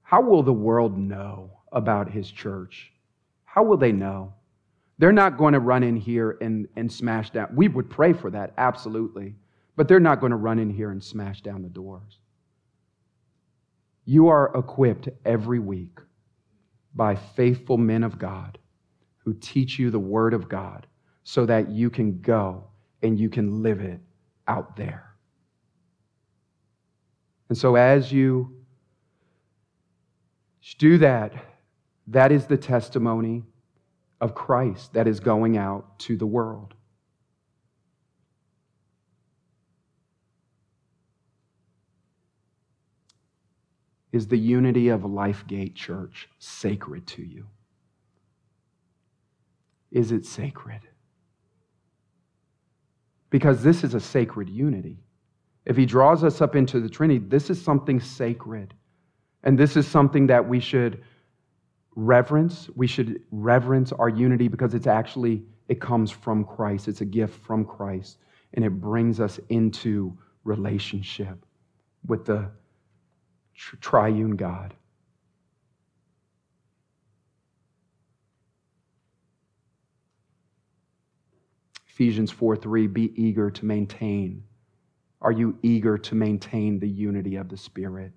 How 0.06 0.20
will 0.20 0.44
the 0.44 0.52
world 0.52 0.96
know 0.96 1.50
about 1.72 2.08
his 2.08 2.30
church? 2.30 2.92
How 3.44 3.64
will 3.64 3.76
they 3.76 3.90
know? 3.90 4.34
They're 4.98 5.10
not 5.10 5.36
going 5.36 5.52
to 5.54 5.58
run 5.58 5.82
in 5.82 5.96
here 5.96 6.38
and, 6.40 6.68
and 6.76 6.90
smash 6.92 7.30
down. 7.30 7.48
We 7.56 7.66
would 7.66 7.90
pray 7.90 8.12
for 8.12 8.30
that, 8.30 8.52
absolutely. 8.56 9.34
But 9.74 9.88
they're 9.88 9.98
not 9.98 10.20
going 10.20 10.30
to 10.30 10.36
run 10.36 10.60
in 10.60 10.70
here 10.70 10.92
and 10.92 11.02
smash 11.02 11.40
down 11.40 11.62
the 11.62 11.68
doors. 11.68 12.20
You 14.04 14.28
are 14.28 14.56
equipped 14.56 15.08
every 15.24 15.58
week 15.58 15.98
by 16.94 17.16
faithful 17.16 17.76
men 17.76 18.04
of 18.04 18.16
God 18.16 18.58
who 19.16 19.34
teach 19.34 19.76
you 19.76 19.90
the 19.90 19.98
Word 19.98 20.34
of 20.34 20.48
God 20.48 20.86
so 21.24 21.44
that 21.46 21.68
you 21.68 21.90
can 21.90 22.20
go 22.20 22.62
and 23.02 23.18
you 23.18 23.28
can 23.28 23.60
live 23.60 23.80
it 23.80 23.98
out 24.46 24.76
there. 24.76 25.16
And 27.48 27.58
so, 27.58 27.74
as 27.74 28.12
you 28.12 28.56
do 30.74 30.98
that. 30.98 31.32
That 32.08 32.32
is 32.32 32.46
the 32.46 32.56
testimony 32.56 33.44
of 34.20 34.34
Christ 34.34 34.92
that 34.94 35.06
is 35.06 35.20
going 35.20 35.56
out 35.56 35.98
to 36.00 36.16
the 36.16 36.26
world. 36.26 36.74
Is 44.12 44.28
the 44.28 44.38
unity 44.38 44.88
of 44.88 45.02
Lifegate 45.02 45.74
Church 45.74 46.28
sacred 46.38 47.06
to 47.08 47.22
you? 47.22 47.46
Is 49.90 50.10
it 50.12 50.24
sacred? 50.24 50.80
Because 53.28 53.62
this 53.62 53.84
is 53.84 53.94
a 53.94 54.00
sacred 54.00 54.48
unity. 54.48 54.98
If 55.66 55.76
he 55.76 55.84
draws 55.84 56.24
us 56.24 56.40
up 56.40 56.56
into 56.56 56.80
the 56.80 56.88
Trinity, 56.88 57.18
this 57.18 57.50
is 57.50 57.60
something 57.60 58.00
sacred. 58.00 58.72
And 59.46 59.56
this 59.56 59.76
is 59.76 59.86
something 59.86 60.26
that 60.26 60.46
we 60.46 60.58
should 60.58 61.04
reverence. 61.94 62.68
We 62.74 62.88
should 62.88 63.22
reverence 63.30 63.92
our 63.92 64.08
unity 64.08 64.48
because 64.48 64.74
it's 64.74 64.88
actually, 64.88 65.44
it 65.68 65.80
comes 65.80 66.10
from 66.10 66.44
Christ. 66.44 66.88
It's 66.88 67.00
a 67.00 67.04
gift 67.04 67.40
from 67.44 67.64
Christ. 67.64 68.18
And 68.54 68.64
it 68.64 68.80
brings 68.80 69.20
us 69.20 69.38
into 69.48 70.18
relationship 70.42 71.46
with 72.06 72.24
the 72.24 72.50
triune 73.80 74.34
God. 74.34 74.74
Ephesians 81.86 82.32
4 82.32 82.56
3, 82.56 82.88
be 82.88 83.12
eager 83.14 83.48
to 83.48 83.64
maintain. 83.64 84.42
Are 85.22 85.32
you 85.32 85.56
eager 85.62 85.96
to 85.96 86.14
maintain 86.16 86.80
the 86.80 86.88
unity 86.88 87.36
of 87.36 87.48
the 87.48 87.56
Spirit? 87.56 88.12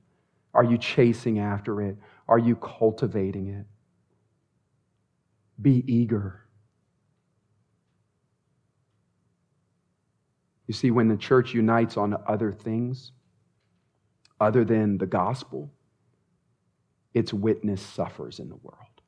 Are 0.60 0.66
you 0.66 0.78
chasing 0.78 1.40
after 1.40 1.82
it? 1.82 1.96
Are 2.28 2.38
you 2.38 2.58
cultivating 2.58 3.48
it? 3.48 3.66
Be 5.62 5.86
eager. 5.88 6.42
You 10.68 10.74
see, 10.74 10.92
when 10.92 11.08
the 11.08 11.16
church 11.16 11.54
unites 11.54 11.96
on 11.96 12.14
other 12.28 12.52
things 12.52 13.14
other 14.42 14.66
than 14.66 14.98
the 14.98 15.06
gospel, 15.06 15.72
its 17.14 17.32
witness 17.32 17.82
suffers 17.82 18.40
in 18.40 18.50
the 18.50 18.58
world. 18.58 19.02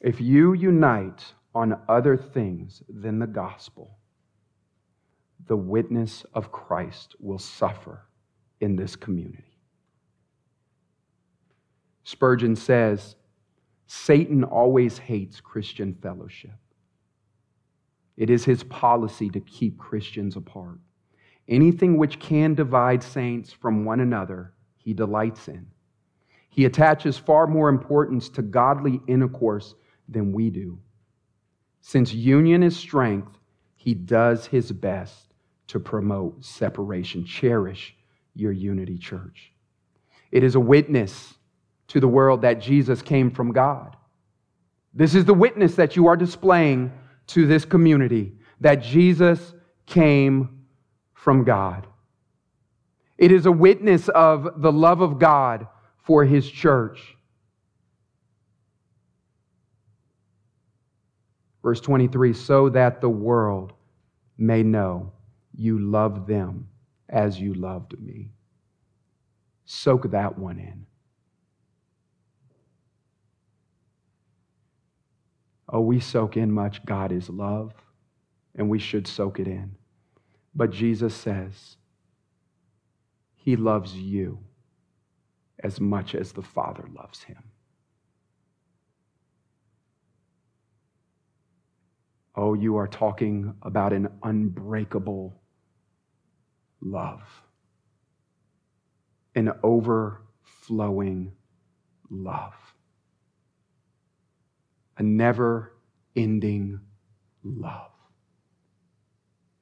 If 0.00 0.18
you 0.18 0.54
unite 0.54 1.34
on 1.54 1.78
other 1.90 2.16
things 2.16 2.82
than 2.88 3.18
the 3.18 3.26
gospel, 3.26 3.98
the 5.46 5.58
witness 5.58 6.24
of 6.32 6.50
Christ 6.50 7.16
will 7.20 7.38
suffer 7.38 8.06
in 8.62 8.76
this 8.76 8.96
community. 8.96 9.58
Spurgeon 12.04 12.56
says, 12.56 13.16
Satan 13.86 14.44
always 14.44 14.98
hates 14.98 15.40
Christian 15.40 15.94
fellowship. 16.00 16.54
It 18.16 18.30
is 18.30 18.44
his 18.44 18.62
policy 18.64 19.28
to 19.30 19.40
keep 19.40 19.78
Christians 19.78 20.36
apart. 20.36 20.78
Anything 21.48 21.98
which 21.98 22.20
can 22.20 22.54
divide 22.54 23.02
saints 23.02 23.52
from 23.52 23.84
one 23.84 24.00
another, 24.00 24.52
he 24.76 24.94
delights 24.94 25.48
in. 25.48 25.66
He 26.48 26.64
attaches 26.64 27.18
far 27.18 27.46
more 27.46 27.68
importance 27.68 28.28
to 28.30 28.42
godly 28.42 29.00
intercourse 29.08 29.74
than 30.08 30.32
we 30.32 30.50
do. 30.50 30.78
Since 31.80 32.14
union 32.14 32.62
is 32.62 32.76
strength, 32.76 33.38
he 33.74 33.94
does 33.94 34.46
his 34.46 34.70
best 34.70 35.34
to 35.68 35.80
promote 35.80 36.44
separation. 36.44 37.24
Cherish 37.24 37.96
your 38.34 38.52
unity, 38.52 38.98
church. 38.98 39.52
It 40.30 40.42
is 40.44 40.54
a 40.54 40.60
witness 40.60 41.34
to 41.88 42.00
the 42.00 42.08
world 42.08 42.42
that 42.42 42.60
Jesus 42.60 43.02
came 43.02 43.30
from 43.30 43.52
God. 43.52 43.96
This 44.94 45.14
is 45.14 45.24
the 45.24 45.34
witness 45.34 45.74
that 45.76 45.96
you 45.96 46.06
are 46.06 46.16
displaying 46.16 46.92
to 47.28 47.46
this 47.46 47.64
community 47.64 48.32
that 48.60 48.76
Jesus 48.76 49.54
came 49.86 50.64
from 51.14 51.44
God. 51.44 51.86
It 53.18 53.30
is 53.30 53.46
a 53.46 53.52
witness 53.52 54.08
of 54.08 54.62
the 54.62 54.72
love 54.72 55.00
of 55.00 55.18
God 55.18 55.66
for 56.02 56.24
his 56.24 56.50
church. 56.50 57.16
Verse 61.62 61.80
23 61.80 62.32
so 62.32 62.68
that 62.70 63.00
the 63.00 63.08
world 63.08 63.72
may 64.36 64.62
know 64.62 65.12
you 65.54 65.78
love 65.78 66.26
them 66.26 66.68
as 67.12 67.40
you 67.40 67.54
loved 67.54 68.00
me. 68.00 68.32
Soak 69.66 70.10
that 70.12 70.38
one 70.38 70.58
in. 70.58 70.86
Oh, 75.68 75.80
we 75.80 76.00
soak 76.00 76.36
in 76.36 76.52
much. 76.52 76.84
God 76.84 77.12
is 77.12 77.30
love, 77.30 77.74
and 78.56 78.68
we 78.68 78.78
should 78.78 79.06
soak 79.06 79.40
it 79.40 79.48
in. 79.48 79.76
But 80.54 80.70
Jesus 80.72 81.14
says, 81.14 81.76
He 83.36 83.56
loves 83.56 83.94
you 83.94 84.40
as 85.60 85.80
much 85.80 86.14
as 86.14 86.32
the 86.32 86.42
Father 86.42 86.88
loves 86.94 87.22
him. 87.22 87.42
Oh, 92.36 92.54
you 92.54 92.76
are 92.76 92.88
talking 92.88 93.54
about 93.62 93.92
an 93.92 94.08
unbreakable 94.22 95.41
love, 96.82 97.22
an 99.34 99.52
overflowing 99.62 101.32
love, 102.10 102.54
a 104.98 105.02
never 105.02 105.72
ending 106.16 106.80
love, 107.42 107.90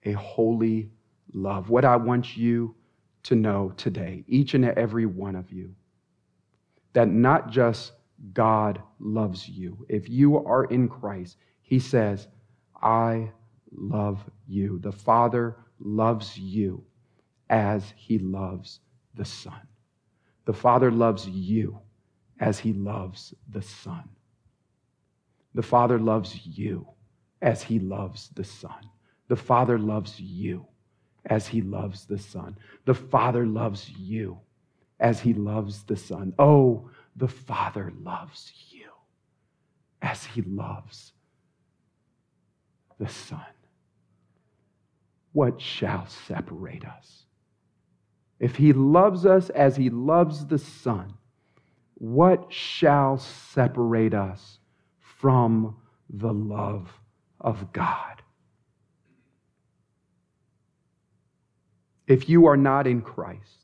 a 0.04 0.12
holy 0.12 0.90
love. 1.32 1.70
What 1.70 1.84
I 1.84 1.96
want 1.96 2.36
you 2.36 2.74
to 3.24 3.34
know 3.36 3.72
today, 3.76 4.24
each 4.26 4.54
and 4.54 4.64
every 4.64 5.06
one 5.06 5.36
of 5.36 5.52
you, 5.52 5.74
that 6.94 7.08
not 7.08 7.50
just 7.50 7.92
God 8.32 8.82
loves 8.98 9.48
you. 9.48 9.86
If 9.88 10.08
you 10.08 10.44
are 10.44 10.64
in 10.64 10.88
Christ, 10.88 11.36
He 11.60 11.78
says, 11.78 12.28
I 12.82 13.30
love 13.72 14.24
you. 14.48 14.78
The 14.80 14.92
Father 14.92 15.56
loves 15.78 16.36
you 16.36 16.84
as 17.50 17.92
He 17.96 18.18
loves 18.18 18.80
the 19.14 19.26
Son. 19.26 19.68
The 20.46 20.54
Father 20.54 20.90
loves 20.90 21.28
you 21.28 21.80
as 22.40 22.58
He 22.58 22.72
loves 22.72 23.34
the 23.50 23.60
Son. 23.60 24.08
The 25.54 25.62
Father 25.62 25.98
loves 25.98 26.46
you 26.46 26.86
as 27.42 27.62
He 27.62 27.78
loves 27.78 28.30
the 28.30 28.44
Son. 28.44 28.88
The 29.28 29.36
Father 29.36 29.78
loves 29.78 30.18
you 30.18 30.66
as 31.26 31.46
He 31.46 31.60
loves 31.60 32.06
the 32.06 32.18
Son. 32.18 32.56
The 32.86 32.94
Father 32.94 33.44
loves 33.44 33.90
you 33.90 34.40
as 35.00 35.20
he 35.20 35.32
loves 35.32 35.82
the 35.84 35.96
Son. 35.96 36.34
Oh, 36.38 36.90
the 37.16 37.28
Father 37.28 37.92
loves 38.02 38.52
you 38.68 38.90
as 40.02 40.24
he 40.24 40.42
loves 40.42 41.12
the 42.98 43.08
Son. 43.08 43.40
What 45.32 45.60
shall 45.60 46.06
separate 46.06 46.84
us? 46.84 47.24
If 48.40 48.56
he 48.56 48.72
loves 48.72 49.24
us 49.24 49.50
as 49.50 49.76
he 49.76 49.90
loves 49.90 50.46
the 50.46 50.58
Son, 50.58 51.14
what 51.94 52.52
shall 52.52 53.18
separate 53.18 54.14
us 54.14 54.58
from 54.98 55.76
the 56.08 56.32
love 56.32 56.90
of 57.40 57.72
God? 57.72 58.22
If 62.08 62.28
you 62.28 62.46
are 62.46 62.56
not 62.56 62.88
in 62.88 63.02
Christ, 63.02 63.60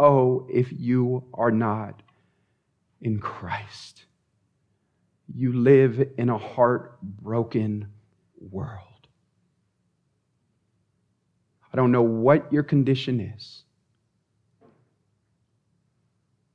Oh, 0.00 0.46
if 0.48 0.72
you 0.72 1.24
are 1.34 1.50
not 1.50 2.00
in 3.02 3.18
Christ, 3.18 4.06
you 5.34 5.52
live 5.52 6.02
in 6.16 6.30
a 6.30 6.38
heartbroken 6.38 7.88
world. 8.38 8.78
I 11.70 11.76
don't 11.76 11.92
know 11.92 12.00
what 12.00 12.50
your 12.50 12.62
condition 12.62 13.20
is. 13.20 13.64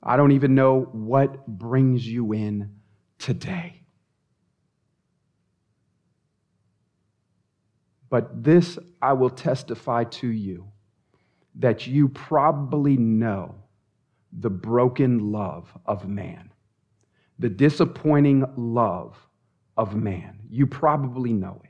I 0.05 0.17
don't 0.17 0.33
even 0.33 0.53
know 0.53 0.81
what 0.91 1.47
brings 1.47 2.07
you 2.07 2.33
in 2.33 2.75
today. 3.17 3.81
But 8.09 8.43
this 8.43 8.77
I 9.01 9.13
will 9.13 9.31
testify 9.31 10.03
to 10.05 10.27
you 10.27 10.67
that 11.55 11.87
you 11.87 12.07
probably 12.09 12.97
know 12.97 13.55
the 14.31 14.49
broken 14.49 15.31
love 15.31 15.75
of 15.85 16.07
man, 16.07 16.51
the 17.39 17.49
disappointing 17.49 18.45
love 18.55 19.17
of 19.75 19.95
man. 19.95 20.39
You 20.49 20.67
probably 20.67 21.33
know 21.33 21.61
it. 21.63 21.69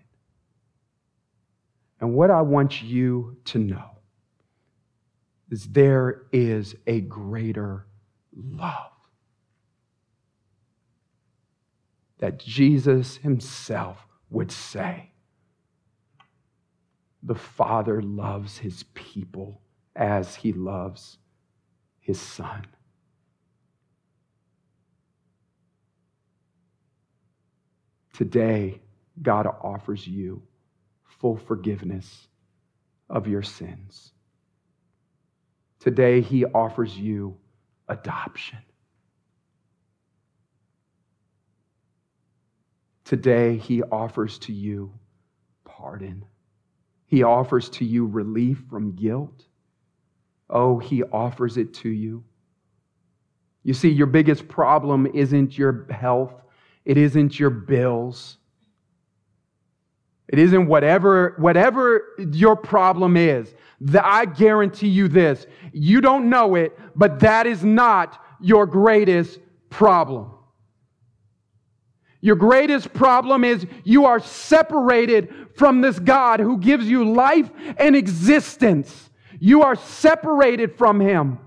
And 2.02 2.14
what 2.14 2.32
I 2.32 2.42
want 2.42 2.82
you 2.82 3.38
to 3.46 3.60
know 3.60 3.92
is 5.50 5.68
there 5.68 6.24
is 6.34 6.76
a 6.86 7.00
greater 7.02 7.88
love 8.36 8.92
that 12.20 12.40
Jesus 12.40 13.18
himself 13.18 14.08
would 14.30 14.52
say. 14.52 15.12
The 17.24 17.36
Father 17.36 18.02
loves 18.02 18.60
his 18.60 18.84
people 18.94 19.62
as 19.96 20.36
he 20.36 20.54
loves 20.54 21.18
his 22.00 22.20
son. 22.20 22.68
Today, 28.14 28.82
God 29.22 29.48
offers 29.62 30.08
you 30.08 30.42
full 31.20 31.38
forgiveness 31.38 32.28
of 33.10 33.28
your 33.28 33.44
sins. 33.44 34.12
Today, 35.80 36.22
He 36.22 36.46
offers 36.46 36.98
you 36.98 37.38
adoption. 37.88 38.60
Today, 43.04 43.58
He 43.58 43.84
offers 43.84 44.40
to 44.40 44.54
you 44.54 44.92
pardon. 45.64 46.26
He 47.06 47.24
offers 47.24 47.70
to 47.70 47.86
you 47.86 48.08
relief 48.08 48.64
from 48.70 48.96
guilt. 48.96 49.46
Oh, 50.50 50.80
He 50.80 51.04
offers 51.04 51.58
it 51.58 51.74
to 51.76 51.90
you. 51.90 52.24
You 53.64 53.74
see, 53.74 53.90
your 53.90 54.08
biggest 54.08 54.48
problem 54.48 55.08
isn't 55.08 55.58
your 55.58 55.88
health, 55.92 56.34
it 56.86 56.98
isn't 56.98 57.40
your 57.40 57.50
bills. 57.50 58.38
It 60.28 60.40
isn't 60.40 60.68
whatever, 60.68 61.36
whatever 61.38 62.16
your 62.32 62.56
problem 62.56 63.16
is. 63.16 63.54
I 64.02 64.26
guarantee 64.26 64.88
you 64.88 65.08
this. 65.08 65.46
You 65.72 66.02
don't 66.02 66.30
know 66.30 66.56
it, 66.56 66.78
but 66.96 67.20
that 67.20 67.46
is 67.46 67.64
not 67.64 68.22
your 68.42 68.66
greatest 68.66 69.40
problem. 69.70 70.32
Your 72.22 72.36
greatest 72.36 72.92
problem 72.92 73.44
is 73.44 73.68
you 73.84 74.06
are 74.06 74.20
separated 74.20 75.32
from 75.56 75.82
this 75.82 76.00
God 76.00 76.40
who 76.40 76.58
gives 76.58 76.90
you 76.90 77.14
life 77.14 77.52
and 77.78 77.96
existence. 77.96 79.12
You 79.40 79.62
are 79.62 79.76
separated 79.76 80.76
from 80.76 81.00
Him. 81.00 81.38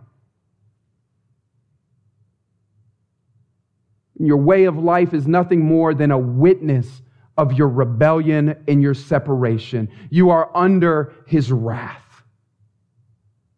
Your 4.20 4.37
way 4.37 4.64
of 4.64 4.76
life 4.76 5.14
is 5.14 5.26
nothing 5.26 5.64
more 5.64 5.95
than 5.95 6.12
a 6.12 6.18
witness 6.18 7.03
of 7.39 7.53
your 7.53 7.68
rebellion 7.68 8.64
and 8.66 8.82
your 8.82 8.95
separation. 8.95 9.89
You 10.11 10.30
are 10.30 10.55
under 10.55 11.14
His 11.26 11.51
wrath. 11.51 12.22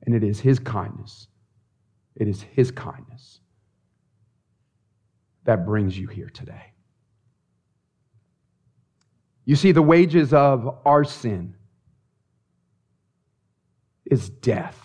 And 0.05 0.15
it 0.15 0.23
is 0.23 0.39
His 0.39 0.59
kindness. 0.59 1.27
It 2.15 2.29
is 2.29 2.43
His 2.43 2.71
kindness 2.71 3.41
that 5.45 5.65
brings 5.65 5.99
you 5.99 6.07
here 6.07 6.29
today. 6.29 6.75
You 9.47 9.57
see, 9.57 9.73
the 9.73 9.83
wages 9.83 10.35
of 10.35 10.79
our 10.85 11.03
sin 11.03 11.57
is 14.05 14.29
death. 14.29 14.77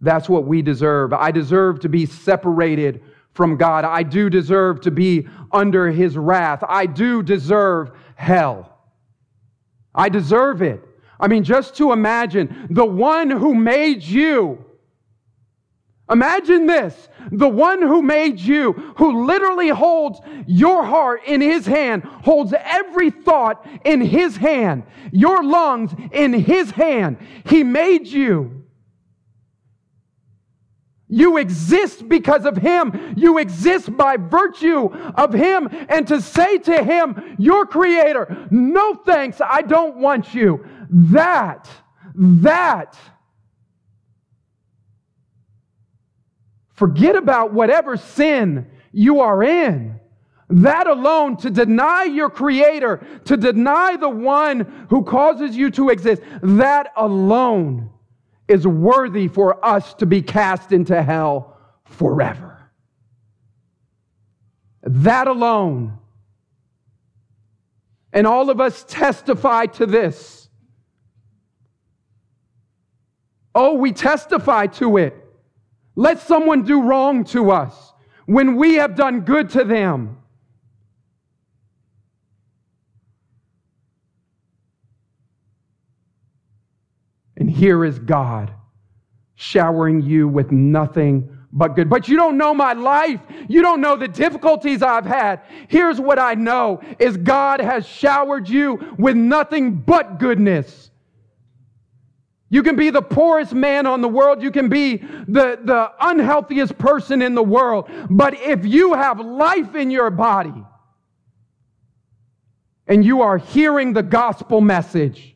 That's 0.00 0.28
what 0.28 0.46
we 0.46 0.62
deserve. 0.62 1.12
I 1.12 1.30
deserve 1.30 1.80
to 1.80 1.88
be 1.88 2.06
separated 2.06 3.02
from 3.36 3.56
God. 3.56 3.84
I 3.84 4.02
do 4.02 4.28
deserve 4.28 4.80
to 4.82 4.90
be 4.90 5.28
under 5.52 5.90
his 5.90 6.16
wrath. 6.16 6.64
I 6.66 6.86
do 6.86 7.22
deserve 7.22 7.90
hell. 8.14 8.76
I 9.94 10.08
deserve 10.08 10.62
it. 10.62 10.82
I 11.20 11.28
mean, 11.28 11.44
just 11.44 11.76
to 11.76 11.92
imagine 11.92 12.66
the 12.70 12.84
one 12.84 13.30
who 13.30 13.54
made 13.54 14.02
you, 14.02 14.66
Imagine 16.10 16.66
this 16.66 17.08
the 17.32 17.48
one 17.48 17.82
who 17.82 18.02
made 18.02 18.38
you, 18.38 18.72
who 18.96 19.26
literally 19.26 19.68
holds 19.68 20.20
your 20.46 20.84
heart 20.84 21.22
in 21.26 21.40
his 21.40 21.66
hand, 21.66 22.04
holds 22.04 22.54
every 22.56 23.10
thought 23.10 23.66
in 23.84 24.00
his 24.00 24.36
hand, 24.36 24.84
your 25.10 25.42
lungs 25.42 25.92
in 26.12 26.32
his 26.32 26.70
hand. 26.70 27.18
He 27.44 27.64
made 27.64 28.06
you. 28.06 28.55
You 31.08 31.36
exist 31.36 32.08
because 32.08 32.44
of 32.44 32.56
him. 32.56 33.14
You 33.16 33.38
exist 33.38 33.96
by 33.96 34.16
virtue 34.16 34.86
of 35.14 35.32
him. 35.32 35.68
And 35.88 36.06
to 36.08 36.20
say 36.20 36.58
to 36.58 36.82
him, 36.82 37.36
your 37.38 37.64
creator, 37.66 38.48
no 38.50 38.94
thanks, 38.94 39.40
I 39.40 39.62
don't 39.62 39.98
want 39.98 40.34
you. 40.34 40.66
That, 40.90 41.68
that, 42.14 42.96
Forget 46.76 47.16
about 47.16 47.54
whatever 47.54 47.96
sin 47.96 48.66
you 48.92 49.20
are 49.20 49.42
in. 49.42 49.98
That 50.50 50.86
alone, 50.86 51.38
to 51.38 51.50
deny 51.50 52.04
your 52.04 52.30
Creator, 52.30 53.04
to 53.24 53.36
deny 53.36 53.96
the 53.96 54.10
one 54.10 54.86
who 54.90 55.02
causes 55.02 55.56
you 55.56 55.70
to 55.72 55.88
exist, 55.88 56.22
that 56.42 56.92
alone 56.96 57.90
is 58.48 58.66
worthy 58.66 59.28
for 59.28 59.64
us 59.64 59.94
to 59.94 60.06
be 60.06 60.22
cast 60.22 60.72
into 60.72 61.02
hell 61.02 61.56
forever. 61.84 62.70
That 64.82 65.26
alone. 65.26 65.98
And 68.12 68.26
all 68.26 68.50
of 68.50 68.60
us 68.60 68.84
testify 68.84 69.66
to 69.66 69.86
this. 69.86 70.48
Oh, 73.54 73.74
we 73.74 73.92
testify 73.92 74.66
to 74.66 74.96
it. 74.98 75.14
Let 75.96 76.20
someone 76.20 76.62
do 76.62 76.82
wrong 76.82 77.24
to 77.24 77.50
us 77.50 77.92
when 78.26 78.56
we 78.56 78.74
have 78.74 78.94
done 78.94 79.20
good 79.20 79.50
to 79.50 79.64
them. 79.64 80.18
And 87.36 87.50
here 87.50 87.84
is 87.84 87.98
God 87.98 88.52
showering 89.34 90.00
you 90.00 90.26
with 90.26 90.50
nothing 90.50 91.36
but 91.52 91.76
good. 91.76 91.88
But 91.88 92.08
you 92.08 92.16
don't 92.16 92.36
know 92.36 92.52
my 92.54 92.72
life. 92.72 93.20
You 93.48 93.62
don't 93.62 93.80
know 93.80 93.96
the 93.96 94.08
difficulties 94.08 94.82
I've 94.82 95.06
had. 95.06 95.40
Here's 95.68 96.00
what 96.00 96.18
I 96.18 96.34
know 96.34 96.80
is 96.98 97.16
God 97.16 97.60
has 97.60 97.86
showered 97.86 98.48
you 98.48 98.94
with 98.98 99.16
nothing 99.16 99.76
but 99.76 100.18
goodness. 100.18 100.90
You 102.48 102.62
can 102.62 102.76
be 102.76 102.90
the 102.90 103.02
poorest 103.02 103.52
man 103.52 103.86
on 103.86 104.00
the 104.00 104.08
world. 104.08 104.42
You 104.42 104.50
can 104.50 104.68
be 104.68 104.96
the, 104.96 105.58
the 105.62 105.90
unhealthiest 106.00 106.78
person 106.78 107.20
in 107.20 107.34
the 107.34 107.42
world. 107.42 107.90
But 108.08 108.34
if 108.40 108.64
you 108.64 108.94
have 108.94 109.18
life 109.18 109.74
in 109.74 109.90
your 109.90 110.10
body 110.10 110.64
and 112.86 113.04
you 113.04 113.22
are 113.22 113.38
hearing 113.38 113.92
the 113.92 114.02
gospel 114.02 114.60
message, 114.60 115.35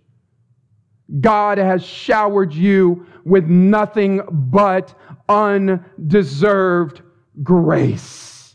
God 1.20 1.58
has 1.58 1.84
showered 1.84 2.52
you 2.52 3.06
with 3.24 3.46
nothing 3.46 4.20
but 4.30 4.94
undeserved 5.28 7.02
grace. 7.42 8.54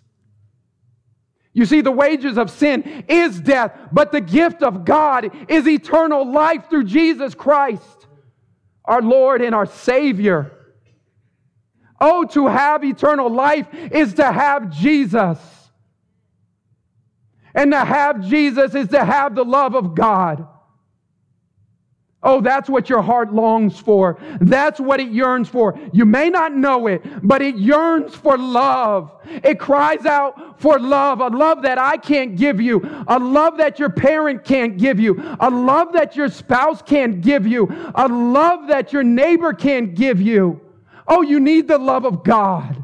You 1.53 1.65
see, 1.65 1.81
the 1.81 1.91
wages 1.91 2.37
of 2.37 2.49
sin 2.49 3.05
is 3.07 3.39
death, 3.39 3.77
but 3.91 4.11
the 4.11 4.21
gift 4.21 4.61
of 4.61 4.85
God 4.85 5.31
is 5.49 5.67
eternal 5.67 6.29
life 6.31 6.69
through 6.69 6.83
Jesus 6.83 7.33
Christ 7.33 8.07
our 8.87 9.01
Lord 9.01 9.41
and 9.41 9.55
our 9.55 9.65
Savior. 9.65 10.51
Oh, 11.99 12.25
to 12.25 12.47
have 12.47 12.83
eternal 12.83 13.29
life 13.29 13.67
is 13.73 14.15
to 14.15 14.31
have 14.31 14.69
Jesus. 14.69 15.39
And 17.53 17.71
to 17.71 17.83
have 17.83 18.27
Jesus 18.27 18.75
is 18.75 18.89
to 18.89 19.03
have 19.03 19.33
the 19.33 19.45
love 19.45 19.75
of 19.75 19.95
God. 19.95 20.45
Oh, 22.25 22.41
that's 22.41 22.67
what 22.67 22.89
your 22.89 23.03
heart 23.03 23.31
longs 23.31 23.79
for. 23.79 24.17
That's 24.41 24.79
what 24.79 24.99
it 24.99 25.11
yearns 25.11 25.47
for. 25.47 25.79
You 25.93 26.05
may 26.05 26.31
not 26.31 26.55
know 26.55 26.87
it, 26.87 27.03
but 27.21 27.43
it 27.43 27.55
yearns 27.55 28.15
for 28.15 28.35
love. 28.35 29.11
It 29.25 29.59
cries 29.59 30.07
out 30.07 30.59
for 30.59 30.79
love, 30.79 31.21
a 31.21 31.27
love 31.27 31.61
that 31.61 31.77
I 31.77 31.97
can't 31.97 32.35
give 32.35 32.59
you, 32.59 32.81
a 33.07 33.19
love 33.19 33.57
that 33.57 33.77
your 33.77 33.91
parent 33.91 34.43
can't 34.43 34.75
give 34.75 34.99
you, 34.99 35.37
a 35.39 35.51
love 35.51 35.93
that 35.93 36.15
your 36.15 36.29
spouse 36.29 36.81
can't 36.81 37.21
give 37.21 37.45
you, 37.45 37.69
a 37.93 38.07
love 38.07 38.69
that 38.69 38.91
your 38.91 39.03
neighbor 39.03 39.53
can't 39.53 39.93
give 39.93 40.19
you. 40.19 40.61
Oh, 41.07 41.21
you 41.21 41.39
need 41.39 41.67
the 41.67 41.77
love 41.77 42.05
of 42.05 42.23
God. 42.23 42.83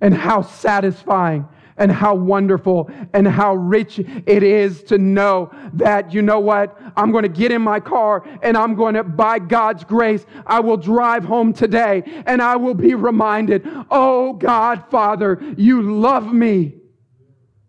And 0.00 0.12
how 0.12 0.42
satisfying 0.42 1.48
and 1.82 1.90
how 1.90 2.14
wonderful 2.14 2.88
and 3.12 3.26
how 3.26 3.56
rich 3.56 3.98
it 3.98 4.44
is 4.44 4.84
to 4.84 4.98
know 4.98 5.50
that, 5.72 6.14
you 6.14 6.22
know 6.22 6.38
what, 6.38 6.78
I'm 6.96 7.10
going 7.10 7.24
to 7.24 7.28
get 7.28 7.50
in 7.50 7.60
my 7.60 7.80
car 7.80 8.22
and 8.40 8.56
I'm 8.56 8.76
going 8.76 8.94
to, 8.94 9.02
by 9.02 9.40
God's 9.40 9.82
grace, 9.82 10.24
I 10.46 10.60
will 10.60 10.76
drive 10.76 11.24
home 11.24 11.52
today 11.52 12.04
and 12.24 12.40
I 12.40 12.54
will 12.54 12.74
be 12.74 12.94
reminded, 12.94 13.68
oh 13.90 14.34
God, 14.34 14.84
Father, 14.92 15.42
you 15.56 15.82
love 15.82 16.32
me 16.32 16.74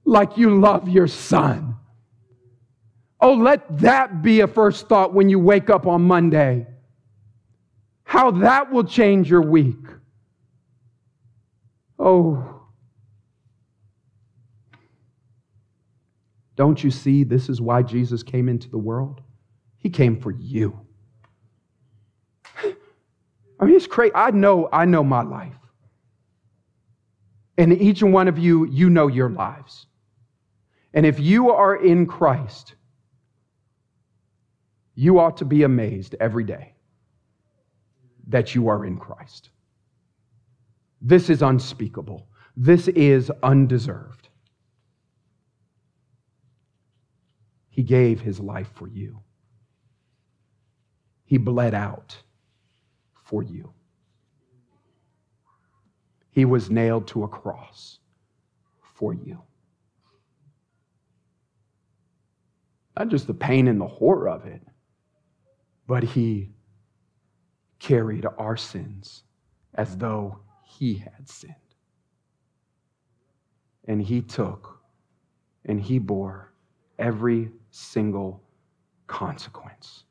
like 0.06 0.38
you 0.38 0.60
love 0.60 0.88
your 0.88 1.08
son. 1.08 1.76
Oh, 3.20 3.34
let 3.34 3.80
that 3.80 4.22
be 4.22 4.42
a 4.42 4.48
first 4.48 4.88
thought 4.88 5.12
when 5.12 5.28
you 5.28 5.40
wake 5.40 5.72
up 5.72 5.88
on 5.88 6.04
Monday. 6.04 6.68
How 8.04 8.30
that 8.30 8.72
will 8.72 8.84
change 8.84 9.28
your 9.28 9.42
week. 9.42 9.88
Oh, 11.98 12.53
Don't 16.56 16.84
you 16.84 16.92
see 16.92 17.24
this 17.24 17.50
is 17.50 17.62
why 17.62 17.82
Jesus 17.82 18.24
came 18.24 18.48
into 18.48 18.70
the 18.70 18.78
world? 18.78 19.22
He 19.78 19.90
came 19.90 20.20
for 20.20 20.32
you. 20.32 20.80
I 22.64 23.66
mean, 23.66 23.76
it's 23.76 23.88
crazy. 23.88 24.14
I 24.16 24.32
know, 24.32 24.70
I 24.72 24.86
know 24.86 25.04
my 25.04 25.24
life. 25.24 25.56
And 27.58 27.82
each 27.82 28.02
one 28.02 28.28
of 28.28 28.40
you, 28.40 28.66
you 28.66 28.90
know 28.90 29.08
your 29.08 29.30
lives. 29.30 29.86
And 30.94 31.06
if 31.06 31.20
you 31.20 31.52
are 31.52 31.76
in 31.76 32.06
Christ, 32.06 32.76
you 34.96 35.20
ought 35.20 35.38
to 35.38 35.46
be 35.46 35.64
amazed 35.64 36.16
every 36.20 36.44
day 36.44 36.74
that 38.28 38.56
you 38.56 38.68
are 38.68 38.86
in 38.86 38.98
Christ. 38.98 39.50
This 41.02 41.30
is 41.30 41.42
unspeakable. 41.42 42.28
This 42.56 42.88
is 42.90 43.32
undeserved. 43.42 44.23
He 47.74 47.82
gave 47.82 48.22
his 48.22 48.40
life 48.40 48.70
for 48.76 48.88
you. 48.88 49.20
He 51.26 51.40
bled 51.40 51.74
out 51.74 52.16
for 53.16 53.42
you. 53.42 53.74
He 56.30 56.46
was 56.46 56.70
nailed 56.70 57.08
to 57.08 57.24
a 57.24 57.28
cross 57.28 57.98
for 58.94 59.16
you. 59.16 59.42
Not 62.96 63.08
just 63.08 63.26
the 63.26 63.34
pain 63.34 63.68
and 63.68 63.82
the 63.82 63.88
horror 63.88 64.30
of 64.30 64.46
it, 64.46 64.62
but 65.88 66.04
he 66.04 66.52
carried 67.80 68.28
our 68.38 68.56
sins 68.56 69.24
as 69.74 69.98
though 69.98 70.38
he 70.64 70.94
had 70.94 71.28
sinned. 71.28 71.56
And 73.86 74.00
he 74.00 74.22
took 74.22 74.80
and 75.66 75.82
he 75.82 75.98
bore 75.98 76.54
every 77.00 77.52
single 77.74 78.40
consequence. 79.08 80.04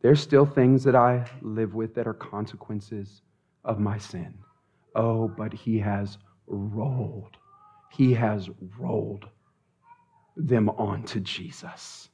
There's 0.00 0.20
still 0.20 0.46
things 0.46 0.84
that 0.84 0.94
I 0.94 1.28
live 1.42 1.74
with 1.74 1.94
that 1.96 2.06
are 2.06 2.14
consequences 2.14 3.22
of 3.64 3.80
my 3.80 3.98
sin. 3.98 4.34
Oh, 4.94 5.26
but 5.26 5.52
He 5.52 5.78
has 5.80 6.18
rolled, 6.46 7.36
He 7.90 8.14
has 8.14 8.48
rolled 8.78 9.26
them 10.36 10.68
onto 10.68 11.18
Jesus. 11.18 12.08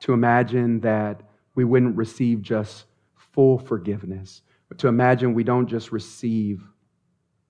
To 0.00 0.12
imagine 0.12 0.80
that 0.80 1.20
we 1.54 1.64
wouldn't 1.64 1.96
receive 1.96 2.42
just 2.42 2.86
full 3.14 3.58
forgiveness, 3.58 4.42
but 4.68 4.78
to 4.78 4.88
imagine 4.88 5.34
we 5.34 5.44
don't 5.44 5.68
just 5.68 5.92
receive. 5.92 6.62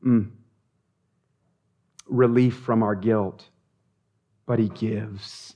Mm, 0.05 0.31
relief 2.11 2.57
from 2.57 2.83
our 2.83 2.95
guilt, 2.95 3.49
but 4.47 4.59
He 4.59 4.69
gives. 4.69 5.55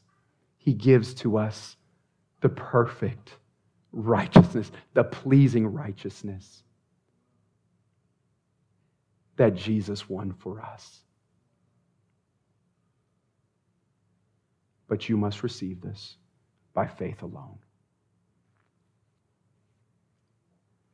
He 0.57 0.73
gives 0.73 1.13
to 1.15 1.37
us 1.37 1.77
the 2.41 2.49
perfect 2.49 3.35
righteousness, 3.93 4.71
the 4.95 5.05
pleasing 5.05 5.67
righteousness 5.67 6.63
that 9.37 9.55
Jesus 9.55 10.09
won 10.09 10.33
for 10.33 10.61
us. 10.61 11.01
But 14.89 15.09
you 15.09 15.17
must 15.17 15.43
receive 15.43 15.81
this 15.81 16.17
by 16.73 16.87
faith 16.87 17.23
alone. 17.23 17.59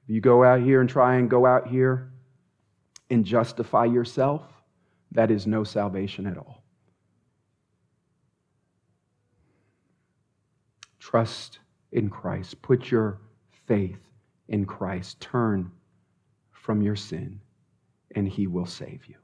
If 0.04 0.14
you 0.14 0.20
go 0.20 0.42
out 0.42 0.61
here 0.61 0.80
and 0.80 0.88
try 0.88 1.16
and 1.16 1.28
go 1.28 1.44
out 1.46 1.68
here 1.68 2.11
and 3.11 3.24
justify 3.24 3.84
yourself, 3.84 4.42
that 5.12 5.30
is 5.30 5.46
no 5.46 5.64
salvation 5.64 6.26
at 6.26 6.38
all. 6.38 6.62
Trust 10.98 11.58
in 11.92 12.08
Christ. 12.08 12.62
Put 12.62 12.90
your 12.90 13.20
faith 13.66 13.98
in 14.48 14.64
Christ. 14.64 15.20
Turn 15.20 15.70
from 16.52 16.82
your 16.82 16.96
sin, 16.96 17.40
and 18.14 18.28
he 18.28 18.46
will 18.46 18.66
save 18.66 19.06
you. 19.06 19.16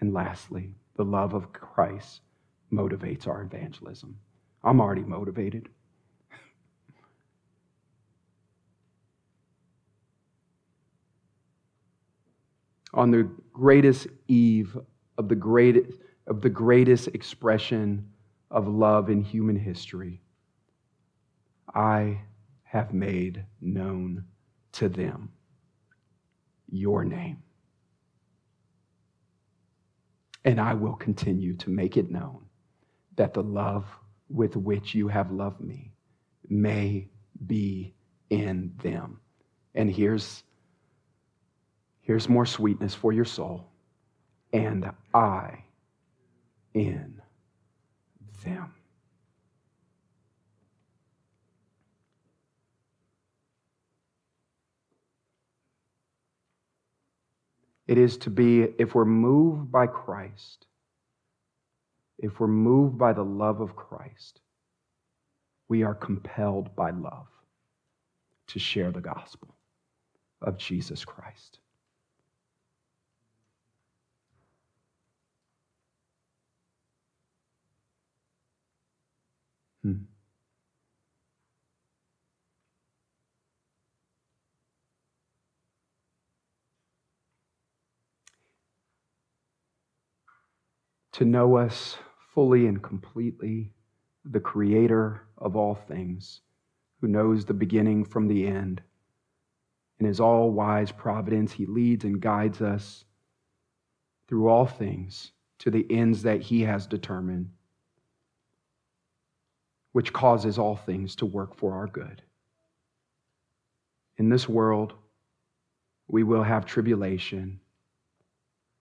And 0.00 0.14
lastly, 0.14 0.72
the 0.96 1.04
love 1.04 1.34
of 1.34 1.52
Christ 1.52 2.22
motivates 2.72 3.26
our 3.26 3.42
evangelism. 3.42 4.16
I'm 4.62 4.80
already 4.80 5.02
motivated. 5.02 5.68
On 12.92 13.10
the 13.10 13.28
greatest 13.52 14.08
eve 14.28 14.76
of 15.16 15.28
the 15.28 15.36
greatest, 15.36 15.98
of 16.26 16.40
the 16.40 16.50
greatest 16.50 17.08
expression 17.08 18.08
of 18.50 18.66
love 18.66 19.10
in 19.10 19.22
human 19.22 19.56
history, 19.56 20.20
I 21.74 22.20
have 22.64 22.92
made 22.92 23.44
known 23.60 24.24
to 24.72 24.88
them 24.88 25.30
your 26.70 27.04
name. 27.04 27.42
And 30.44 30.60
I 30.60 30.74
will 30.74 30.94
continue 30.94 31.56
to 31.58 31.70
make 31.70 31.96
it 31.96 32.10
known 32.10 32.46
that 33.16 33.34
the 33.34 33.42
love 33.42 33.86
with 34.28 34.56
which 34.56 34.94
you 34.94 35.08
have 35.08 35.30
loved 35.30 35.60
me 35.60 35.92
may 36.48 37.08
be 37.46 37.94
in 38.30 38.72
them. 38.82 39.20
And 39.74 39.90
here's, 39.90 40.44
here's 42.02 42.28
more 42.28 42.46
sweetness 42.46 42.94
for 42.94 43.12
your 43.12 43.24
soul. 43.24 43.66
And 44.52 44.90
I 45.14 45.64
in 46.74 47.20
them. 48.44 48.72
It 57.86 57.98
is 57.98 58.16
to 58.18 58.30
be, 58.30 58.68
if 58.78 58.94
we're 58.94 59.04
moved 59.04 59.72
by 59.72 59.88
Christ, 59.88 60.66
if 62.18 62.38
we're 62.38 62.46
moved 62.46 62.98
by 62.98 63.12
the 63.12 63.24
love 63.24 63.60
of 63.60 63.74
Christ, 63.74 64.40
we 65.68 65.82
are 65.82 65.94
compelled 65.94 66.76
by 66.76 66.90
love 66.90 67.28
to 68.48 68.58
share 68.58 68.90
the 68.90 69.00
gospel 69.00 69.56
of 70.42 70.58
Jesus 70.58 71.04
Christ. 71.04 71.59
To 91.12 91.24
know 91.24 91.56
us 91.56 91.96
fully 92.34 92.66
and 92.66 92.82
completely, 92.82 93.72
the 94.24 94.40
Creator 94.40 95.26
of 95.38 95.56
all 95.56 95.74
things, 95.74 96.40
who 97.00 97.08
knows 97.08 97.44
the 97.44 97.54
beginning 97.54 98.04
from 98.04 98.28
the 98.28 98.46
end. 98.46 98.82
In 99.98 100.06
His 100.06 100.20
all 100.20 100.50
wise 100.50 100.92
providence, 100.92 101.52
He 101.52 101.66
leads 101.66 102.04
and 102.04 102.20
guides 102.20 102.60
us 102.60 103.04
through 104.28 104.48
all 104.48 104.66
things 104.66 105.32
to 105.58 105.70
the 105.70 105.86
ends 105.90 106.22
that 106.22 106.42
He 106.42 106.62
has 106.62 106.86
determined 106.86 107.50
which 109.92 110.12
causes 110.12 110.58
all 110.58 110.76
things 110.76 111.16
to 111.16 111.26
work 111.26 111.56
for 111.56 111.74
our 111.74 111.86
good. 111.86 112.22
In 114.16 114.28
this 114.28 114.48
world, 114.48 114.94
we 116.06 116.22
will 116.22 116.42
have 116.42 116.66
tribulation, 116.66 117.60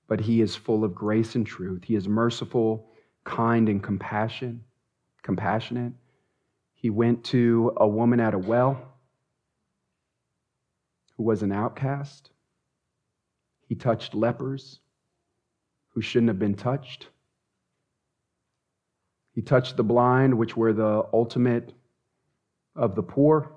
but 0.10 0.20
He 0.20 0.42
is 0.42 0.56
full 0.56 0.84
of 0.84 0.96
grace 0.96 1.36
and 1.36 1.46
truth. 1.46 1.84
He 1.86 1.96
is 1.96 2.08
merciful, 2.08 2.90
kind, 3.24 3.70
and 3.70 3.82
compassion, 3.82 4.64
compassionate. 5.22 5.94
He 6.74 6.90
went 6.90 7.24
to 7.26 7.74
a 7.78 7.88
woman 7.88 8.20
at 8.20 8.34
a 8.34 8.40
well 8.40 8.82
who 11.16 11.24
was 11.24 11.44
an 11.44 11.52
outcast. 11.52 12.32
He 13.68 13.76
touched 13.76 14.16
lepers 14.16 14.80
who 15.90 16.02
shouldn't 16.02 16.30
have 16.30 16.40
been 16.40 16.56
touched. 16.56 17.08
He 19.34 19.44
touched 19.44 19.78
the 19.78 19.84
blind, 19.84 20.38
which 20.38 20.58
were 20.58 20.74
the 20.74 21.06
ultimate 21.14 21.72
of 22.76 22.96
the 22.96 23.04
poor. 23.04 23.52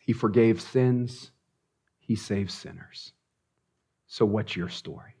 He 0.00 0.12
forgave 0.12 0.60
sins. 0.60 1.30
He 2.00 2.16
saved 2.16 2.50
sinners. 2.50 3.12
So, 4.08 4.24
what's 4.24 4.56
your 4.56 4.68
story? 4.68 5.14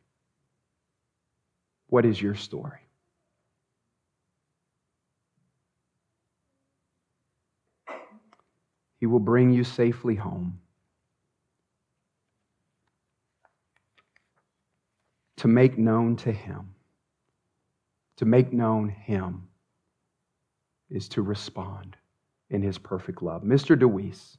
What 1.88 2.04
is 2.04 2.20
your 2.20 2.34
story? 2.34 2.80
He 8.98 9.06
will 9.06 9.20
bring 9.20 9.52
you 9.52 9.64
safely 9.64 10.14
home. 10.14 10.60
To 15.38 15.48
make 15.48 15.76
known 15.76 16.16
to 16.16 16.32
Him 16.32 16.76
to 18.16 18.24
make 18.24 18.52
known 18.52 18.88
Him 18.88 19.48
is 20.90 21.08
to 21.10 21.22
respond 21.22 21.96
in 22.50 22.62
His 22.62 22.78
perfect 22.78 23.22
love. 23.22 23.42
Mr. 23.42 23.78
DeWeese. 23.78 24.38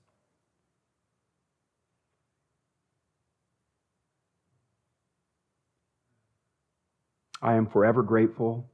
I 7.42 7.56
am 7.56 7.68
forever 7.68 8.04
grateful 8.04 8.70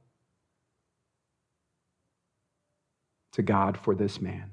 to 3.32 3.42
God 3.42 3.76
for 3.76 3.94
this 3.94 4.20
man. 4.20 4.50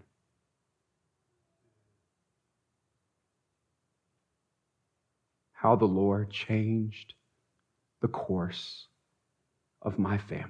How 5.53 5.75
the 5.75 5.85
Lord 5.85 6.31
changed 6.31 7.13
the 8.01 8.07
course 8.07 8.87
of 9.81 9.99
my 9.99 10.17
family. 10.17 10.49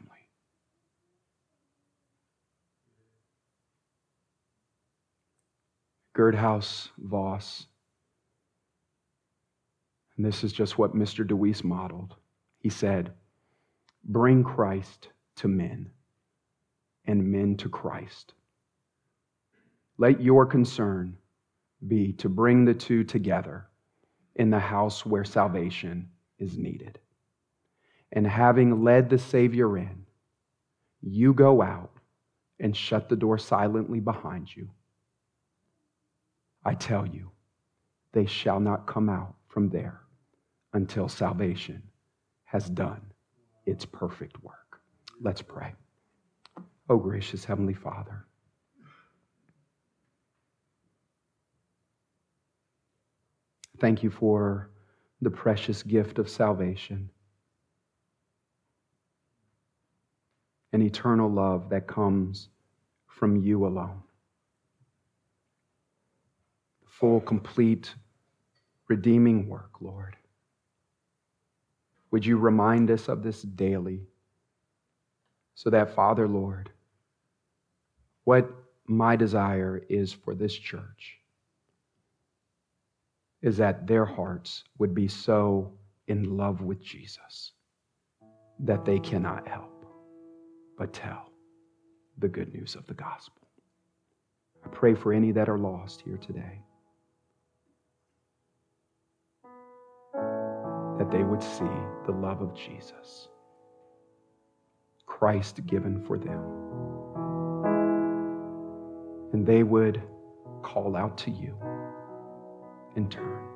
Geerhardus 6.15 6.89
Vos, 6.97 7.67
and 10.17 10.25
this 10.25 10.43
is 10.43 10.51
just 10.51 10.77
what 10.77 10.95
Mr. 10.95 11.25
DeWeese 11.25 11.63
modeled. 11.63 12.15
He 12.59 12.69
said, 12.69 13.13
Bring 14.11 14.43
Christ 14.43 15.09
to 15.37 15.47
men 15.47 15.89
and 17.05 17.31
men 17.31 17.55
to 17.57 17.69
Christ. 17.69 18.33
Let 19.97 20.21
your 20.21 20.45
concern 20.45 21.17
be 21.87 22.13
to 22.13 22.29
bring 22.29 22.65
the 22.65 22.73
two 22.73 23.03
together 23.03 23.67
in 24.35 24.49
the 24.49 24.59
house 24.59 25.05
where 25.05 25.23
salvation 25.23 26.09
is 26.39 26.57
needed 26.57 26.99
and 28.11 28.27
having 28.27 28.83
led 28.83 29.09
the 29.09 29.17
Savior 29.17 29.77
in, 29.77 30.05
you 31.01 31.33
go 31.33 31.61
out 31.61 31.91
and 32.59 32.75
shut 32.75 33.09
the 33.09 33.15
door 33.15 33.37
silently 33.37 33.99
behind 33.99 34.53
you. 34.55 34.69
I 36.63 36.75
tell 36.75 37.07
you, 37.07 37.31
they 38.11 38.25
shall 38.25 38.59
not 38.59 38.85
come 38.85 39.09
out 39.09 39.35
from 39.47 39.69
there 39.69 40.01
until 40.73 41.07
salvation 41.07 41.83
has 42.43 42.69
done 42.69 43.10
its 43.65 43.85
perfect 43.85 44.43
work. 44.43 44.81
Let's 45.21 45.41
pray. 45.41 45.73
Oh, 46.89 46.97
gracious 46.97 47.45
Heavenly 47.45 47.73
Father. 47.73 48.25
Thank 53.79 54.03
you 54.03 54.11
for 54.11 54.69
the 55.21 55.31
precious 55.31 55.83
gift 55.83 56.19
of 56.19 56.29
salvation. 56.29 57.09
an 60.73 60.81
eternal 60.81 61.29
love 61.29 61.69
that 61.69 61.87
comes 61.87 62.49
from 63.07 63.35
you 63.35 63.65
alone. 63.65 64.01
Full, 66.85 67.19
complete, 67.21 67.93
redeeming 68.87 69.47
work, 69.49 69.71
Lord. 69.81 70.15
Would 72.11 72.25
you 72.25 72.37
remind 72.37 72.91
us 72.91 73.07
of 73.07 73.23
this 73.23 73.41
daily 73.41 74.01
so 75.55 75.69
that, 75.69 75.95
Father, 75.95 76.27
Lord, 76.27 76.69
what 78.25 78.49
my 78.85 79.15
desire 79.15 79.81
is 79.89 80.11
for 80.11 80.35
this 80.35 80.53
church 80.53 81.17
is 83.41 83.57
that 83.57 83.87
their 83.87 84.05
hearts 84.05 84.63
would 84.77 84.93
be 84.93 85.07
so 85.07 85.71
in 86.07 86.37
love 86.37 86.61
with 86.61 86.81
Jesus 86.81 87.53
that 88.59 88.85
they 88.85 88.99
cannot 88.99 89.47
help 89.47 89.85
but 90.77 90.93
tell 90.93 91.31
the 92.17 92.27
good 92.27 92.53
news 92.53 92.75
of 92.75 92.85
the 92.87 92.93
gospel. 92.93 93.47
I 94.63 94.67
pray 94.67 94.93
for 94.93 95.13
any 95.13 95.31
that 95.31 95.49
are 95.49 95.57
lost 95.57 96.01
here 96.01 96.17
today 96.17 96.61
that 100.97 101.11
they 101.11 101.23
would 101.23 101.41
see 101.41 101.71
the 102.05 102.11
love 102.11 102.41
of 102.41 102.53
Jesus, 102.53 103.29
Christ 105.05 105.65
given 105.65 106.03
for 106.05 106.17
them, 106.17 106.43
and 109.33 109.45
they 109.45 109.63
would 109.63 110.01
call 110.61 110.95
out 110.95 111.17
to 111.19 111.31
you 111.31 111.57
in 112.95 113.09
turn 113.09 113.47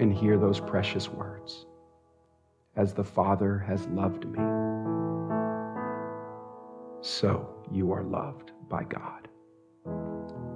and 0.00 0.12
hear 0.12 0.38
those 0.38 0.60
precious 0.60 1.08
words 1.08 1.66
as 2.76 2.94
the 2.94 3.04
Father 3.04 3.58
has 3.58 3.86
loved 3.88 4.26
me, 4.26 4.38
so 7.02 7.48
you 7.70 7.92
are 7.92 8.02
loved 8.02 8.52
by 8.68 8.84
God. 8.84 9.28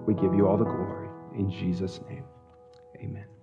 We 0.07 0.15
give 0.15 0.35
you 0.35 0.47
all 0.49 0.57
the 0.57 0.65
glory 0.65 1.09
in 1.37 1.51
Jesus' 1.51 2.01
name. 2.09 2.25
Amen. 2.97 3.34